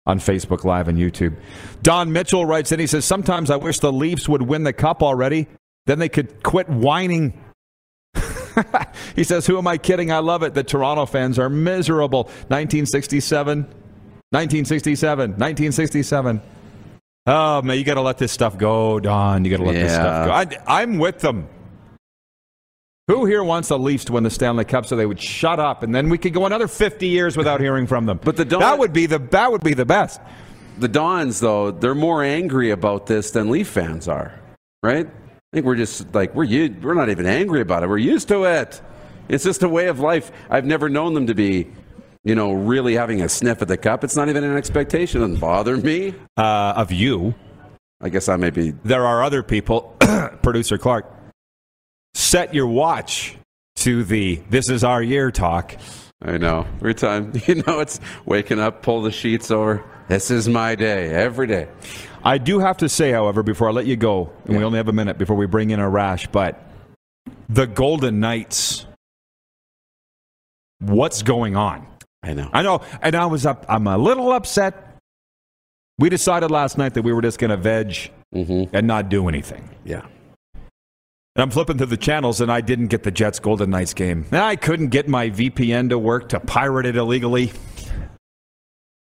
on 0.06 0.18
Facebook 0.18 0.64
Live 0.64 0.88
and 0.88 0.98
YouTube. 0.98 1.36
Don 1.82 2.12
Mitchell 2.12 2.44
writes 2.44 2.72
in. 2.72 2.80
He 2.80 2.86
says, 2.86 3.04
"Sometimes 3.04 3.50
I 3.50 3.56
wish 3.56 3.80
the 3.80 3.92
Leafs 3.92 4.28
would 4.28 4.42
win 4.42 4.64
the 4.64 4.72
cup 4.72 5.02
already. 5.02 5.46
Then 5.86 5.98
they 5.98 6.08
could 6.08 6.42
quit 6.42 6.68
whining." 6.68 7.40
he 9.16 9.24
says, 9.24 9.46
"Who 9.46 9.56
am 9.58 9.66
I 9.66 9.78
kidding? 9.78 10.12
I 10.12 10.18
love 10.18 10.42
it. 10.42 10.54
The 10.54 10.64
Toronto 10.64 11.06
fans 11.06 11.38
are 11.38 11.48
miserable." 11.48 12.24
1967, 12.24 13.62
1967, 13.62 15.30
1967. 15.30 16.42
Oh 17.26 17.62
man, 17.62 17.78
you 17.78 17.84
got 17.84 17.94
to 17.94 18.02
let 18.02 18.18
this 18.18 18.32
stuff 18.32 18.58
go, 18.58 19.00
Don. 19.00 19.44
You 19.44 19.50
got 19.50 19.56
to 19.58 19.64
let 19.64 19.72
this 19.74 19.92
stuff 19.94 20.26
go. 20.26 20.32
I, 20.66 20.80
I'm 20.82 20.98
with 20.98 21.20
them. 21.20 21.48
Who 23.08 23.26
here 23.26 23.44
wants 23.44 23.68
the 23.68 23.78
Leafs 23.78 24.04
to 24.06 24.12
win 24.12 24.24
the 24.24 24.30
Stanley 24.30 24.64
Cup 24.64 24.87
so 24.87 24.96
they 24.96 25.04
would 25.06 25.20
shut 25.20 25.60
up, 25.60 25.82
and 25.82 25.94
then 25.94 26.08
we 26.08 26.16
could 26.16 26.32
go 26.32 26.46
another 26.46 26.68
50 26.68 27.06
years 27.06 27.37
without 27.37 27.60
hearing 27.60 27.87
from 27.87 28.06
them? 28.06 28.18
But 28.22 28.37
the 28.37 28.44
Don- 28.46 28.60
that 28.60 28.78
would 28.78 28.92
be 28.94 29.06
the 29.06 29.18
that 29.18 29.52
would 29.52 29.62
be 29.62 29.74
the 29.74 29.84
best. 29.84 30.20
The 30.78 30.88
Dons, 30.88 31.38
though, 31.40 31.70
they're 31.70 31.94
more 31.94 32.22
angry 32.22 32.70
about 32.70 33.06
this 33.06 33.30
than 33.30 33.50
Leaf 33.50 33.68
fans 33.68 34.08
are, 34.08 34.38
right? 34.82 35.06
I 35.06 35.10
think 35.52 35.66
we're 35.66 35.76
just 35.76 36.14
like 36.14 36.34
we're 36.34 36.44
u- 36.44 36.74
we're 36.82 36.94
not 36.94 37.10
even 37.10 37.26
angry 37.26 37.60
about 37.60 37.82
it. 37.82 37.88
We're 37.88 37.98
used 37.98 38.28
to 38.28 38.44
it. 38.44 38.80
It's 39.28 39.44
just 39.44 39.62
a 39.62 39.68
way 39.68 39.87
of 39.88 40.00
life. 40.00 40.30
I've 40.50 40.64
never 40.66 40.88
known 40.88 41.14
them 41.14 41.26
to 41.28 41.34
be, 41.34 41.70
you 42.24 42.34
know, 42.34 42.52
really 42.52 42.94
having 42.94 43.20
a 43.20 43.28
sniff 43.28 43.62
at 43.62 43.68
the 43.68 43.76
cup. 43.76 44.02
It's 44.02 44.16
not 44.16 44.28
even 44.28 44.42
an 44.44 44.56
expectation. 44.56 45.20
It 45.20 45.26
doesn't 45.26 45.40
bother 45.40 45.76
me. 45.76 46.14
Uh, 46.37 46.72
of 46.76 46.90
you, 46.90 47.34
I 48.00 48.08
guess 48.08 48.28
I 48.28 48.37
may 48.37 48.50
be. 48.50 48.72
there 48.84 49.06
are 49.06 49.22
other 49.22 49.42
people. 49.42 49.96
Producer 50.42 50.78
Clark, 50.78 51.06
set 52.14 52.54
your 52.54 52.66
watch 52.66 53.37
to 53.76 54.04
the 54.04 54.37
"This 54.50 54.70
is 54.70 54.82
our 54.82 55.02
year" 55.02 55.30
talk. 55.30 55.76
I 56.22 56.38
know. 56.38 56.66
Every 56.76 56.94
time, 56.94 57.32
you 57.46 57.56
know, 57.66 57.80
it's 57.80 58.00
waking 58.24 58.58
up, 58.58 58.82
pull 58.82 59.02
the 59.02 59.12
sheets 59.12 59.50
over. 59.50 59.84
This 60.08 60.30
is 60.30 60.48
my 60.48 60.74
day 60.74 61.10
every 61.10 61.46
day. 61.46 61.68
I 62.22 62.38
do 62.38 62.58
have 62.58 62.78
to 62.78 62.88
say, 62.88 63.12
however, 63.12 63.42
before 63.42 63.68
I 63.68 63.72
let 63.72 63.84
you 63.87 63.96
go, 63.96 64.32
and 64.46 64.56
we 64.56 64.64
only 64.64 64.78
have 64.78 64.88
a 64.88 64.92
minute 64.92 65.18
before 65.18 65.37
we 65.37 65.46
bring 65.46 65.70
in 65.70 65.80
Arash, 65.80 66.30
but 66.32 66.62
the 67.50 67.66
Golden 67.66 68.20
Knights, 68.20 68.87
what's 70.78 71.22
going 71.22 71.56
on? 71.56 71.87
I 72.24 72.32
know. 72.32 72.48
I 72.52 72.62
know, 72.62 72.80
and 73.02 73.14
I 73.14 73.26
was 73.26 73.46
up. 73.46 73.64
I'm 73.68 73.87
a 73.87 73.96
little 73.98 74.32
upset. 74.32 74.96
We 75.98 76.08
decided 76.08 76.50
last 76.50 76.76
night 76.78 76.94
that 76.94 77.02
we 77.02 77.12
were 77.12 77.22
just 77.22 77.38
going 77.38 77.50
to 77.50 77.56
veg 77.56 78.10
Mm-hmm. 78.34 78.74
and 78.74 78.87
not 78.88 79.08
do 79.10 79.28
anything. 79.28 79.70
Yeah. 79.84 80.04
And 81.37 81.42
I'm 81.42 81.50
flipping 81.50 81.76
through 81.78 81.87
the 81.87 81.96
channels, 81.96 82.40
and 82.40 82.50
I 82.50 82.60
didn't 82.60 82.88
get 82.88 83.04
the 83.04 83.12
Jets 83.12 83.38
Golden 83.38 83.70
Knights 83.70 83.94
game. 83.94 84.26
And 84.32 84.40
I 84.40 84.56
couldn't 84.56 84.88
get 84.88 85.06
my 85.08 85.30
VPN 85.30 85.90
to 85.90 85.98
work 86.00 86.30
to 86.30 86.40
pirate 86.40 86.84
it 86.87 86.96
illegally. 86.96 87.52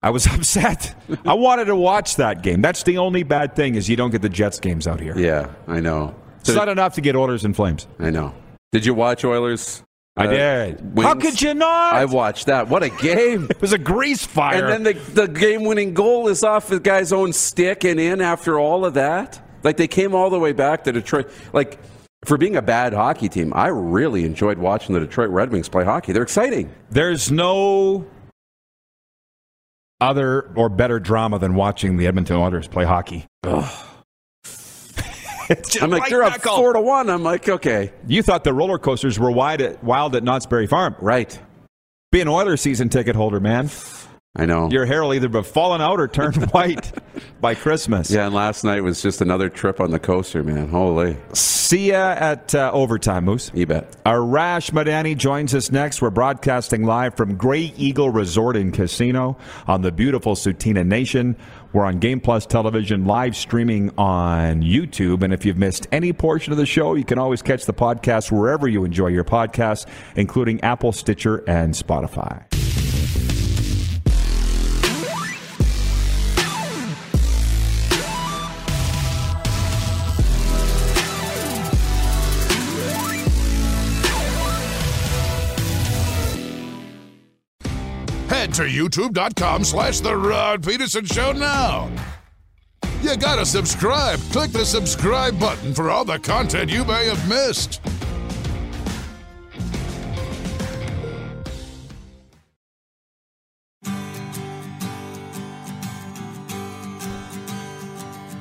I 0.02 0.08
was 0.10 0.26
upset. 0.32 0.94
I 1.26 1.34
wanted 1.34 1.66
to 1.66 1.76
watch 1.76 2.16
that 2.16 2.42
game. 2.42 2.62
That's 2.62 2.84
the 2.84 2.96
only 2.98 3.22
bad 3.22 3.54
thing 3.54 3.74
is 3.74 3.86
you 3.88 3.96
don't 3.96 4.10
get 4.10 4.22
the 4.22 4.28
Jets 4.30 4.58
games 4.60 4.86
out 4.86 5.00
here. 5.00 5.18
Yeah, 5.18 5.50
I 5.66 5.80
know. 5.80 6.14
It's 6.40 6.48
not 6.54 6.68
enough 6.70 6.94
to 6.94 7.02
get 7.02 7.14
Oilers 7.16 7.44
and 7.44 7.54
Flames. 7.54 7.86
I 7.98 8.08
know. 8.08 8.34
Did 8.72 8.86
you 8.86 8.94
watch 8.94 9.24
Oilers? 9.26 9.82
I 10.18 10.26
uh, 10.26 10.30
did. 10.30 10.98
How 10.98 11.14
could 11.14 11.40
you 11.40 11.54
not? 11.54 11.94
I 11.94 12.04
watched 12.04 12.46
that. 12.46 12.68
What 12.68 12.82
a 12.82 12.88
game! 12.88 13.46
it 13.50 13.60
was 13.60 13.72
a 13.72 13.78
grease 13.78 14.26
fire. 14.26 14.66
and 14.66 14.84
then 14.84 14.94
the, 14.94 15.12
the 15.12 15.28
game 15.28 15.64
winning 15.64 15.94
goal 15.94 16.26
is 16.26 16.42
off 16.42 16.66
the 16.66 16.80
guy's 16.80 17.12
own 17.12 17.32
stick 17.32 17.84
and 17.84 18.00
in 18.00 18.20
after 18.20 18.58
all 18.58 18.84
of 18.84 18.94
that. 18.94 19.40
Like 19.62 19.76
they 19.76 19.86
came 19.86 20.14
all 20.14 20.28
the 20.28 20.38
way 20.38 20.52
back 20.52 20.84
to 20.84 20.92
Detroit. 20.92 21.30
Like 21.52 21.78
for 22.24 22.36
being 22.36 22.56
a 22.56 22.62
bad 22.62 22.94
hockey 22.94 23.28
team, 23.28 23.52
I 23.54 23.68
really 23.68 24.24
enjoyed 24.24 24.58
watching 24.58 24.94
the 24.94 25.00
Detroit 25.00 25.30
Red 25.30 25.52
Wings 25.52 25.68
play 25.68 25.84
hockey. 25.84 26.12
They're 26.12 26.22
exciting. 26.24 26.74
There's 26.90 27.30
no 27.30 28.04
other 30.00 30.52
or 30.56 30.68
better 30.68 30.98
drama 30.98 31.38
than 31.38 31.54
watching 31.54 31.96
the 31.96 32.08
Edmonton 32.08 32.36
Oilers 32.36 32.66
play 32.66 32.84
hockey. 32.84 33.26
Just 33.44 33.84
I'm 35.80 35.90
like, 35.90 36.02
right 36.02 36.10
they're 36.10 36.22
up 36.22 36.32
knuckle. 36.32 36.56
four 36.56 36.72
to 36.74 36.80
one. 36.80 37.08
I'm 37.10 37.22
like, 37.22 37.48
okay, 37.48 37.92
You 38.06 38.22
thought 38.22 38.44
the 38.44 38.52
roller 38.54 38.78
coasters 38.78 39.18
were 39.18 39.30
wide 39.30 39.60
at, 39.60 39.82
wild 39.82 40.14
at 40.16 40.22
Knott's 40.22 40.46
Berry 40.46 40.66
Farm. 40.66 40.94
right. 41.00 41.38
Be 42.10 42.20
an 42.22 42.28
Oilers 42.28 42.60
season 42.62 42.88
ticket 42.88 43.14
holder, 43.16 43.38
man. 43.40 43.68
I 44.36 44.46
know. 44.46 44.70
Your 44.70 44.86
hair 44.86 45.02
will 45.02 45.14
either 45.14 45.28
be 45.28 45.42
fallen 45.42 45.80
out 45.80 46.00
or 46.00 46.06
turn 46.08 46.32
white 46.52 46.92
by 47.40 47.54
Christmas. 47.54 48.10
yeah, 48.10 48.26
and 48.26 48.34
last 48.34 48.62
night 48.62 48.82
was 48.82 49.02
just 49.02 49.20
another 49.20 49.48
trip 49.48 49.80
on 49.80 49.90
the 49.90 49.98
coaster, 49.98 50.42
man. 50.44 50.68
Holy, 50.68 51.16
See 51.32 51.90
ya 51.90 52.14
at 52.18 52.54
uh, 52.54 52.70
overtime, 52.72 53.24
Moose. 53.24 53.50
you 53.52 53.66
bet. 53.66 54.02
Arash 54.04 54.70
Madani 54.70 55.16
joins 55.16 55.54
us 55.54 55.70
next. 55.72 56.00
We're 56.00 56.10
broadcasting 56.10 56.84
live 56.84 57.14
from 57.14 57.36
Grey 57.36 57.72
Eagle 57.76 58.10
Resort 58.10 58.56
and 58.56 58.72
Casino 58.72 59.36
on 59.66 59.82
the 59.82 59.90
beautiful 59.92 60.34
Tsuut'ina 60.34 60.86
Nation. 60.86 61.36
We're 61.72 61.84
on 61.84 61.98
Game 61.98 62.20
Plus 62.20 62.46
Television, 62.46 63.04
live 63.04 63.36
streaming 63.36 63.90
on 63.98 64.62
YouTube. 64.62 65.22
And 65.22 65.32
if 65.32 65.44
you've 65.44 65.58
missed 65.58 65.86
any 65.92 66.12
portion 66.12 66.52
of 66.52 66.58
the 66.58 66.66
show, 66.66 66.94
you 66.94 67.04
can 67.04 67.18
always 67.18 67.42
catch 67.42 67.66
the 67.66 67.74
podcast 67.74 68.32
wherever 68.32 68.66
you 68.68 68.84
enjoy 68.84 69.08
your 69.08 69.24
podcasts, 69.24 69.86
including 70.16 70.62
Apple, 70.62 70.92
Stitcher, 70.92 71.44
and 71.46 71.74
Spotify. 71.74 72.67
To 88.58 88.64
youtube.com 88.64 89.62
slash 89.62 90.00
The 90.00 90.16
Rod 90.16 90.64
Pedersen 90.64 91.04
Show 91.04 91.30
now. 91.30 91.88
You 93.02 93.16
gotta 93.16 93.46
subscribe. 93.46 94.18
Click 94.32 94.50
the 94.50 94.64
subscribe 94.64 95.38
button 95.38 95.72
for 95.72 95.90
all 95.90 96.04
the 96.04 96.18
content 96.18 96.68
you 96.68 96.84
may 96.84 97.06
have 97.06 97.28
missed. 97.28 97.80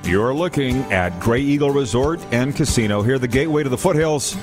You're 0.04 0.34
looking 0.34 0.78
at 0.92 1.20
Grey 1.20 1.42
Eagle 1.42 1.70
Resort 1.70 2.20
and 2.32 2.56
Casino 2.56 3.04
here, 3.04 3.20
the 3.20 3.28
gateway 3.28 3.62
to 3.62 3.70
the 3.70 3.78
foothills. 3.78 4.36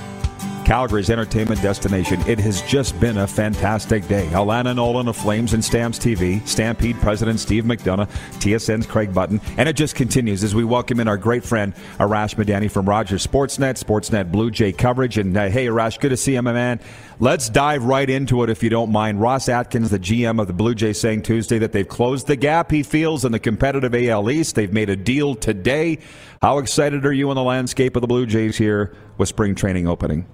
Calgary's 0.64 1.10
entertainment 1.10 1.60
destination. 1.60 2.20
It 2.26 2.38
has 2.40 2.62
just 2.62 2.98
been 2.98 3.18
a 3.18 3.26
fantastic 3.26 4.08
day. 4.08 4.26
Alana 4.28 4.74
Nolan 4.74 5.08
of 5.08 5.16
Flames 5.16 5.52
and 5.52 5.62
Stamps 5.62 5.98
TV, 5.98 6.46
Stampede 6.48 6.96
President 7.00 7.38
Steve 7.38 7.64
McDonagh, 7.64 8.08
TSN's 8.40 8.86
Craig 8.86 9.12
Button, 9.12 9.40
and 9.58 9.68
it 9.68 9.76
just 9.76 9.94
continues 9.94 10.42
as 10.42 10.54
we 10.54 10.64
welcome 10.64 11.00
in 11.00 11.08
our 11.08 11.18
great 11.18 11.44
friend 11.44 11.74
Arash 11.98 12.36
Madani 12.36 12.70
from 12.70 12.88
Rogers 12.88 13.26
Sportsnet, 13.26 13.82
Sportsnet 13.82 14.32
Blue 14.32 14.50
Jay 14.50 14.72
coverage. 14.72 15.18
And 15.18 15.36
uh, 15.36 15.48
hey, 15.48 15.66
Arash, 15.66 16.00
good 16.00 16.08
to 16.08 16.16
see 16.16 16.32
you, 16.32 16.42
my 16.42 16.52
man. 16.52 16.80
Let's 17.20 17.48
dive 17.50 17.84
right 17.84 18.08
into 18.08 18.42
it 18.42 18.50
if 18.50 18.62
you 18.62 18.70
don't 18.70 18.90
mind. 18.90 19.20
Ross 19.20 19.48
Atkins, 19.48 19.90
the 19.90 19.98
GM 19.98 20.40
of 20.40 20.46
the 20.46 20.52
Blue 20.52 20.74
Jays, 20.74 20.98
saying 20.98 21.22
Tuesday 21.22 21.58
that 21.58 21.72
they've 21.72 21.86
closed 21.86 22.26
the 22.26 22.36
gap 22.36 22.70
he 22.70 22.82
feels 22.82 23.24
in 23.24 23.32
the 23.32 23.38
competitive 23.38 23.94
AL 23.94 24.30
East. 24.30 24.54
They've 24.54 24.72
made 24.72 24.88
a 24.88 24.96
deal 24.96 25.34
today. 25.34 25.98
How 26.40 26.58
excited 26.58 27.06
are 27.06 27.12
you 27.12 27.30
on 27.30 27.36
the 27.36 27.42
landscape 27.42 27.96
of 27.96 28.00
the 28.00 28.08
Blue 28.08 28.26
Jays 28.26 28.56
here 28.56 28.94
with 29.18 29.28
spring 29.28 29.54
training 29.54 29.86
opening? 29.86 30.26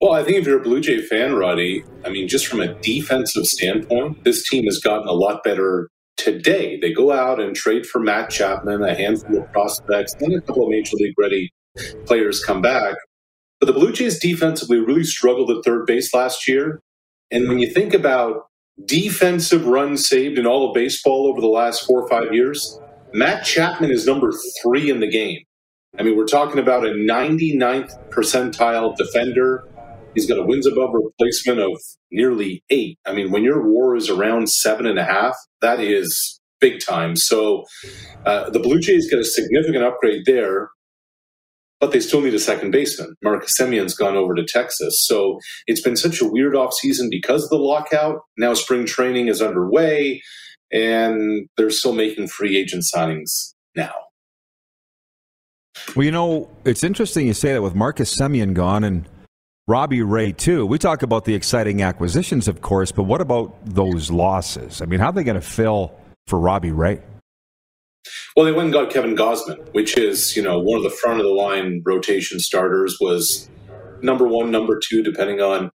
Well, 0.00 0.12
I 0.12 0.22
think 0.22 0.36
if 0.36 0.46
you're 0.46 0.60
a 0.60 0.62
Blue 0.62 0.80
Jay 0.80 1.02
fan, 1.02 1.34
Roddy, 1.34 1.82
I 2.04 2.10
mean, 2.10 2.28
just 2.28 2.46
from 2.46 2.60
a 2.60 2.72
defensive 2.74 3.44
standpoint, 3.44 4.22
this 4.22 4.48
team 4.48 4.64
has 4.66 4.78
gotten 4.78 5.08
a 5.08 5.12
lot 5.12 5.42
better 5.42 5.88
today. 6.16 6.78
They 6.78 6.92
go 6.92 7.10
out 7.10 7.40
and 7.40 7.56
trade 7.56 7.84
for 7.84 7.98
Matt 7.98 8.30
Chapman, 8.30 8.82
a 8.82 8.94
handful 8.94 9.42
of 9.42 9.52
prospects, 9.52 10.14
then 10.20 10.32
a 10.32 10.40
couple 10.40 10.64
of 10.64 10.70
major 10.70 10.96
league 10.96 11.14
ready 11.18 11.50
players 12.06 12.44
come 12.44 12.62
back. 12.62 12.94
But 13.58 13.66
the 13.66 13.72
Blue 13.72 13.92
Jays 13.92 14.20
defensively 14.20 14.78
really 14.78 15.02
struggled 15.02 15.50
at 15.50 15.64
third 15.64 15.86
base 15.86 16.14
last 16.14 16.46
year. 16.46 16.80
And 17.32 17.48
when 17.48 17.58
you 17.58 17.68
think 17.68 17.92
about 17.92 18.46
defensive 18.84 19.66
runs 19.66 20.08
saved 20.08 20.38
in 20.38 20.46
all 20.46 20.68
of 20.68 20.74
baseball 20.74 21.26
over 21.26 21.40
the 21.40 21.48
last 21.48 21.84
four 21.84 22.02
or 22.02 22.08
five 22.08 22.32
years, 22.32 22.78
Matt 23.12 23.44
Chapman 23.44 23.90
is 23.90 24.06
number 24.06 24.32
three 24.62 24.90
in 24.90 25.00
the 25.00 25.10
game. 25.10 25.40
I 25.98 26.04
mean, 26.04 26.16
we're 26.16 26.26
talking 26.26 26.60
about 26.60 26.86
a 26.86 26.90
99th 26.90 28.10
percentile 28.10 28.96
defender. 28.96 29.64
He's 30.14 30.26
got 30.26 30.38
a 30.38 30.42
wins 30.42 30.66
above 30.66 30.90
replacement 30.92 31.60
of 31.60 31.80
nearly 32.10 32.62
eight. 32.70 32.98
I 33.06 33.12
mean, 33.12 33.30
when 33.30 33.44
your 33.44 33.66
war 33.66 33.96
is 33.96 34.08
around 34.08 34.48
seven 34.50 34.86
and 34.86 34.98
a 34.98 35.04
half, 35.04 35.34
that 35.60 35.80
is 35.80 36.40
big 36.60 36.80
time. 36.80 37.16
So 37.16 37.64
uh, 38.26 38.50
the 38.50 38.58
Blue 38.58 38.80
Jays 38.80 39.08
get 39.08 39.18
a 39.18 39.24
significant 39.24 39.84
upgrade 39.84 40.22
there, 40.26 40.70
but 41.80 41.92
they 41.92 42.00
still 42.00 42.20
need 42.20 42.34
a 42.34 42.38
second 42.38 42.72
baseman. 42.72 43.14
Marcus 43.22 43.56
Semien's 43.58 43.94
gone 43.94 44.16
over 44.16 44.34
to 44.34 44.44
Texas. 44.44 45.06
So 45.06 45.38
it's 45.66 45.82
been 45.82 45.96
such 45.96 46.20
a 46.20 46.28
weird 46.28 46.54
offseason 46.54 47.10
because 47.10 47.44
of 47.44 47.50
the 47.50 47.56
lockout. 47.56 48.20
Now 48.36 48.54
spring 48.54 48.86
training 48.86 49.28
is 49.28 49.40
underway, 49.40 50.20
and 50.72 51.48
they're 51.56 51.70
still 51.70 51.92
making 51.94 52.28
free 52.28 52.56
agent 52.56 52.84
signings 52.92 53.54
now. 53.76 53.94
Well, 55.94 56.04
you 56.04 56.10
know, 56.10 56.50
it's 56.64 56.82
interesting 56.82 57.28
you 57.28 57.34
say 57.34 57.52
that 57.52 57.62
with 57.62 57.76
Marcus 57.76 58.16
Semien 58.16 58.52
gone 58.52 58.82
and 58.82 59.08
Robbie 59.68 60.00
Ray, 60.00 60.32
too. 60.32 60.64
We 60.64 60.78
talk 60.78 61.02
about 61.02 61.26
the 61.26 61.34
exciting 61.34 61.82
acquisitions, 61.82 62.48
of 62.48 62.62
course, 62.62 62.90
but 62.90 63.02
what 63.02 63.20
about 63.20 63.54
those 63.66 64.10
losses? 64.10 64.80
I 64.80 64.86
mean, 64.86 64.98
how 64.98 65.10
are 65.10 65.12
they 65.12 65.22
going 65.22 65.34
to 65.34 65.42
fill 65.42 65.94
for 66.26 66.40
Robbie 66.40 66.72
Ray? 66.72 67.02
Well, 68.34 68.46
they 68.46 68.52
went 68.52 68.68
and 68.68 68.72
got 68.72 68.90
Kevin 68.90 69.14
Gausman, 69.14 69.68
which 69.74 69.98
is, 69.98 70.34
you 70.34 70.42
know, 70.42 70.58
one 70.58 70.78
of 70.78 70.84
the 70.84 70.96
front 70.96 71.20
of 71.20 71.26
the 71.26 71.32
line 71.32 71.82
rotation 71.84 72.40
starters, 72.40 72.96
was 72.98 73.50
number 74.00 74.26
one, 74.26 74.50
number 74.50 74.80
two, 74.82 75.02
depending 75.02 75.42
on 75.42 75.70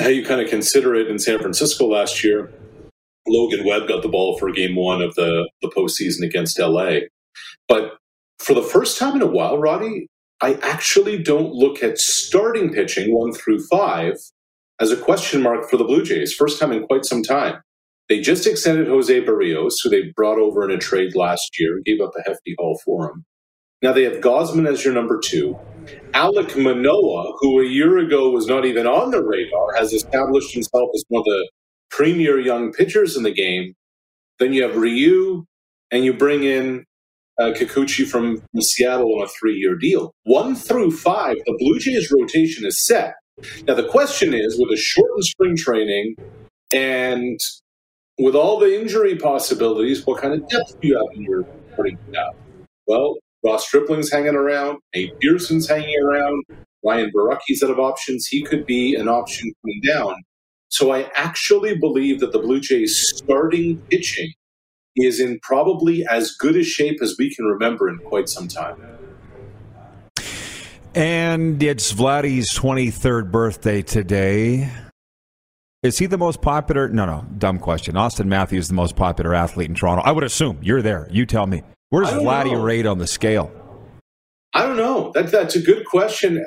how 0.00 0.08
you 0.08 0.24
kind 0.24 0.40
of 0.40 0.50
consider 0.50 0.96
it 0.96 1.06
in 1.06 1.20
San 1.20 1.38
Francisco 1.38 1.86
last 1.86 2.24
year. 2.24 2.52
Logan 3.28 3.64
Webb 3.64 3.86
got 3.86 4.02
the 4.02 4.08
ball 4.08 4.36
for 4.38 4.50
game 4.50 4.74
one 4.74 5.02
of 5.02 5.14
the, 5.14 5.48
the 5.62 5.68
postseason 5.68 6.26
against 6.26 6.58
LA. 6.58 6.98
But 7.68 7.96
for 8.40 8.54
the 8.54 8.62
first 8.62 8.98
time 8.98 9.14
in 9.14 9.22
a 9.22 9.26
while, 9.26 9.56
Roddy, 9.56 10.08
I 10.40 10.54
actually 10.62 11.20
don't 11.22 11.52
look 11.52 11.82
at 11.82 11.98
starting 11.98 12.72
pitching 12.72 13.14
one 13.14 13.32
through 13.32 13.66
five 13.66 14.14
as 14.80 14.92
a 14.92 14.96
question 14.96 15.42
mark 15.42 15.68
for 15.68 15.76
the 15.76 15.84
Blue 15.84 16.04
Jays. 16.04 16.32
First 16.34 16.60
time 16.60 16.72
in 16.72 16.86
quite 16.86 17.04
some 17.04 17.22
time. 17.22 17.60
They 18.08 18.20
just 18.20 18.46
extended 18.46 18.88
Jose 18.88 19.20
Berrios, 19.22 19.74
who 19.82 19.90
they 19.90 20.12
brought 20.16 20.38
over 20.38 20.64
in 20.64 20.70
a 20.74 20.78
trade 20.78 21.14
last 21.14 21.58
year, 21.58 21.80
gave 21.84 22.00
up 22.00 22.12
a 22.16 22.22
hefty 22.26 22.54
haul 22.58 22.80
for 22.84 23.10
him. 23.10 23.24
Now 23.82 23.92
they 23.92 24.04
have 24.04 24.22
Gausman 24.22 24.68
as 24.68 24.84
your 24.84 24.94
number 24.94 25.20
two. 25.20 25.58
Alec 26.14 26.56
Manoah, 26.56 27.32
who 27.40 27.60
a 27.60 27.66
year 27.66 27.98
ago 27.98 28.30
was 28.30 28.46
not 28.46 28.64
even 28.64 28.86
on 28.86 29.10
the 29.10 29.22
radar, 29.22 29.74
has 29.76 29.92
established 29.92 30.54
himself 30.54 30.88
as 30.94 31.04
one 31.08 31.20
of 31.20 31.24
the 31.24 31.50
premier 31.90 32.38
young 32.40 32.72
pitchers 32.72 33.16
in 33.16 33.24
the 33.24 33.32
game. 33.32 33.74
Then 34.38 34.52
you 34.52 34.62
have 34.62 34.76
Ryu, 34.76 35.44
and 35.90 36.04
you 36.04 36.12
bring 36.12 36.44
in 36.44 36.84
uh, 37.38 37.52
Kikuchi 37.52 38.06
from, 38.06 38.38
from 38.38 38.60
Seattle 38.60 39.14
on 39.16 39.24
a 39.24 39.28
three 39.28 39.56
year 39.56 39.76
deal. 39.76 40.12
One 40.24 40.54
through 40.54 40.92
five, 40.92 41.36
the 41.46 41.56
Blue 41.58 41.78
Jays 41.78 42.12
rotation 42.18 42.66
is 42.66 42.84
set. 42.84 43.14
Now, 43.66 43.74
the 43.74 43.86
question 43.86 44.34
is 44.34 44.58
with 44.58 44.70
a 44.72 44.76
shortened 44.76 45.24
spring 45.24 45.56
training 45.56 46.16
and 46.74 47.38
with 48.18 48.34
all 48.34 48.58
the 48.58 48.80
injury 48.80 49.16
possibilities, 49.16 50.04
what 50.04 50.20
kind 50.20 50.34
of 50.34 50.48
depth 50.48 50.80
do 50.80 50.88
you 50.88 50.96
have 50.96 51.06
in 51.14 51.22
your 51.22 51.44
starting 51.72 51.98
now? 52.08 52.30
Well, 52.86 53.16
Ross 53.44 53.66
Stripling's 53.66 54.10
hanging 54.10 54.34
around, 54.34 54.78
Nate 54.94 55.18
Pearson's 55.20 55.68
hanging 55.68 56.02
around, 56.02 56.42
Ryan 56.84 57.12
Borucki's 57.14 57.62
out 57.62 57.70
of 57.70 57.78
options. 57.78 58.26
He 58.26 58.42
could 58.42 58.66
be 58.66 58.94
an 58.96 59.08
option 59.08 59.52
coming 59.62 59.80
down. 59.86 60.16
So 60.68 60.92
I 60.92 61.10
actually 61.14 61.76
believe 61.76 62.20
that 62.20 62.32
the 62.32 62.40
Blue 62.40 62.60
Jays 62.60 62.98
starting 63.14 63.80
pitching 63.88 64.32
is 65.04 65.20
in 65.20 65.38
probably 65.40 66.04
as 66.06 66.32
good 66.32 66.56
a 66.56 66.62
shape 66.62 67.00
as 67.02 67.16
we 67.18 67.34
can 67.34 67.44
remember 67.44 67.88
in 67.88 67.98
quite 67.98 68.28
some 68.28 68.48
time. 68.48 68.76
And 70.94 71.62
it's 71.62 71.92
Vladdy's 71.92 72.50
23rd 72.52 73.30
birthday 73.30 73.82
today. 73.82 74.70
Is 75.82 75.98
he 75.98 76.06
the 76.06 76.18
most 76.18 76.42
popular? 76.42 76.88
No, 76.88 77.06
no, 77.06 77.24
dumb 77.38 77.60
question. 77.60 77.94
Auston 77.94 78.26
Matthews 78.26 78.64
is 78.64 78.68
the 78.68 78.74
most 78.74 78.96
popular 78.96 79.34
athlete 79.34 79.68
in 79.68 79.76
Toronto. 79.76 80.02
I 80.02 80.10
would 80.10 80.24
assume 80.24 80.58
you're 80.60 80.82
there. 80.82 81.06
You 81.10 81.24
tell 81.24 81.46
me. 81.46 81.62
Where's 81.90 82.08
Vladdy 82.08 82.52
know. 82.52 82.62
rate 82.62 82.84
on 82.84 82.98
the 82.98 83.06
scale? 83.06 83.52
I 84.54 84.64
don't 84.64 84.76
know. 84.76 85.12
That, 85.14 85.30
that's 85.30 85.54
a 85.54 85.62
good 85.62 85.86
question. 85.86 86.44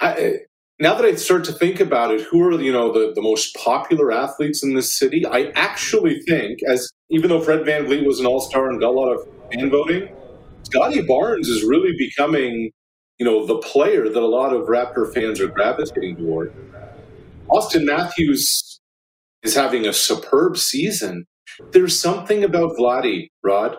I, 0.00 0.40
now 0.80 0.94
that 0.94 1.04
I 1.04 1.14
start 1.14 1.44
to 1.44 1.52
think 1.52 1.78
about 1.78 2.10
it, 2.10 2.22
who 2.22 2.42
are 2.42 2.60
you 2.60 2.72
know 2.72 2.90
the, 2.90 3.12
the 3.14 3.20
most 3.20 3.54
popular 3.54 4.10
athletes 4.10 4.62
in 4.62 4.74
this 4.74 4.98
city? 4.98 5.26
I 5.26 5.52
actually 5.54 6.20
think, 6.22 6.60
as 6.66 6.90
even 7.10 7.28
though 7.28 7.40
Fred 7.40 7.66
Van 7.66 7.84
VanVleet 7.84 8.06
was 8.06 8.18
an 8.18 8.26
all 8.26 8.40
star 8.40 8.68
and 8.70 8.80
got 8.80 8.88
a 8.88 8.98
lot 8.98 9.12
of 9.12 9.20
fan 9.52 9.70
voting, 9.70 10.08
Scottie 10.62 11.02
Barnes 11.02 11.48
is 11.48 11.64
really 11.64 11.92
becoming, 11.98 12.70
you 13.18 13.26
know, 13.26 13.44
the 13.44 13.58
player 13.58 14.08
that 14.08 14.22
a 14.22 14.26
lot 14.26 14.54
of 14.54 14.68
Raptor 14.68 15.12
fans 15.12 15.38
are 15.40 15.48
gravitating 15.48 16.16
toward. 16.16 16.54
Auston 17.50 17.84
Matthews 17.84 18.80
is 19.42 19.54
having 19.54 19.86
a 19.86 19.92
superb 19.92 20.56
season. 20.56 21.26
There's 21.72 21.98
something 21.98 22.42
about 22.42 22.76
Vladdy, 22.78 23.28
Rod. 23.42 23.76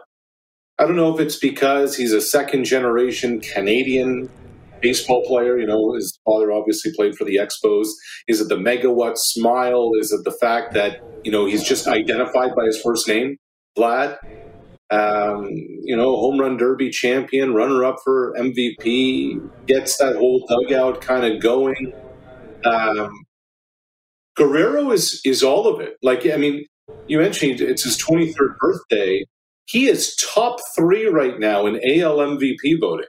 I 0.77 0.85
don't 0.85 0.95
know 0.95 1.13
if 1.13 1.19
it's 1.19 1.37
because 1.37 1.95
he's 1.95 2.13
a 2.13 2.21
second 2.21 2.65
generation 2.65 3.39
Canadian 3.39 4.29
baseball 4.81 5.23
player. 5.25 5.57
You 5.57 5.67
know, 5.67 5.95
father 6.25 6.51
obviously 6.51 6.91
played 6.95 7.15
for 7.15 7.25
the 7.25 7.35
Expos. 7.35 7.87
Is 8.27 8.41
it 8.41 8.49
the 8.49 8.57
megawatt 8.57 9.17
smile? 9.17 9.91
Is 9.99 10.11
it 10.11 10.23
the 10.23 10.35
fact 10.39 10.73
that 10.73 11.01
you 11.23 11.31
know 11.31 11.45
he's 11.45 11.63
just 11.63 11.87
identified 11.87 12.55
by 12.55 12.65
his 12.65 12.81
first 12.81 13.07
name, 13.07 13.37
Vlad? 13.77 14.17
Um, 14.91 15.47
you 15.83 15.95
know, 15.95 16.17
home 16.17 16.37
run 16.37 16.57
derby 16.57 16.89
champion, 16.89 17.53
runner 17.53 17.85
up 17.85 17.97
for 18.03 18.33
MVP, 18.37 19.65
gets 19.65 19.97
that 19.97 20.17
whole 20.17 20.45
dugout 20.47 20.99
kind 20.99 21.25
of 21.25 21.41
going. 21.41 21.93
Um, 22.65 23.25
Guerrero 24.35 24.91
is 24.91 25.21
is 25.25 25.43
all 25.43 25.67
of 25.67 25.79
it. 25.79 25.95
Like, 26.01 26.25
I 26.25 26.37
mean, 26.37 26.65
you 27.07 27.19
mentioned 27.19 27.61
it's 27.61 27.83
his 27.83 27.97
23rd 27.97 28.57
birthday. 28.59 29.25
He 29.65 29.87
is 29.87 30.15
top 30.15 30.59
three 30.75 31.05
right 31.05 31.39
now 31.39 31.65
in 31.65 31.75
AL 31.75 32.17
MVP 32.17 32.79
voting. 32.79 33.07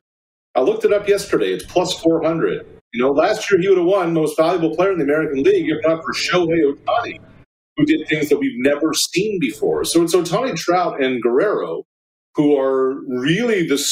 I 0.55 0.61
looked 0.61 0.85
it 0.85 0.93
up 0.93 1.09
yesterday. 1.09 1.53
It's 1.53 1.65
plus 1.65 1.99
400. 2.01 2.67
You 2.93 3.03
know, 3.03 3.11
last 3.11 3.51
year 3.51 3.61
he 3.61 3.68
would 3.68 3.78
have 3.78 3.86
won 3.86 4.12
most 4.12 4.36
valuable 4.36 4.74
player 4.74 4.93
in 4.93 4.99
the 4.99 5.05
American 5.05 5.43
League 5.43 5.70
if 5.70 5.78
not 5.84 6.03
for 6.05 6.12
Shohei 6.12 6.74
Ohtani, 6.74 7.18
who 7.76 7.86
did 7.86 8.07
things 8.09 8.28
that 8.28 8.38
we've 8.38 8.59
never 8.59 8.93
seen 8.93 9.38
before. 9.40 9.84
So 9.84 10.03
it's 10.03 10.14
Ohtani, 10.14 10.57
Trout, 10.57 11.03
and 11.03 11.22
Guerrero 11.22 11.84
who 12.34 12.59
are 12.59 13.01
really 13.07 13.66
the, 13.66 13.82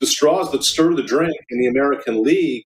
the 0.00 0.06
straws 0.06 0.50
that 0.52 0.64
stir 0.64 0.94
the 0.94 1.02
drink 1.02 1.34
in 1.50 1.58
the 1.58 1.66
American 1.66 2.22
League. 2.22 2.64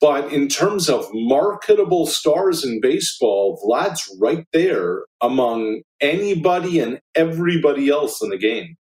But 0.00 0.32
in 0.32 0.48
terms 0.48 0.88
of 0.88 1.06
marketable 1.12 2.06
stars 2.06 2.64
in 2.64 2.80
baseball, 2.80 3.60
Vlad's 3.64 4.02
right 4.20 4.44
there 4.52 5.04
among 5.20 5.82
anybody 6.00 6.80
and 6.80 6.98
everybody 7.14 7.88
else 7.88 8.20
in 8.20 8.30
the 8.30 8.38
game. 8.38 8.74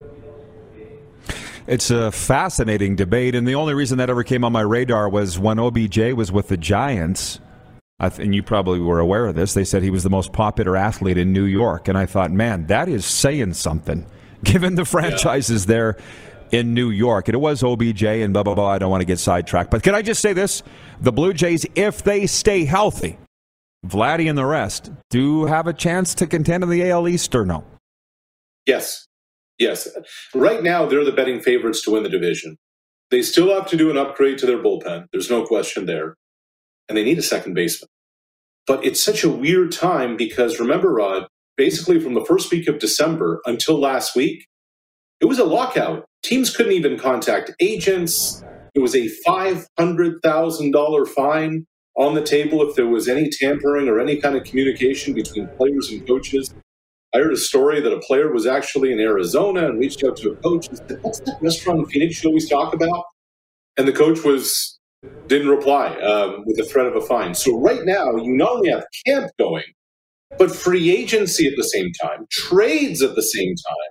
It's 1.68 1.90
a 1.90 2.10
fascinating 2.10 2.96
debate, 2.96 3.34
and 3.34 3.46
the 3.46 3.54
only 3.54 3.74
reason 3.74 3.98
that 3.98 4.08
ever 4.08 4.24
came 4.24 4.42
on 4.42 4.52
my 4.52 4.62
radar 4.62 5.06
was 5.06 5.38
when 5.38 5.58
OBJ 5.58 6.14
was 6.14 6.32
with 6.32 6.48
the 6.48 6.56
Giants. 6.56 7.40
and 8.00 8.34
you 8.34 8.42
probably 8.42 8.80
were 8.80 9.00
aware 9.00 9.26
of 9.26 9.34
this. 9.34 9.52
They 9.52 9.64
said 9.64 9.82
he 9.82 9.90
was 9.90 10.02
the 10.02 10.08
most 10.08 10.32
popular 10.32 10.78
athlete 10.78 11.18
in 11.18 11.34
New 11.34 11.44
York, 11.44 11.86
and 11.86 11.98
I 11.98 12.06
thought, 12.06 12.30
man, 12.30 12.68
that 12.68 12.88
is 12.88 13.04
saying 13.04 13.52
something, 13.52 14.06
given 14.44 14.76
the 14.76 14.86
franchises 14.86 15.66
yeah. 15.66 15.68
there 15.68 15.96
in 16.52 16.72
New 16.72 16.88
York. 16.88 17.28
And 17.28 17.34
it 17.34 17.38
was 17.38 17.62
OBJ 17.62 18.02
and 18.02 18.32
blah 18.32 18.44
blah 18.44 18.54
blah. 18.54 18.70
I 18.70 18.78
don't 18.78 18.90
want 18.90 19.02
to 19.02 19.06
get 19.06 19.18
sidetracked, 19.18 19.70
but 19.70 19.82
can 19.82 19.94
I 19.94 20.00
just 20.00 20.22
say 20.22 20.32
this: 20.32 20.62
the 21.02 21.12
Blue 21.12 21.34
Jays, 21.34 21.66
if 21.74 22.02
they 22.02 22.26
stay 22.26 22.64
healthy, 22.64 23.18
Vladdy 23.86 24.26
and 24.26 24.38
the 24.38 24.46
rest 24.46 24.90
do 25.10 25.44
have 25.44 25.66
a 25.66 25.74
chance 25.74 26.14
to 26.14 26.26
contend 26.26 26.62
in 26.62 26.70
the 26.70 26.90
AL 26.90 27.08
East 27.08 27.34
or 27.34 27.44
no? 27.44 27.62
Yes, 28.64 29.07
Yes. 29.58 29.88
Right 30.34 30.62
now, 30.62 30.86
they're 30.86 31.04
the 31.04 31.12
betting 31.12 31.40
favorites 31.40 31.82
to 31.84 31.92
win 31.92 32.02
the 32.04 32.08
division. 32.08 32.56
They 33.10 33.22
still 33.22 33.54
have 33.54 33.66
to 33.68 33.76
do 33.76 33.90
an 33.90 33.96
upgrade 33.98 34.38
to 34.38 34.46
their 34.46 34.58
bullpen. 34.58 35.06
There's 35.12 35.30
no 35.30 35.46
question 35.46 35.86
there. 35.86 36.16
And 36.88 36.98
they 36.98 37.04
need 37.04 37.18
a 37.18 37.22
second 37.22 37.54
baseman. 37.54 37.88
But 38.66 38.84
it's 38.84 39.02
such 39.04 39.24
a 39.24 39.30
weird 39.30 39.72
time 39.72 40.16
because 40.16 40.60
remember, 40.60 40.92
Rod, 40.92 41.28
basically 41.56 42.00
from 42.00 42.14
the 42.14 42.24
first 42.24 42.50
week 42.52 42.68
of 42.68 42.78
December 42.78 43.40
until 43.46 43.78
last 43.80 44.16
week, 44.16 44.46
it 45.20 45.26
was 45.26 45.38
a 45.38 45.44
lockout. 45.44 46.06
Teams 46.22 46.54
couldn't 46.54 46.72
even 46.72 46.98
contact 46.98 47.52
agents. 47.60 48.42
There 48.74 48.82
was 48.82 48.94
a 48.94 49.08
$500,000 49.26 51.08
fine 51.08 51.66
on 51.96 52.14
the 52.14 52.22
table 52.22 52.68
if 52.68 52.76
there 52.76 52.86
was 52.86 53.08
any 53.08 53.30
tampering 53.30 53.88
or 53.88 54.00
any 54.00 54.16
kind 54.20 54.36
of 54.36 54.44
communication 54.44 55.14
between 55.14 55.48
players 55.58 55.90
and 55.90 56.06
coaches. 56.06 56.54
I 57.18 57.22
heard 57.22 57.32
a 57.32 57.36
story 57.36 57.80
that 57.80 57.92
a 57.92 57.98
player 57.98 58.32
was 58.32 58.46
actually 58.46 58.92
in 58.92 59.00
Arizona 59.00 59.66
and 59.66 59.80
reached 59.80 60.04
out 60.04 60.16
to 60.18 60.30
a 60.30 60.36
coach 60.36 60.68
and 60.68 60.78
said, 60.78 61.02
What's 61.02 61.18
that 61.20 61.38
restaurant 61.40 61.80
in 61.80 61.86
Phoenix 61.86 62.22
you 62.22 62.28
always 62.28 62.48
talk 62.48 62.72
about? 62.72 63.04
And 63.76 63.88
the 63.88 63.92
coach 63.92 64.22
was 64.22 64.78
didn't 65.26 65.48
reply 65.48 65.96
um, 65.98 66.44
with 66.46 66.56
the 66.56 66.64
threat 66.64 66.86
of 66.86 66.94
a 66.94 67.00
fine. 67.00 67.34
So 67.34 67.58
right 67.60 67.84
now, 67.84 68.14
you 68.16 68.36
not 68.36 68.50
only 68.50 68.70
have 68.70 68.84
camp 69.04 69.32
going, 69.36 69.64
but 70.38 70.54
free 70.54 70.90
agency 70.90 71.48
at 71.48 71.54
the 71.56 71.64
same 71.64 71.90
time, 72.00 72.26
trades 72.30 73.02
at 73.02 73.16
the 73.16 73.22
same 73.22 73.54
time. 73.54 73.90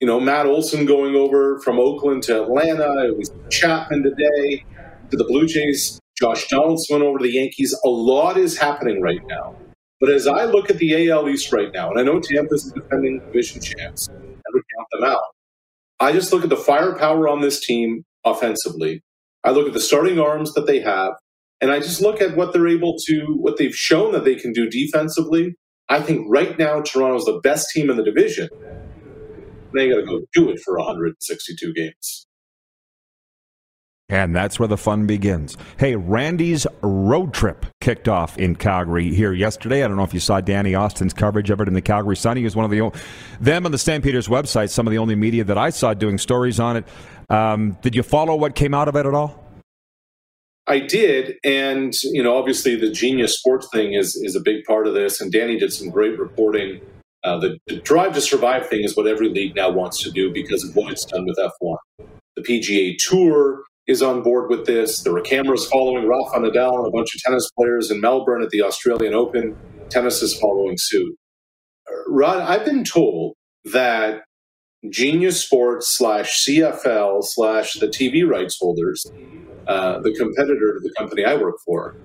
You 0.00 0.08
know, 0.08 0.18
Matt 0.18 0.46
Olson 0.46 0.84
going 0.84 1.14
over 1.14 1.60
from 1.60 1.78
Oakland 1.78 2.24
to 2.24 2.42
Atlanta. 2.42 3.06
It 3.06 3.16
was 3.16 3.32
Chapman 3.50 4.02
today 4.02 4.64
to 5.10 5.16
the 5.16 5.24
Blue 5.24 5.46
Jays. 5.46 6.00
Josh 6.20 6.48
Donaldson 6.48 7.02
over 7.02 7.18
to 7.18 7.22
the 7.24 7.32
Yankees. 7.32 7.72
A 7.84 7.88
lot 7.88 8.36
is 8.36 8.58
happening 8.58 9.00
right 9.00 9.24
now. 9.28 9.54
But 10.00 10.10
as 10.10 10.26
I 10.26 10.44
look 10.44 10.70
at 10.70 10.78
the 10.78 11.10
AL 11.10 11.28
East 11.28 11.52
right 11.52 11.72
now, 11.72 11.90
and 11.90 11.98
I 11.98 12.02
know 12.04 12.20
Tampa's 12.20 12.70
the 12.70 12.80
defending 12.80 13.18
division 13.20 13.60
champs, 13.60 14.08
never 14.08 14.64
count 14.76 14.88
them 14.92 15.04
out. 15.04 15.22
I 15.98 16.12
just 16.12 16.32
look 16.32 16.44
at 16.44 16.50
the 16.50 16.56
firepower 16.56 17.28
on 17.28 17.40
this 17.40 17.64
team 17.64 18.04
offensively. 18.24 19.02
I 19.42 19.50
look 19.50 19.66
at 19.66 19.72
the 19.72 19.80
starting 19.80 20.20
arms 20.20 20.52
that 20.54 20.66
they 20.66 20.80
have, 20.80 21.14
and 21.60 21.72
I 21.72 21.80
just 21.80 22.00
look 22.00 22.20
at 22.20 22.36
what 22.36 22.52
they're 22.52 22.68
able 22.68 22.96
to, 23.06 23.36
what 23.40 23.56
they've 23.56 23.74
shown 23.74 24.12
that 24.12 24.24
they 24.24 24.36
can 24.36 24.52
do 24.52 24.70
defensively. 24.70 25.56
I 25.88 26.00
think 26.00 26.26
right 26.28 26.56
now 26.56 26.80
Toronto's 26.80 27.24
the 27.24 27.40
best 27.42 27.68
team 27.74 27.90
in 27.90 27.96
the 27.96 28.04
division. 28.04 28.48
They 29.74 29.88
got 29.88 29.96
to 29.96 30.06
go 30.06 30.20
do 30.32 30.50
it 30.50 30.60
for 30.60 30.78
162 30.78 31.72
games. 31.74 32.27
And 34.10 34.34
that's 34.34 34.58
where 34.58 34.68
the 34.68 34.78
fun 34.78 35.06
begins. 35.06 35.58
Hey, 35.76 35.94
Randy's 35.94 36.66
road 36.80 37.34
trip 37.34 37.66
kicked 37.82 38.08
off 38.08 38.38
in 38.38 38.56
Calgary 38.56 39.14
here 39.14 39.34
yesterday. 39.34 39.84
I 39.84 39.88
don't 39.88 39.98
know 39.98 40.02
if 40.02 40.14
you 40.14 40.20
saw 40.20 40.40
Danny 40.40 40.74
Austin's 40.74 41.12
coverage 41.12 41.50
of 41.50 41.60
it 41.60 41.68
in 41.68 41.74
the 41.74 41.82
Calgary 41.82 42.16
Sun. 42.16 42.38
He 42.38 42.44
was 42.44 42.56
one 42.56 42.64
of 42.64 42.70
the 42.70 42.90
them 43.38 43.66
on 43.66 43.72
the 43.72 43.78
Stampeders 43.78 44.26
website, 44.26 44.70
some 44.70 44.86
of 44.86 44.92
the 44.92 44.98
only 44.98 45.14
media 45.14 45.44
that 45.44 45.58
I 45.58 45.68
saw 45.68 45.92
doing 45.92 46.16
stories 46.16 46.58
on 46.58 46.78
it. 46.78 46.88
Um, 47.28 47.76
did 47.82 47.94
you 47.94 48.02
follow 48.02 48.34
what 48.34 48.54
came 48.54 48.72
out 48.72 48.88
of 48.88 48.96
it 48.96 49.04
at 49.04 49.12
all? 49.12 49.44
I 50.66 50.80
did, 50.80 51.36
and 51.44 51.94
you 52.02 52.22
know, 52.22 52.36
obviously, 52.36 52.76
the 52.76 52.90
Genius 52.90 53.38
Sports 53.38 53.68
thing 53.72 53.92
is 53.92 54.16
is 54.16 54.34
a 54.34 54.40
big 54.40 54.64
part 54.64 54.86
of 54.86 54.94
this. 54.94 55.20
And 55.20 55.30
Danny 55.30 55.58
did 55.58 55.72
some 55.72 55.90
great 55.90 56.18
reporting. 56.18 56.80
Uh, 57.24 57.38
the, 57.38 57.58
the 57.66 57.76
drive 57.80 58.14
to 58.14 58.20
survive 58.20 58.68
thing 58.68 58.84
is 58.84 58.96
what 58.96 59.06
every 59.06 59.28
league 59.28 59.54
now 59.54 59.70
wants 59.70 60.02
to 60.02 60.10
do 60.10 60.32
because 60.32 60.64
of 60.64 60.74
what 60.76 60.90
it's 60.92 61.04
done 61.04 61.26
with 61.26 61.36
F1. 61.36 61.76
The 62.36 62.42
PGA 62.42 62.96
Tour 62.98 63.64
is 63.88 64.02
on 64.02 64.22
board 64.22 64.50
with 64.50 64.66
this. 64.66 65.02
There 65.02 65.14
were 65.14 65.22
cameras 65.22 65.66
following 65.66 66.06
Rafa 66.06 66.38
Nadal 66.38 66.78
and 66.78 66.86
a 66.86 66.90
bunch 66.90 67.14
of 67.14 67.22
tennis 67.22 67.50
players 67.58 67.90
in 67.90 68.00
Melbourne 68.00 68.42
at 68.42 68.50
the 68.50 68.62
Australian 68.62 69.14
Open. 69.14 69.56
Tennis 69.88 70.22
is 70.22 70.38
following 70.38 70.76
suit. 70.78 71.16
Rod, 72.06 72.40
I've 72.40 72.66
been 72.66 72.84
told 72.84 73.34
that 73.64 74.22
Genius 74.90 75.42
Sports 75.42 75.88
slash 75.96 76.44
CFL 76.44 77.24
slash 77.24 77.74
the 77.74 77.88
TV 77.88 78.28
rights 78.28 78.58
holders, 78.60 79.04
uh, 79.66 80.00
the 80.00 80.14
competitor 80.14 80.74
to 80.74 80.80
the 80.82 80.92
company 80.96 81.24
I 81.24 81.36
work 81.36 81.56
for, 81.64 81.96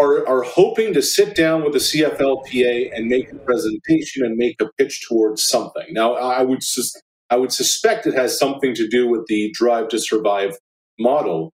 are, 0.00 0.26
are 0.26 0.42
hoping 0.42 0.94
to 0.94 1.02
sit 1.02 1.36
down 1.36 1.64
with 1.64 1.74
the 1.74 1.78
CFLPA 1.78 2.96
and 2.96 3.08
make 3.08 3.30
a 3.30 3.36
presentation 3.36 4.24
and 4.24 4.36
make 4.36 4.60
a 4.60 4.70
pitch 4.78 5.06
towards 5.06 5.44
something. 5.44 5.86
Now, 5.90 6.14
I 6.14 6.42
would 6.42 6.62
sus- 6.62 7.02
I 7.30 7.36
would 7.36 7.52
suspect 7.52 8.06
it 8.06 8.14
has 8.14 8.38
something 8.38 8.74
to 8.74 8.88
do 8.88 9.06
with 9.06 9.26
the 9.26 9.52
Drive 9.52 9.88
to 9.88 9.98
Survive 9.98 10.56
model. 10.98 11.52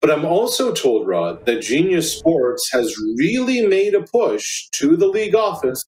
But 0.00 0.10
I'm 0.10 0.24
also 0.24 0.72
told, 0.72 1.08
Rod, 1.08 1.46
that 1.46 1.62
Genius 1.62 2.16
Sports 2.16 2.70
has 2.72 2.96
really 3.18 3.66
made 3.66 3.94
a 3.94 4.02
push 4.02 4.68
to 4.72 4.96
the 4.96 5.06
league 5.06 5.34
office 5.34 5.84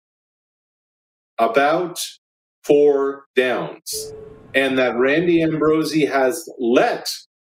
about 1.38 2.00
four 2.64 3.26
downs, 3.36 4.12
and 4.54 4.78
that 4.78 4.96
Randy 4.96 5.42
Ambrosie 5.42 6.06
has 6.06 6.48
let 6.58 7.08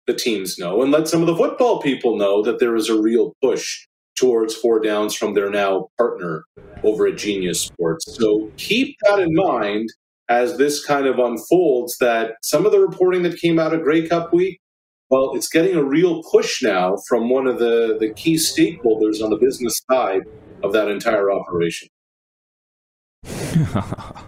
the 0.06 0.14
teams 0.14 0.58
know 0.58 0.82
and 0.82 0.90
let 0.90 1.08
some 1.08 1.20
of 1.20 1.26
the 1.26 1.36
football 1.36 1.80
people 1.80 2.16
know 2.16 2.42
that 2.42 2.58
there 2.58 2.76
is 2.76 2.88
a 2.88 3.00
real 3.00 3.34
push 3.42 3.86
towards 4.16 4.54
four 4.54 4.80
downs 4.80 5.14
from 5.14 5.34
their 5.34 5.50
now 5.50 5.88
partner 5.98 6.44
over 6.82 7.06
at 7.06 7.18
Genius 7.18 7.60
Sports. 7.60 8.16
So 8.16 8.50
keep 8.56 8.96
that 9.02 9.20
in 9.20 9.34
mind 9.34 9.88
as 10.28 10.56
this 10.56 10.84
kind 10.84 11.06
of 11.06 11.18
unfolds 11.18 11.98
that 11.98 12.32
some 12.42 12.66
of 12.66 12.72
the 12.72 12.80
reporting 12.80 13.22
that 13.22 13.38
came 13.38 13.58
out 13.58 13.74
of 13.74 13.82
Grey 13.82 14.08
Cup 14.08 14.32
week 14.32 14.58
well, 15.10 15.32
it's 15.34 15.48
getting 15.48 15.76
a 15.76 15.84
real 15.84 16.22
push 16.22 16.62
now 16.62 16.96
from 17.08 17.30
one 17.30 17.46
of 17.46 17.58
the, 17.58 17.96
the 17.98 18.12
key 18.14 18.34
stakeholders 18.34 19.22
on 19.22 19.30
the 19.30 19.36
business 19.36 19.80
side 19.90 20.22
of 20.62 20.72
that 20.72 20.88
entire 20.88 21.30
operation. 21.30 21.88
yep. 23.24 24.26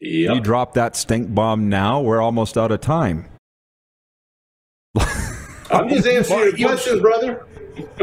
You 0.00 0.40
drop 0.40 0.74
that 0.74 0.96
stink 0.96 1.34
bomb 1.34 1.68
now, 1.68 2.00
we're 2.00 2.20
almost 2.20 2.56
out 2.56 2.70
of 2.70 2.80
time. 2.80 3.26
I'm 5.70 5.88
just 5.88 6.06
answering 6.06 6.56
your 6.56 6.68
questions, 6.68 7.00
brother. 7.00 7.46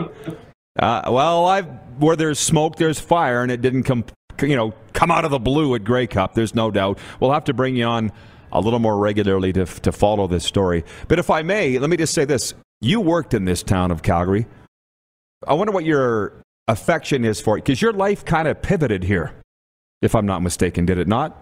uh, 0.80 1.03
well, 1.09 1.45
I've 1.45 1.67
where 1.99 2.15
there's 2.15 2.39
smoke, 2.39 2.78
there's 2.78 2.99
fire, 2.99 3.43
and 3.43 3.51
it 3.51 3.61
didn't 3.61 3.84
come, 3.84 4.03
you 4.41 4.55
know, 4.55 4.74
come 4.93 5.11
out 5.11 5.24
of 5.24 5.32
the 5.32 5.39
blue 5.39 5.76
at 5.76 5.84
Grey 5.84 6.07
Cup. 6.07 6.34
There's 6.34 6.55
no 6.55 6.72
doubt. 6.72 6.97
We'll 7.19 7.32
have 7.32 7.43
to 7.45 7.53
bring 7.53 7.76
you 7.76 7.86
on 7.86 8.11
a 8.52 8.60
little 8.60 8.80
more 8.80 8.97
regularly 8.97 9.54
to, 9.54 9.66
to 9.66 9.91
follow 9.91 10.28
this 10.28 10.45
story. 10.45 10.84
But 11.08 11.20
if 11.20 11.30
I 11.30 11.41
may, 11.41 11.78
let 11.80 11.89
me 11.89 11.97
just 11.97 12.14
say 12.14 12.26
this. 12.26 12.54
You 12.82 12.99
worked 12.99 13.34
in 13.34 13.45
this 13.45 13.64
town 13.64 13.91
of 13.91 14.02
Calgary. 14.02 14.47
I 15.47 15.54
wonder 15.54 15.72
what 15.72 15.86
your 15.86 16.41
affection 16.68 17.26
is 17.26 17.39
for 17.41 17.58
it, 17.58 17.62
because 17.66 17.82
your 17.82 17.93
life 17.93 18.26
kind 18.26 18.47
of 18.47 18.62
pivoted 18.62 19.04
here, 19.04 19.34
if 20.02 20.16
I'm 20.16 20.26
not 20.26 20.41
mistaken, 20.41 20.86
did 20.86 20.97
it 20.97 21.08
not? 21.08 21.38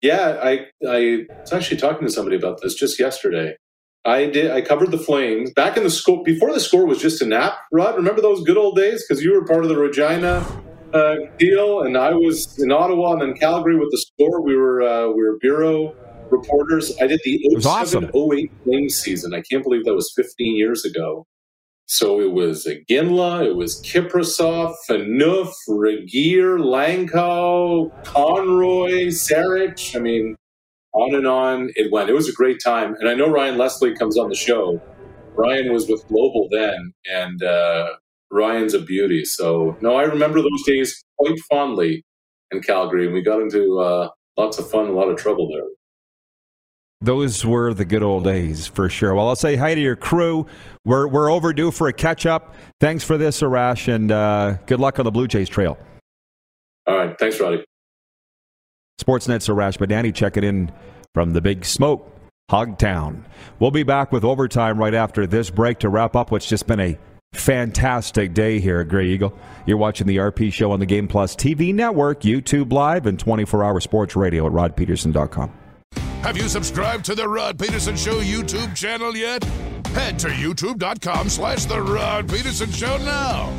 Yeah, 0.00 0.38
I, 0.42 0.66
I 0.88 1.26
was 1.40 1.52
actually 1.52 1.78
talking 1.78 2.06
to 2.06 2.12
somebody 2.12 2.36
about 2.36 2.60
this 2.62 2.74
just 2.74 3.00
yesterday. 3.00 3.56
I 4.04 4.26
did. 4.26 4.50
I 4.52 4.60
covered 4.60 4.92
the 4.92 4.98
Flames 4.98 5.52
back 5.52 5.76
in 5.76 5.82
the 5.82 5.90
score 5.90 6.22
before 6.22 6.52
the 6.52 6.60
score 6.60 6.86
was 6.86 7.02
just 7.02 7.20
a 7.20 7.26
nap. 7.26 7.58
Rod, 7.72 7.96
remember 7.96 8.22
those 8.22 8.44
good 8.44 8.56
old 8.56 8.76
days? 8.76 9.04
Because 9.06 9.22
you 9.22 9.32
were 9.32 9.44
part 9.44 9.64
of 9.64 9.68
the 9.68 9.76
Regina 9.76 10.46
uh, 10.92 11.16
deal, 11.38 11.82
and 11.82 11.96
I 11.96 12.12
was 12.12 12.58
in 12.58 12.72
Ottawa 12.72 13.12
and 13.12 13.22
then 13.22 13.34
Calgary 13.34 13.76
with 13.76 13.90
the 13.90 13.98
score. 13.98 14.42
We 14.42 14.56
were 14.56 14.82
uh, 14.82 15.08
we 15.08 15.22
were 15.22 15.38
bureau 15.40 15.94
reporters. 16.30 16.96
I 17.00 17.06
did 17.06 17.20
the 17.24 17.40
07 17.60 17.66
awesome. 17.66 18.10
08 18.14 18.50
Flames 18.64 18.96
season. 18.96 19.34
I 19.34 19.42
can't 19.42 19.62
believe 19.62 19.84
that 19.84 19.94
was 19.94 20.12
15 20.16 20.56
years 20.56 20.84
ago. 20.84 21.26
So 21.86 22.20
it 22.20 22.32
was 22.32 22.66
Iginla, 22.66 23.46
it 23.46 23.56
was 23.56 23.80
Kiprusoff, 23.82 24.74
Phaneuf, 24.86 25.50
Regehr, 25.70 26.58
Langkow, 26.60 27.90
Conroy, 28.04 29.06
Sarich. 29.06 29.96
I 29.96 29.98
mean, 29.98 30.36
on 30.92 31.14
and 31.14 31.26
on 31.26 31.70
it 31.76 31.90
went. 31.90 32.10
It 32.10 32.14
was 32.14 32.28
a 32.28 32.32
great 32.32 32.58
time. 32.62 32.94
And 33.00 33.08
I 33.08 33.14
know 33.14 33.30
Ryan 33.30 33.56
Leslie 33.56 33.96
comes 33.96 34.18
on 34.18 34.28
the 34.28 34.34
show. 34.34 34.82
Ryan 35.34 35.72
was 35.72 35.88
with 35.88 36.06
Global 36.08 36.48
then, 36.50 36.92
and 37.10 37.42
uh, 37.42 37.90
Ryan's 38.30 38.74
a 38.74 38.80
beauty. 38.80 39.24
So, 39.24 39.76
no, 39.80 39.96
I 39.96 40.02
remember 40.02 40.40
those 40.40 40.62
days 40.66 41.04
quite 41.18 41.38
fondly 41.50 42.04
in 42.50 42.60
Calgary. 42.60 43.06
And 43.06 43.14
we 43.14 43.22
got 43.22 43.40
into 43.40 43.78
uh, 43.78 44.08
lots 44.36 44.58
of 44.58 44.70
fun, 44.70 44.86
a 44.88 44.92
lot 44.92 45.08
of 45.08 45.16
trouble 45.16 45.48
there. 45.50 45.64
Those 47.00 47.44
were 47.44 47.72
the 47.74 47.84
good 47.84 48.02
old 48.02 48.24
days 48.24 48.66
for 48.66 48.88
sure. 48.88 49.14
Well, 49.14 49.28
I'll 49.28 49.36
say 49.36 49.54
hi 49.54 49.74
to 49.74 49.80
your 49.80 49.94
crew. 49.94 50.46
We're, 50.84 51.06
we're 51.06 51.30
overdue 51.30 51.70
for 51.70 51.86
a 51.86 51.92
catch 51.92 52.26
up. 52.26 52.56
Thanks 52.80 53.04
for 53.04 53.16
this, 53.16 53.40
Arash, 53.40 53.92
and 53.92 54.10
uh, 54.10 54.54
good 54.66 54.80
luck 54.80 54.98
on 54.98 55.04
the 55.04 55.12
Blue 55.12 55.28
Jays 55.28 55.48
trail. 55.48 55.78
All 56.88 56.96
right. 56.96 57.16
Thanks, 57.18 57.38
Roddy. 57.38 57.64
Sportsnet's 59.00 59.46
Arash 59.46 59.78
Madani 59.78 60.12
checking 60.12 60.42
in 60.42 60.72
from 61.14 61.34
the 61.34 61.40
Big 61.40 61.64
Smoke, 61.64 62.10
Hogtown. 62.50 63.22
We'll 63.60 63.70
be 63.70 63.84
back 63.84 64.10
with 64.10 64.24
overtime 64.24 64.76
right 64.76 64.94
after 64.94 65.24
this 65.24 65.50
break 65.50 65.78
to 65.80 65.88
wrap 65.88 66.16
up 66.16 66.32
what's 66.32 66.46
just 66.46 66.66
been 66.66 66.80
a 66.80 66.98
fantastic 67.32 68.34
day 68.34 68.60
here 68.60 68.80
at 68.80 68.88
Grey 68.88 69.08
Eagle. 69.08 69.36
You're 69.66 69.76
watching 69.76 70.06
the 70.06 70.16
RP 70.16 70.52
show 70.52 70.72
on 70.72 70.80
the 70.80 70.86
Game 70.86 71.08
Plus 71.08 71.36
TV 71.36 71.74
network, 71.74 72.20
YouTube 72.22 72.72
Live, 72.72 73.06
and 73.06 73.18
24 73.18 73.64
hour 73.64 73.80
sports 73.80 74.16
radio 74.16 74.46
at 74.46 74.52
rodpedersen.com. 74.52 75.52
Have 76.22 76.36
you 76.36 76.48
subscribed 76.48 77.04
to 77.06 77.14
the 77.14 77.28
Rod 77.28 77.58
Pedersen 77.58 77.96
Show 77.96 78.20
YouTube 78.20 78.74
channel 78.74 79.16
yet? 79.16 79.44
Head 79.94 80.18
to 80.20 80.28
youtube.com 80.28 81.28
slash 81.28 81.64
The 81.64 81.80
Rod 81.80 82.28
Pedersen 82.28 82.70
Show 82.70 82.96
now. 82.98 83.52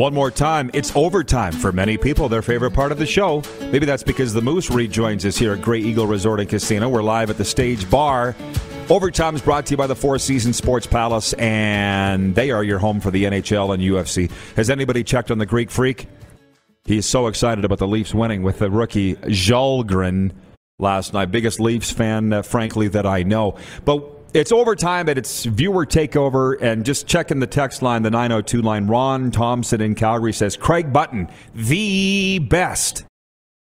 One 0.00 0.14
more 0.14 0.30
time, 0.30 0.70
it's 0.72 0.96
overtime 0.96 1.52
for 1.52 1.72
many 1.72 1.98
people, 1.98 2.30
their 2.30 2.40
favorite 2.40 2.70
part 2.70 2.90
of 2.90 2.96
the 2.96 3.04
show. 3.04 3.42
Maybe 3.70 3.84
that's 3.84 4.02
because 4.02 4.32
the 4.32 4.40
Moose 4.40 4.70
rejoins 4.70 5.26
us 5.26 5.36
here 5.36 5.52
at 5.52 5.60
Grey 5.60 5.80
Eagle 5.80 6.06
Resort 6.06 6.40
and 6.40 6.48
Casino. 6.48 6.88
We're 6.88 7.02
live 7.02 7.28
at 7.28 7.36
the 7.36 7.44
Stage 7.44 7.90
Bar 7.90 8.34
Overtime 8.88 9.34
is 9.34 9.42
brought 9.42 9.66
to 9.66 9.72
you 9.72 9.76
by 9.76 9.86
the 9.86 9.94
Four 9.94 10.18
Seasons 10.18 10.56
Sports 10.56 10.86
Palace, 10.86 11.34
and 11.34 12.34
they 12.34 12.50
are 12.50 12.64
your 12.64 12.78
home 12.78 12.98
for 12.98 13.10
the 13.10 13.24
NHL 13.24 13.74
and 13.74 13.82
UFC. 13.82 14.30
Has 14.56 14.70
anybody 14.70 15.04
checked 15.04 15.30
on 15.30 15.36
the 15.36 15.44
Greek 15.44 15.70
Freak? 15.70 16.08
He's 16.86 17.04
so 17.04 17.26
excited 17.26 17.66
about 17.66 17.78
the 17.78 17.86
Leafs 17.86 18.14
winning 18.14 18.42
with 18.42 18.58
the 18.58 18.70
rookie 18.70 19.16
Kallgren 19.16 20.32
last 20.78 21.12
night. 21.12 21.30
Biggest 21.30 21.60
Leafs 21.60 21.90
fan, 21.90 22.32
uh, 22.32 22.40
frankly, 22.40 22.88
that 22.88 23.04
I 23.04 23.22
know. 23.22 23.58
But 23.84 24.19
it's 24.34 24.52
overtime 24.52 25.08
and 25.08 25.18
it's 25.18 25.44
viewer 25.44 25.86
takeover. 25.86 26.60
And 26.60 26.84
just 26.84 27.06
checking 27.06 27.40
the 27.40 27.46
text 27.46 27.82
line, 27.82 28.02
the 28.02 28.10
902 28.10 28.62
line, 28.62 28.86
Ron 28.86 29.30
Thompson 29.30 29.80
in 29.80 29.94
Calgary 29.94 30.32
says 30.32 30.56
Craig 30.56 30.92
Button, 30.92 31.28
the 31.54 32.38
best. 32.38 33.04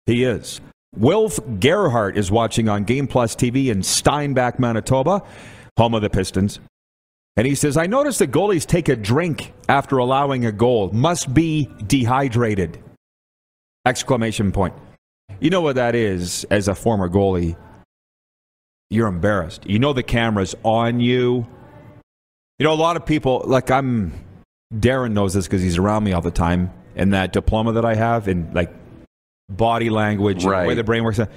He 0.07 0.25
is. 0.25 0.61
Wilf 0.97 1.39
Gerhardt 1.61 2.16
is 2.16 2.31
watching 2.31 2.69
on 2.69 2.85
Game 2.85 3.07
Plus 3.07 3.37
TV 3.37 3.69
in 3.69 3.83
Steinbach, 3.83 4.59
Manitoba, 4.59 5.23
home 5.77 5.95
of 5.95 6.03
the 6.03 6.11
Pistons. 6.11 6.61
And 7.37 7.47
he 7.47 7.55
says, 7.55 7.77
I 7.77 7.87
noticed 7.87 8.19
the 8.19 8.27
goalies 8.27 8.66
take 8.66 8.89
a 8.89 8.97
drink 8.97 9.53
after 9.69 9.99
allowing 9.99 10.45
a 10.45 10.51
goal. 10.51 10.91
Must 10.93 11.33
be 11.33 11.71
dehydrated. 11.87 12.83
Exclamation 13.87 14.51
point. 14.51 14.75
You 15.39 15.51
know 15.51 15.61
what 15.61 15.77
that 15.77 15.95
is 15.95 16.45
as 16.51 16.66
a 16.66 16.75
former 16.75 17.09
goalie? 17.09 17.57
You're 18.91 19.09
embarrassed. 19.09 19.66
You 19.66 19.78
know 19.78 19.93
the 19.93 20.03
camera's 20.03 20.55
on 20.62 21.01
you. 21.01 21.47
You 22.59 22.64
know, 22.64 22.72
a 22.72 22.74
lot 22.74 22.97
of 22.97 23.07
people, 23.07 23.43
like 23.47 23.70
I'm, 23.70 24.12
Darren 24.74 25.12
knows 25.12 25.34
this 25.34 25.47
because 25.47 25.62
he's 25.62 25.78
around 25.78 26.05
me 26.05 26.12
all 26.12 26.22
the 26.22 26.30
time. 26.30 26.72
And 26.97 27.12
that 27.12 27.32
diploma 27.32 27.72
that 27.72 27.84
I 27.84 27.95
have 27.95 28.26
in 28.26 28.53
like 28.53 28.72
body 29.49 29.91
language, 29.91 30.45
and 30.45 30.53
the 30.53 30.68
way 30.68 30.74
the 30.74 30.84
brain 30.84 31.05
works. 31.05 31.18
A 31.18 31.28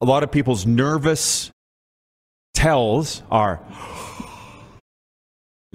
lot 0.00 0.24
of 0.24 0.32
people's 0.32 0.66
nervous 0.66 1.50
tells 2.54 3.22
are 3.30 3.60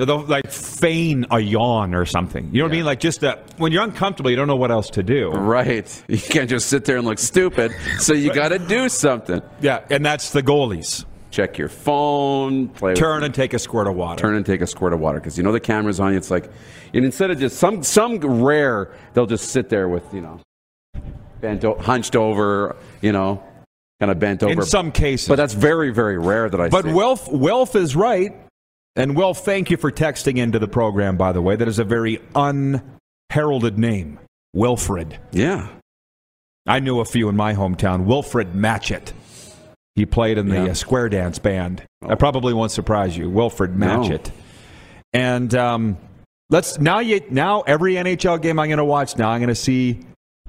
they'll 0.06 0.22
like 0.26 0.50
feign 0.52 1.26
a 1.32 1.40
yawn 1.40 1.94
or 1.96 2.06
something. 2.06 2.50
You 2.52 2.60
know 2.60 2.66
what 2.66 2.74
I 2.74 2.76
mean? 2.76 2.86
Like 2.86 3.00
just 3.00 3.22
that 3.22 3.44
when 3.58 3.72
you're 3.72 3.84
uncomfortable, 3.84 4.30
you 4.30 4.36
don't 4.36 4.48
know 4.48 4.56
what 4.56 4.72
else 4.72 4.90
to 4.92 5.04
do. 5.04 5.30
Right. 5.32 6.04
You 6.08 6.18
can't 6.20 6.50
just 6.50 6.70
sit 6.70 6.86
there 6.86 6.98
and 6.98 7.06
look 7.06 7.20
stupid. 7.20 7.72
So 8.00 8.14
you 8.14 8.34
got 8.34 8.50
to 8.50 8.60
do 8.60 8.90
something. 8.90 9.42
Yeah, 9.62 9.84
and 9.90 10.06
that's 10.06 10.32
the 10.32 10.42
goalies. 10.44 11.06
Check 11.32 11.58
your 11.58 11.68
phone. 11.70 12.70
Play 12.70 12.96
Turn 12.96 13.24
and 13.24 13.34
take 13.34 13.54
a 13.54 13.60
squirt 13.60 13.88
of 13.88 13.96
water. 13.96 14.20
turn 14.20 14.36
and 14.36 14.46
take 14.46 14.62
a 14.62 14.68
squirt 14.68 14.94
of 14.94 15.00
water 15.00 15.20
because 15.20 15.38
you 15.38 15.44
know 15.44 15.52
the 15.52 15.60
camera's 15.60 16.00
on 16.00 16.12
you. 16.14 16.18
It's 16.18 16.32
like, 16.32 16.50
and 16.94 17.04
instead 17.06 17.32
of 17.32 17.40
just 17.40 17.58
some 17.58 17.84
some 17.84 18.20
rare, 18.20 18.94
they'll 19.14 19.26
just 19.26 19.50
sit 19.50 19.70
there 19.70 19.90
with 19.90 20.04
you 20.14 20.22
know, 20.22 20.40
bent 21.42 21.66
o- 21.66 21.78
hunched 21.78 22.16
over, 22.16 22.76
you 23.02 23.12
know, 23.12 23.44
kind 24.00 24.12
of 24.12 24.20
bent 24.20 24.42
over. 24.42 24.54
In 24.54 24.62
some 24.64 24.92
cases. 24.92 25.28
but 25.28 25.36
that's 25.36 25.54
very 25.54 25.92
very 25.92 26.18
rare 26.18 26.50
that 26.50 26.60
I. 26.60 26.70
But 26.70 26.86
see. 26.86 26.94
wealth 26.94 27.28
Wilf 27.32 27.76
is 27.76 27.96
right. 27.96 28.34
And 28.98 29.16
Wilf, 29.16 29.46
thank 29.46 29.70
you 29.70 29.78
for 29.78 29.92
texting 29.92 30.38
into 30.38 30.60
the 30.60 30.68
program, 30.68 31.16
by 31.18 31.32
the 31.32 31.42
way. 31.42 31.56
That 31.56 31.68
is 31.68 31.80
a 31.80 31.84
very 31.86 32.20
unheralded 32.36 33.78
name. 33.78 34.20
Wilfred. 34.54 35.20
yeah, 35.32 35.68
I 36.66 36.80
knew 36.80 37.00
a 37.00 37.06
few 37.06 37.30
in 37.30 37.36
my 37.36 37.54
hometown. 37.54 38.06
Wilfred 38.06 38.54
Matchett. 38.54 39.14
He 39.96 40.06
played 40.06 40.38
in 40.38 40.50
the 40.50 40.56
Yeah. 40.66 40.72
uh, 40.72 40.74
square 40.74 41.10
dance 41.10 41.38
band. 41.40 41.84
Oh. 42.02 42.08
That 42.10 42.20
probably 42.20 42.54
won't 42.54 42.72
surprise 42.72 43.16
you. 43.18 43.30
Wilfred 43.30 43.78
No. 43.78 44.00
Matchett. 44.00 44.32
And 45.14 45.54
um, 45.56 45.98
let's 46.50 46.80
now 46.80 47.00
you 47.00 47.22
now 47.30 47.62
every 47.62 47.94
NHL 47.96 48.42
game 48.42 48.60
I'm 48.60 48.68
going 48.68 48.78
to 48.78 48.86
watch 48.86 49.16
now 49.18 49.30
I'm 49.30 49.40
going 49.40 49.48
to 49.50 49.56
see 49.56 50.00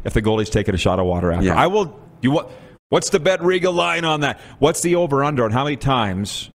if 0.05 0.12
the 0.14 0.22
goalie's 0.22 0.51
taking 0.51 0.74
a 0.74 0.78
shot 0.78 0.99
of 0.99 1.07
water 1.07 1.30
after. 1.32 1.46
Yeah. 1.46 1.55
I 1.61 1.66
will. 1.66 1.99
You 2.22 2.30
what? 2.32 2.51
What's 2.88 3.11
the 3.11 3.20
bet 3.20 3.42
Riga 3.42 3.70
line 3.70 4.05
on 4.05 4.20
that? 4.20 4.40
What's 4.59 4.80
the 4.80 4.94
over 4.96 5.22
under 5.22 5.44
on 5.44 5.51
how 5.51 5.64
many 5.64 5.76
times 5.76 6.51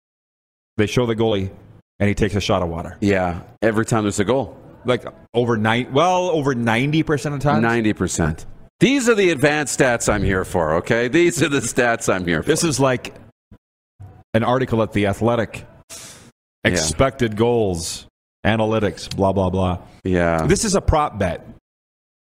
they 0.77 0.87
show 0.87 1.05
the 1.05 1.15
goalie 1.15 1.51
and 1.99 2.07
he 2.09 2.15
takes 2.15 2.35
a 2.35 2.41
shot 2.41 2.61
of 2.61 2.69
water? 2.69 2.97
yeah. 3.01 3.41
Every 3.61 3.85
time 3.85 4.03
there's 4.03 4.19
a 4.19 4.25
goal, 4.25 4.57
Like 4.85 5.05
over 5.33 5.55
nine. 5.57 5.93
Well, 5.93 6.29
over 6.29 6.53
ninety 6.55 7.03
percent 7.03 7.35
of 7.35 7.41
the 7.41 7.49
time. 7.49 7.61
ninety 7.61 7.93
percent. 7.93 8.45
These 8.79 9.07
are 9.07 9.15
the 9.15 9.29
advanced 9.29 9.79
stats 9.79 10.11
I'm 10.11 10.23
here 10.23 10.43
for. 10.43 10.73
Okay, 10.75 11.07
these 11.07 11.41
are 11.41 11.47
the 11.49 11.59
stats 11.73 12.13
I'm 12.13 12.25
here 12.25 12.43
for. 12.43 12.47
This 12.49 12.63
is 12.65 12.79
like 12.79 13.13
an 14.33 14.43
article 14.43 14.81
at 14.83 14.91
the 14.93 15.07
Athletic. 15.07 15.65
Expected 16.65 17.35
goals, 17.35 18.07
analytics, 18.45 19.13
blah 19.15 19.31
blah 19.33 19.49
blah. 19.49 19.79
yeah. 20.03 20.45
This 20.45 20.63
is 20.65 20.75
a 20.75 20.81
prop 20.81 21.17
bet. 21.19 21.45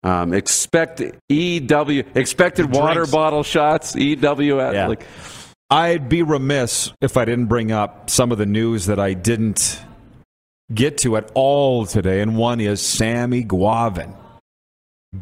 Um, 0.02 0.32
expect 0.34 1.00
EW 1.28 2.02
expected 2.14 2.72
water 2.72 3.07
bottle 3.07 3.42
shots. 3.42 3.94
EW 3.96 4.61
at 4.61 4.74
Yeah. 4.74 4.86
like 4.88 5.04
I'd 5.68 6.08
be 6.08 6.22
remiss 6.22 6.92
if 7.00 7.16
I 7.16 7.24
didn't 7.24 7.46
bring 7.46 7.72
up 7.72 8.08
some 8.08 8.30
of 8.30 8.38
the 8.38 8.46
news 8.46 8.86
that 8.86 9.00
I 9.00 9.14
didn't 9.14 9.82
get 10.72 10.98
to 10.98 11.16
at 11.16 11.30
all 11.34 11.86
today, 11.86 12.20
and 12.20 12.36
one 12.36 12.60
is 12.60 12.80
Sam 12.80 13.32
Eguavoen, 13.32 14.14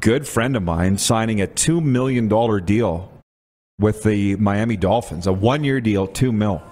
good 0.01 0.29
friend 0.29 0.55
of 0.55 0.63
mine, 0.63 0.99
signing 0.99 1.41
a 1.41 1.47
two 1.47 1.81
million 1.81 2.29
dollar 2.29 2.61
deal 2.61 3.11
with 3.79 4.03
the 4.03 4.37
Miami 4.37 4.77
Dolphins, 4.77 5.27
a 5.27 5.33
one-year 5.33 5.81
deal, 5.81 6.07
two 6.07 6.31
mil. 6.31 6.63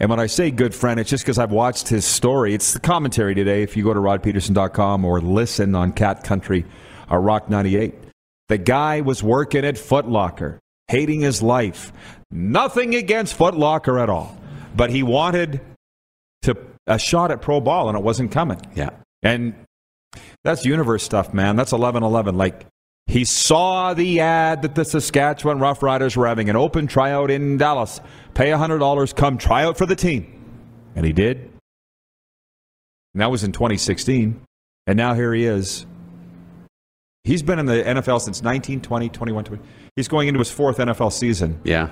And 0.00 0.10
when 0.10 0.20
I 0.20 0.26
say 0.26 0.50
good 0.50 0.74
friend, 0.74 1.00
it's 1.00 1.08
just 1.08 1.24
because 1.24 1.38
I've 1.38 1.50
watched 1.50 1.88
his 1.88 2.04
story. 2.04 2.52
It's 2.52 2.74
the 2.74 2.80
commentary 2.80 3.34
today. 3.34 3.62
If 3.62 3.74
you 3.74 3.84
go 3.84 3.94
to 3.94 4.00
rodpedersen.com 4.00 5.04
or 5.04 5.20
listen 5.20 5.74
on 5.74 5.92
Cat 5.92 6.24
Country 6.24 6.66
or 7.10 7.22
Rock 7.22 7.48
98, 7.48 7.94
the 8.48 8.58
guy 8.58 9.00
was 9.00 9.22
working 9.22 9.64
at 9.64 9.78
Foot 9.78 10.06
Locker, 10.06 10.60
hating 10.88 11.20
his 11.20 11.42
life. 11.42 11.92
Nothing 12.30 12.94
against 12.94 13.34
Foot 13.34 13.56
Locker 13.56 13.98
at 13.98 14.10
all, 14.10 14.38
but 14.74 14.90
he 14.90 15.02
wanted 15.02 15.60
to 16.42 16.56
a 16.86 16.98
shot 16.98 17.30
at 17.30 17.42
pro 17.42 17.60
ball, 17.60 17.88
and 17.88 17.96
it 17.96 18.02
wasn't 18.02 18.32
coming. 18.32 18.60
yeah. 18.74 18.90
And 19.22 19.54
that's 20.42 20.64
universe 20.64 21.02
stuff, 21.02 21.34
man. 21.34 21.56
That's 21.56 21.72
11 21.72 22.02
11. 22.02 22.36
Like, 22.36 22.66
he 23.06 23.24
saw 23.24 23.94
the 23.94 24.20
ad 24.20 24.62
that 24.62 24.74
the 24.74 24.84
Saskatchewan 24.84 25.58
Roughriders 25.58 26.16
were 26.16 26.26
having 26.26 26.50
an 26.50 26.56
open 26.56 26.86
tryout 26.86 27.30
in 27.30 27.56
Dallas. 27.56 28.00
Pay 28.34 28.50
$100, 28.50 29.16
come 29.16 29.38
try 29.38 29.64
out 29.64 29.78
for 29.78 29.86
the 29.86 29.96
team. 29.96 30.34
And 30.94 31.06
he 31.06 31.12
did. 31.12 31.38
And 33.14 33.22
that 33.22 33.30
was 33.30 33.44
in 33.44 33.52
2016. 33.52 34.40
And 34.86 34.96
now 34.96 35.14
here 35.14 35.32
he 35.32 35.44
is. 35.44 35.86
He's 37.28 37.42
been 37.42 37.58
in 37.58 37.66
the 37.66 37.82
NFL 37.82 38.22
since 38.22 38.42
19, 38.42 38.80
20, 38.80 39.10
21, 39.10 39.44
20. 39.44 39.62
He's 39.96 40.08
going 40.08 40.28
into 40.28 40.38
his 40.38 40.50
fourth 40.50 40.78
NFL 40.78 41.12
season. 41.12 41.60
Yeah. 41.62 41.90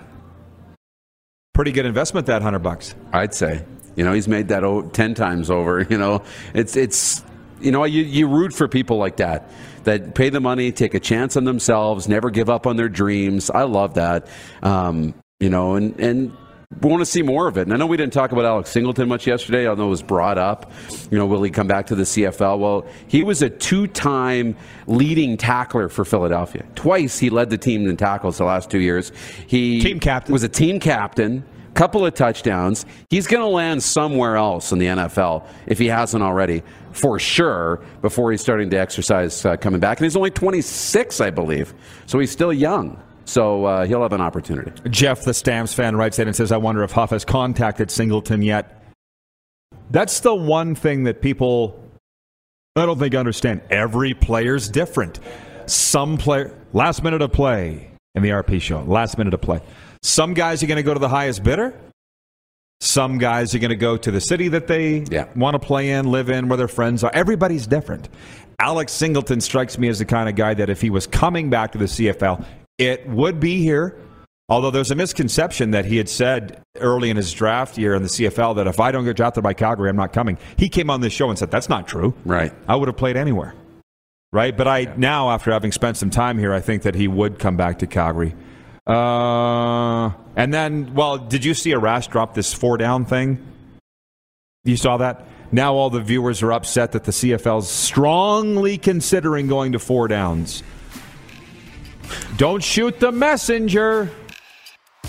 Pretty 1.53 1.72
good 1.72 1.84
investment, 1.84 2.26
that 2.28 2.37
100 2.37 2.61
bucks. 2.61 2.95
I'd 3.12 3.34
say. 3.34 3.62
You 3.97 4.05
know, 4.05 4.14
he's 4.14 4.28
made 4.28 4.49
that 4.49 4.91
10 4.95 5.12
times 5.12 5.51
over. 5.51 5.82
You 5.91 5.99
know, 5.99 6.22
it's, 6.55 6.74
it's, 6.74 7.22
you 7.61 7.70
know, 7.70 7.84
you, 7.84 8.03
you 8.03 8.28
root 8.28 8.55
for 8.55 8.66
people 8.66 8.97
like 8.97 9.18
that, 9.18 9.51
that 9.84 10.14
pay 10.14 10.30
the 10.30 10.41
money, 10.41 10.72
take 10.72 10.95
a 10.95 11.01
chance 11.01 11.37
on 11.37 11.45
themselves, 11.45 12.09
never 12.09 12.30
give 12.30 12.49
up 12.49 12.66
on 12.66 12.76
their 12.76 12.89
dreams. 12.89 13.51
I 13.51 13.64
love 13.64 13.93
that. 13.95 14.28
Um, 14.62 15.12
you 15.39 15.51
know, 15.51 15.74
and, 15.74 16.01
and 16.01 16.34
we 16.80 16.90
want 16.90 17.00
to 17.00 17.06
see 17.06 17.22
more 17.22 17.46
of 17.46 17.56
it. 17.56 17.62
And 17.62 17.72
I 17.72 17.76
know 17.76 17.86
we 17.86 17.96
didn't 17.96 18.12
talk 18.12 18.32
about 18.32 18.44
Alex 18.44 18.70
Singleton 18.70 19.08
much 19.08 19.26
yesterday, 19.26 19.68
although 19.68 19.86
it 19.86 19.90
was 19.90 20.02
brought 20.02 20.36
up. 20.36 20.72
You 21.10 21.18
know, 21.18 21.26
will 21.26 21.42
he 21.42 21.50
come 21.50 21.66
back 21.68 21.86
to 21.86 21.94
the 21.94 22.02
CFL? 22.02 22.58
Well, 22.58 22.86
he 23.06 23.22
was 23.22 23.40
a 23.42 23.50
two 23.50 23.86
time 23.86 24.56
leading 24.86 25.36
tackler 25.36 25.88
for 25.88 26.04
Philadelphia. 26.04 26.64
Twice 26.74 27.18
he 27.18 27.30
led 27.30 27.50
the 27.50 27.58
team 27.58 27.88
in 27.88 27.96
tackles 27.96 28.38
the 28.38 28.44
last 28.44 28.68
two 28.68 28.80
years. 28.80 29.12
He 29.46 29.80
Team 29.80 30.00
captain. 30.00 30.32
was 30.32 30.42
a 30.42 30.48
team 30.48 30.80
captain, 30.80 31.44
couple 31.74 32.04
of 32.04 32.14
touchdowns. 32.14 32.84
He's 33.10 33.28
going 33.28 33.42
to 33.42 33.48
land 33.48 33.82
somewhere 33.82 34.36
else 34.36 34.72
in 34.72 34.78
the 34.78 34.86
NFL 34.86 35.46
if 35.66 35.78
he 35.78 35.86
hasn't 35.86 36.22
already, 36.22 36.64
for 36.90 37.18
sure, 37.20 37.80
before 38.02 38.32
he's 38.32 38.40
starting 38.40 38.70
to 38.70 38.76
exercise 38.76 39.44
uh, 39.44 39.56
coming 39.56 39.78
back. 39.78 39.98
And 39.98 40.04
he's 40.04 40.16
only 40.16 40.30
26, 40.30 41.20
I 41.20 41.30
believe. 41.30 41.74
So 42.06 42.18
he's 42.18 42.32
still 42.32 42.52
young. 42.52 43.00
So 43.27 43.64
uh, 43.64 43.87
he'll 43.87 44.03
have 44.03 44.12
an 44.12 44.20
opportunity. 44.20 44.70
Jeff, 44.89 45.24
the 45.24 45.35
Stamps 45.35 45.74
fan, 45.74 45.97
writes 45.97 46.18
in 46.18 46.29
and 46.29 46.35
says, 46.37 46.53
I 46.53 46.57
wonder 46.57 46.83
if 46.85 46.93
Huff 46.93 47.11
has 47.11 47.24
contacted 47.24 47.91
Singleton 47.91 48.41
yet. 48.41 48.83
That's 49.91 50.20
the 50.20 50.35
one 50.35 50.74
thing 50.74 51.05
that 51.05 51.20
people, 51.20 51.83
I 52.77 52.87
don't 52.87 52.99
think, 52.99 53.14
understand. 53.14 53.61
Every 53.68 54.14
player's 54.14 54.68
different. 54.68 55.18
Some 55.66 56.16
player, 56.18 56.57
last 56.72 57.03
minute 57.03 57.20
of 57.20 57.33
play 57.33 57.91
in 58.14 58.22
the 58.22 58.31
RP 58.31 58.61
show, 58.62 58.81
last 58.83 59.18
minute 59.18 59.35
of 59.35 59.41
play. 59.43 59.61
Some 60.03 60.33
guys 60.35 60.62
are 60.62 60.66
going 60.68 60.77
to 60.77 60.83
go 60.85 60.95
to 60.95 61.01
the 61.01 61.09
highest 61.09 61.43
bidder. 61.43 61.74
Some 62.81 63.18
guys 63.18 63.55
are 63.55 63.59
going 63.59 63.70
to 63.70 63.77
go 63.77 63.97
to 63.97 64.11
the 64.11 64.20
city 64.20 64.49
that 64.49 64.68
they 64.68 64.99
Yeah. 65.11 65.27
want 65.35 65.55
to 65.55 65.59
play 65.59 65.91
in, 65.91 66.11
live 66.12 66.31
in, 66.31 66.49
where 66.49 66.57
their 66.59 66.68
friends 66.68 67.03
are. 67.03 67.11
Everybody's 67.12 67.66
different. 67.66 68.09
Alex 68.61 68.93
Singleton 68.93 69.41
strikes 69.41 69.79
me 69.79 69.89
as 69.89 69.99
the 69.99 70.05
kind 70.05 70.29
of 70.29 70.37
guy 70.37 70.55
that 70.55 70.70
if 70.70 70.81
he 70.81 70.91
was 70.91 71.07
coming 71.07 71.51
back 71.51 71.72
to 71.72 71.79
the 71.79 71.87
CFL, 71.87 72.45
it 72.79 73.09
would 73.09 73.41
be 73.41 73.62
here. 73.62 73.97
Although 74.49 74.70
there's 74.70 74.93
a 74.93 74.95
misconception 74.95 75.72
that 75.72 75.87
he 75.87 75.97
had 75.97 76.09
said 76.09 76.62
early 76.77 77.11
in 77.11 77.16
his 77.16 77.33
draft 77.33 77.77
year 77.79 77.97
in 77.97 78.03
the 78.03 78.09
CFL 78.09 78.55
that 78.57 78.68
if 78.68 78.79
I 78.79 78.93
don't 78.93 79.05
get 79.05 79.16
drafted 79.16 79.43
by 79.43 79.55
Calgary, 79.55 79.91
I'm 79.91 79.97
not 79.97 80.12
coming. 80.12 80.39
He 80.57 80.68
came 80.68 80.89
on 80.89 81.01
this 81.01 81.12
show 81.12 81.29
and 81.29 81.39
said 81.39 81.51
that's 81.51 81.68
not 81.68 81.89
true. 81.89 82.14
Right. 82.24 82.53
I 82.68 82.77
would 82.77 82.87
have 82.87 82.97
played 82.97 83.16
anywhere. 83.16 83.55
Right? 84.33 84.57
But 84.57 84.68
I 84.68 84.95
now, 84.97 85.31
after 85.31 85.51
having 85.51 85.72
spent 85.72 85.97
some 85.97 86.11
time 86.11 86.39
here, 86.39 86.53
I 86.53 86.61
think 86.61 86.83
that 86.83 86.95
he 86.95 87.09
would 87.09 87.41
come 87.41 87.57
back 87.57 87.81
to 87.81 87.87
Calgary. 87.89 88.35
Uh, 88.87 90.12
and 90.37 90.55
then, 90.55 90.95
well, 90.95 91.18
did 91.18 91.45
you 91.45 91.55
see 91.55 91.70
Arash 91.70 92.09
drop 92.09 92.35
this 92.35 92.55
four 92.55 92.77
down 92.77 93.05
thing? 93.05 93.45
You 94.64 94.77
saw 94.77 94.97
that? 94.99 95.27
Now 95.51 95.74
all 95.74 95.91
the 95.91 96.01
viewers 96.01 96.43
are 96.43 96.53
upset 96.53 96.93
that 96.93 97.05
the 97.05 97.12
CFL's 97.12 97.68
strongly 97.68 98.79
considering 98.79 99.47
going 99.49 99.72
to 99.72 99.79
four 99.79 100.07
downs. 100.07 100.62
Don't 102.36 102.62
shoot 102.62 102.98
the 103.00 103.12
messenger. 103.12 104.11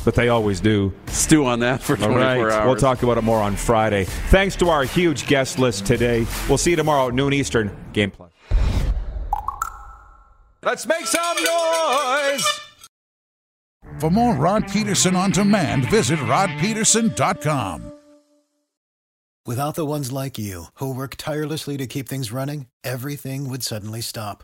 But 0.05 0.15
they 0.15 0.29
always 0.29 0.61
do. 0.61 0.93
Stew 1.07 1.45
on 1.45 1.59
that 1.59 1.81
for 1.81 1.97
24 1.97 2.11
All 2.11 2.17
right. 2.17 2.37
hours. 2.39 2.65
We'll 2.65 2.75
talk 2.77 3.03
about 3.03 3.17
it 3.17 3.23
more 3.23 3.41
on 3.41 3.55
Friday. 3.55 4.05
Thanks 4.29 4.55
to 4.57 4.69
our 4.69 4.83
huge 4.83 5.27
guest 5.27 5.59
list 5.59 5.85
today. 5.85 6.25
We'll 6.47 6.57
see 6.57 6.69
you 6.71 6.77
tomorrow 6.77 7.09
at 7.09 7.13
noon 7.13 7.33
Eastern. 7.33 7.75
Game 7.93 8.11
Plus. 8.11 8.31
Let's 10.63 10.85
make 10.85 11.05
some 11.05 11.37
noise. 11.43 12.45
For 13.99 14.09
more 14.09 14.35
Rod 14.35 14.67
Pedersen 14.67 15.15
on 15.15 15.31
demand, 15.31 15.89
visit 15.89 16.19
rodpedersen.com. 16.19 17.93
Without 19.45 19.75
the 19.75 19.85
ones 19.85 20.11
like 20.11 20.37
you, 20.37 20.65
who 20.75 20.93
work 20.93 21.15
tirelessly 21.17 21.77
to 21.77 21.87
keep 21.87 22.09
things 22.09 22.33
running, 22.33 22.67
everything 22.83 23.49
would 23.49 23.63
suddenly 23.63 24.01
stop. 24.01 24.43